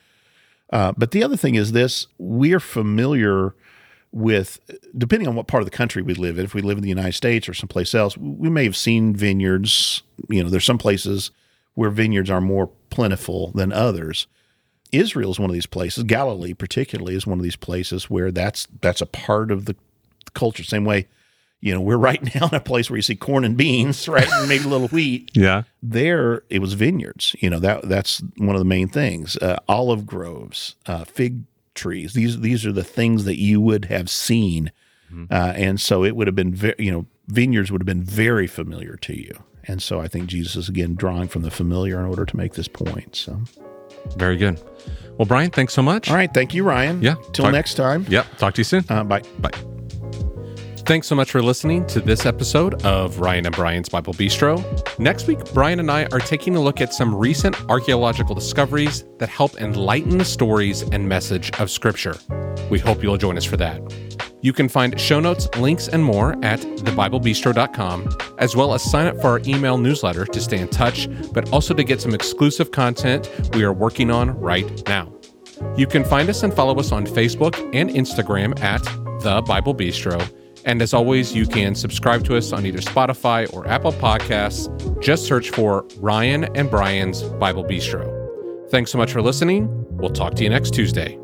Uh, 0.72 0.92
but 0.98 1.12
the 1.12 1.24
other 1.24 1.38
thing 1.38 1.56
is 1.56 1.72
this: 1.72 2.08
we're 2.18 2.60
familiar 2.60 3.56
with, 4.18 4.59
depending 4.97 5.28
on 5.28 5.36
what 5.36 5.47
part 5.47 5.61
of 5.61 5.68
the 5.70 5.76
country 5.76 6.01
we 6.01 6.13
live 6.13 6.39
in. 6.39 6.45
If 6.45 6.53
we 6.53 6.61
live 6.61 6.78
in 6.78 6.84
the 6.84 6.89
United 6.89 7.13
States 7.13 7.47
or 7.47 7.53
someplace 7.53 7.93
else, 7.93 8.18
we 8.18 8.49
may 8.49 8.63
have 8.63 8.76
seen 8.76 9.15
vineyards. 9.15 10.01
You 10.30 10.43
know, 10.43 10.49
there's 10.49 10.65
some 10.65 10.80
places 10.80 11.32
where 11.76 11.89
vineyards 11.89 12.30
are 12.30 12.41
more 12.41 12.72
plentiful 12.89 13.51
than 13.51 13.72
others. 13.72 14.28
Israel 14.91 15.32
is 15.32 15.39
one 15.39 15.49
of 15.49 15.53
these 15.53 15.68
places. 15.68 16.03
Galilee, 16.03 16.53
particularly, 16.53 17.15
is 17.15 17.28
one 17.28 17.38
of 17.38 17.43
these 17.43 17.55
places 17.55 18.09
where 18.09 18.32
that's 18.32 18.68
that's 18.82 19.01
a 19.01 19.05
part 19.05 19.51
of 19.51 19.65
the 19.65 19.76
culture. 20.34 20.63
Same 20.63 20.86
way, 20.86 21.07
you 21.59 21.74
know, 21.74 21.82
we're 21.82 21.97
right 21.97 22.24
now 22.36 22.47
in 22.47 22.55
a 22.55 22.59
place 22.59 22.89
where 22.89 22.97
you 22.97 23.03
see 23.03 23.15
corn 23.15 23.43
and 23.43 23.55
beans, 23.55 24.07
right? 24.07 24.28
And 24.28 24.49
maybe 24.49 24.63
a 24.65 24.68
little 24.68 24.88
wheat. 24.88 25.32
Yeah. 25.36 25.63
There, 25.84 26.41
it 26.49 26.59
was 26.59 26.74
vineyards. 26.74 27.36
You 27.39 27.51
know, 27.51 27.59
that 27.59 27.88
that's 27.88 28.24
one 28.38 28.55
of 28.55 28.59
the 28.59 28.65
main 28.65 28.88
things. 28.88 29.38
Uh, 29.38 29.57
olive 29.68 30.05
groves, 30.07 30.76
uh, 30.88 31.05
fig 31.05 31.43
trees. 31.78 32.12
These 32.14 32.42
these 32.42 32.66
are 32.66 32.74
the 32.74 32.84
things 32.84 33.24
that 33.24 33.40
you 33.40 33.62
would 33.62 33.86
have 33.86 34.10
seen. 34.10 34.72
Uh, 35.32 35.54
and 35.56 35.80
so 35.80 36.04
it 36.04 36.18
would 36.18 36.28
have 36.28 36.36
been, 36.36 36.54
ve- 36.54 36.76
you 36.78 36.92
know, 36.92 37.06
vineyards 37.28 37.72
would 37.72 37.80
have 37.80 37.86
been 37.86 38.04
very 38.04 38.46
familiar 38.46 38.98
to 38.98 39.14
you. 39.18 39.32
And 39.64 39.82
so 39.82 40.02
I 40.02 40.10
think 40.10 40.28
Jesus 40.28 40.58
is 40.58 40.68
again 40.68 40.96
drawing 40.96 41.30
from 41.30 41.44
the 41.44 41.50
familiar 41.52 41.98
in 41.98 42.06
order 42.06 42.26
to 42.26 42.36
make 42.36 42.56
this 42.56 42.68
point. 42.68 43.16
So, 43.16 43.40
Very 44.18 44.36
good. 44.36 44.60
Well, 45.18 45.26
Brian, 45.26 45.50
thanks 45.52 45.74
so 45.74 45.82
much. 45.82 46.10
all 46.10 46.16
right. 46.18 46.34
Thank 46.34 46.54
you, 46.54 46.66
Ryan. 46.66 47.02
Yeah. 47.02 47.16
Till 47.32 47.50
next 47.52 47.76
time. 47.76 48.06
Yep. 48.10 48.38
Talk 48.38 48.54
to 48.56 48.60
you 48.60 48.66
soon. 48.66 48.84
Uh, 48.90 49.06
bye. 49.06 49.24
Bye. 49.40 49.77
Thanks 50.88 51.08
so 51.08 51.16
much 51.16 51.32
for 51.32 51.42
listening 51.42 51.86
to 51.88 52.00
this 52.00 52.26
episode 52.26 52.86
of 52.86 53.20
Ryan 53.20 53.46
and 53.46 53.54
Brian's 53.54 53.90
Bible 53.90 54.14
Bistro. 54.14 54.58
Next 54.98 55.28
week, 55.28 55.38
Brian 55.54 55.82
and 55.82 55.92
I 55.92 56.06
are 56.14 56.20
taking 56.20 56.56
a 56.56 56.62
look 56.62 56.80
at 56.80 56.94
some 56.94 57.14
recent 57.14 57.60
archaeological 57.70 58.34
discoveries 58.34 59.04
that 59.18 59.28
help 59.28 59.60
enlighten 59.60 60.18
the 60.18 60.24
stories 60.24 60.84
and 60.84 61.06
message 61.06 61.52
of 61.60 61.70
Scripture. 61.70 62.16
We 62.70 62.80
hope 62.80 63.04
you'll 63.04 63.18
join 63.18 63.36
us 63.36 63.44
for 63.44 63.58
that. 63.58 63.82
You 64.42 64.54
can 64.54 64.70
find 64.70 64.98
show 64.98 65.20
notes, 65.20 65.50
links, 65.58 65.90
and 65.90 66.02
more 66.02 66.42
at 66.42 66.62
thebiblebistro.com, 66.62 68.18
as 68.38 68.56
well 68.56 68.74
as 68.74 68.82
sign 68.82 69.08
up 69.08 69.20
for 69.20 69.28
our 69.28 69.42
email 69.46 69.78
newsletter 69.78 70.24
to 70.24 70.40
stay 70.40 70.60
in 70.62 70.70
touch, 70.70 71.10
but 71.34 71.52
also 71.52 71.74
to 71.74 71.84
get 71.84 72.00
some 72.00 72.14
exclusive 72.14 72.72
content 72.72 73.30
we 73.54 73.66
are 73.66 73.74
working 73.74 74.10
on 74.10 74.40
right 74.40 74.88
now. 74.88 75.12
You 75.76 75.86
can 75.86 76.06
find 76.06 76.30
us 76.30 76.44
and 76.44 76.54
follow 76.54 76.80
us 76.80 76.94
on 76.94 77.06
Facebook 77.06 77.58
and 77.76 77.90
Instagram 77.90 78.58
at 78.62 78.84
The 79.22 79.42
Bible 79.42 79.76
Bistro. 79.76 80.26
And 80.68 80.82
as 80.82 80.93
always, 80.93 81.34
you 81.34 81.47
can 81.47 81.74
subscribe 81.76 82.26
to 82.26 82.36
us 82.36 82.51
on 82.51 82.65
either 82.65 82.80
Spotify 82.80 83.51
or 83.53 83.65
Apple 83.68 83.93
Podcasts. 83.93 84.68
Just 85.01 85.26
search 85.26 85.49
for 85.49 85.88
Ryan 85.97 86.43
and 86.55 86.70
Brian's 86.70 87.24
Bible 87.24 87.63
Bistro. 87.63 88.70
Thanks 88.70 88.91
so 88.91 88.97
much 88.97 89.13
for 89.13 89.22
listening. 89.22 89.70
We'll 89.97 90.11
talk 90.11 90.36
to 90.36 90.43
you 90.43 90.49
next 90.49 90.74
Tuesday. 90.74 91.18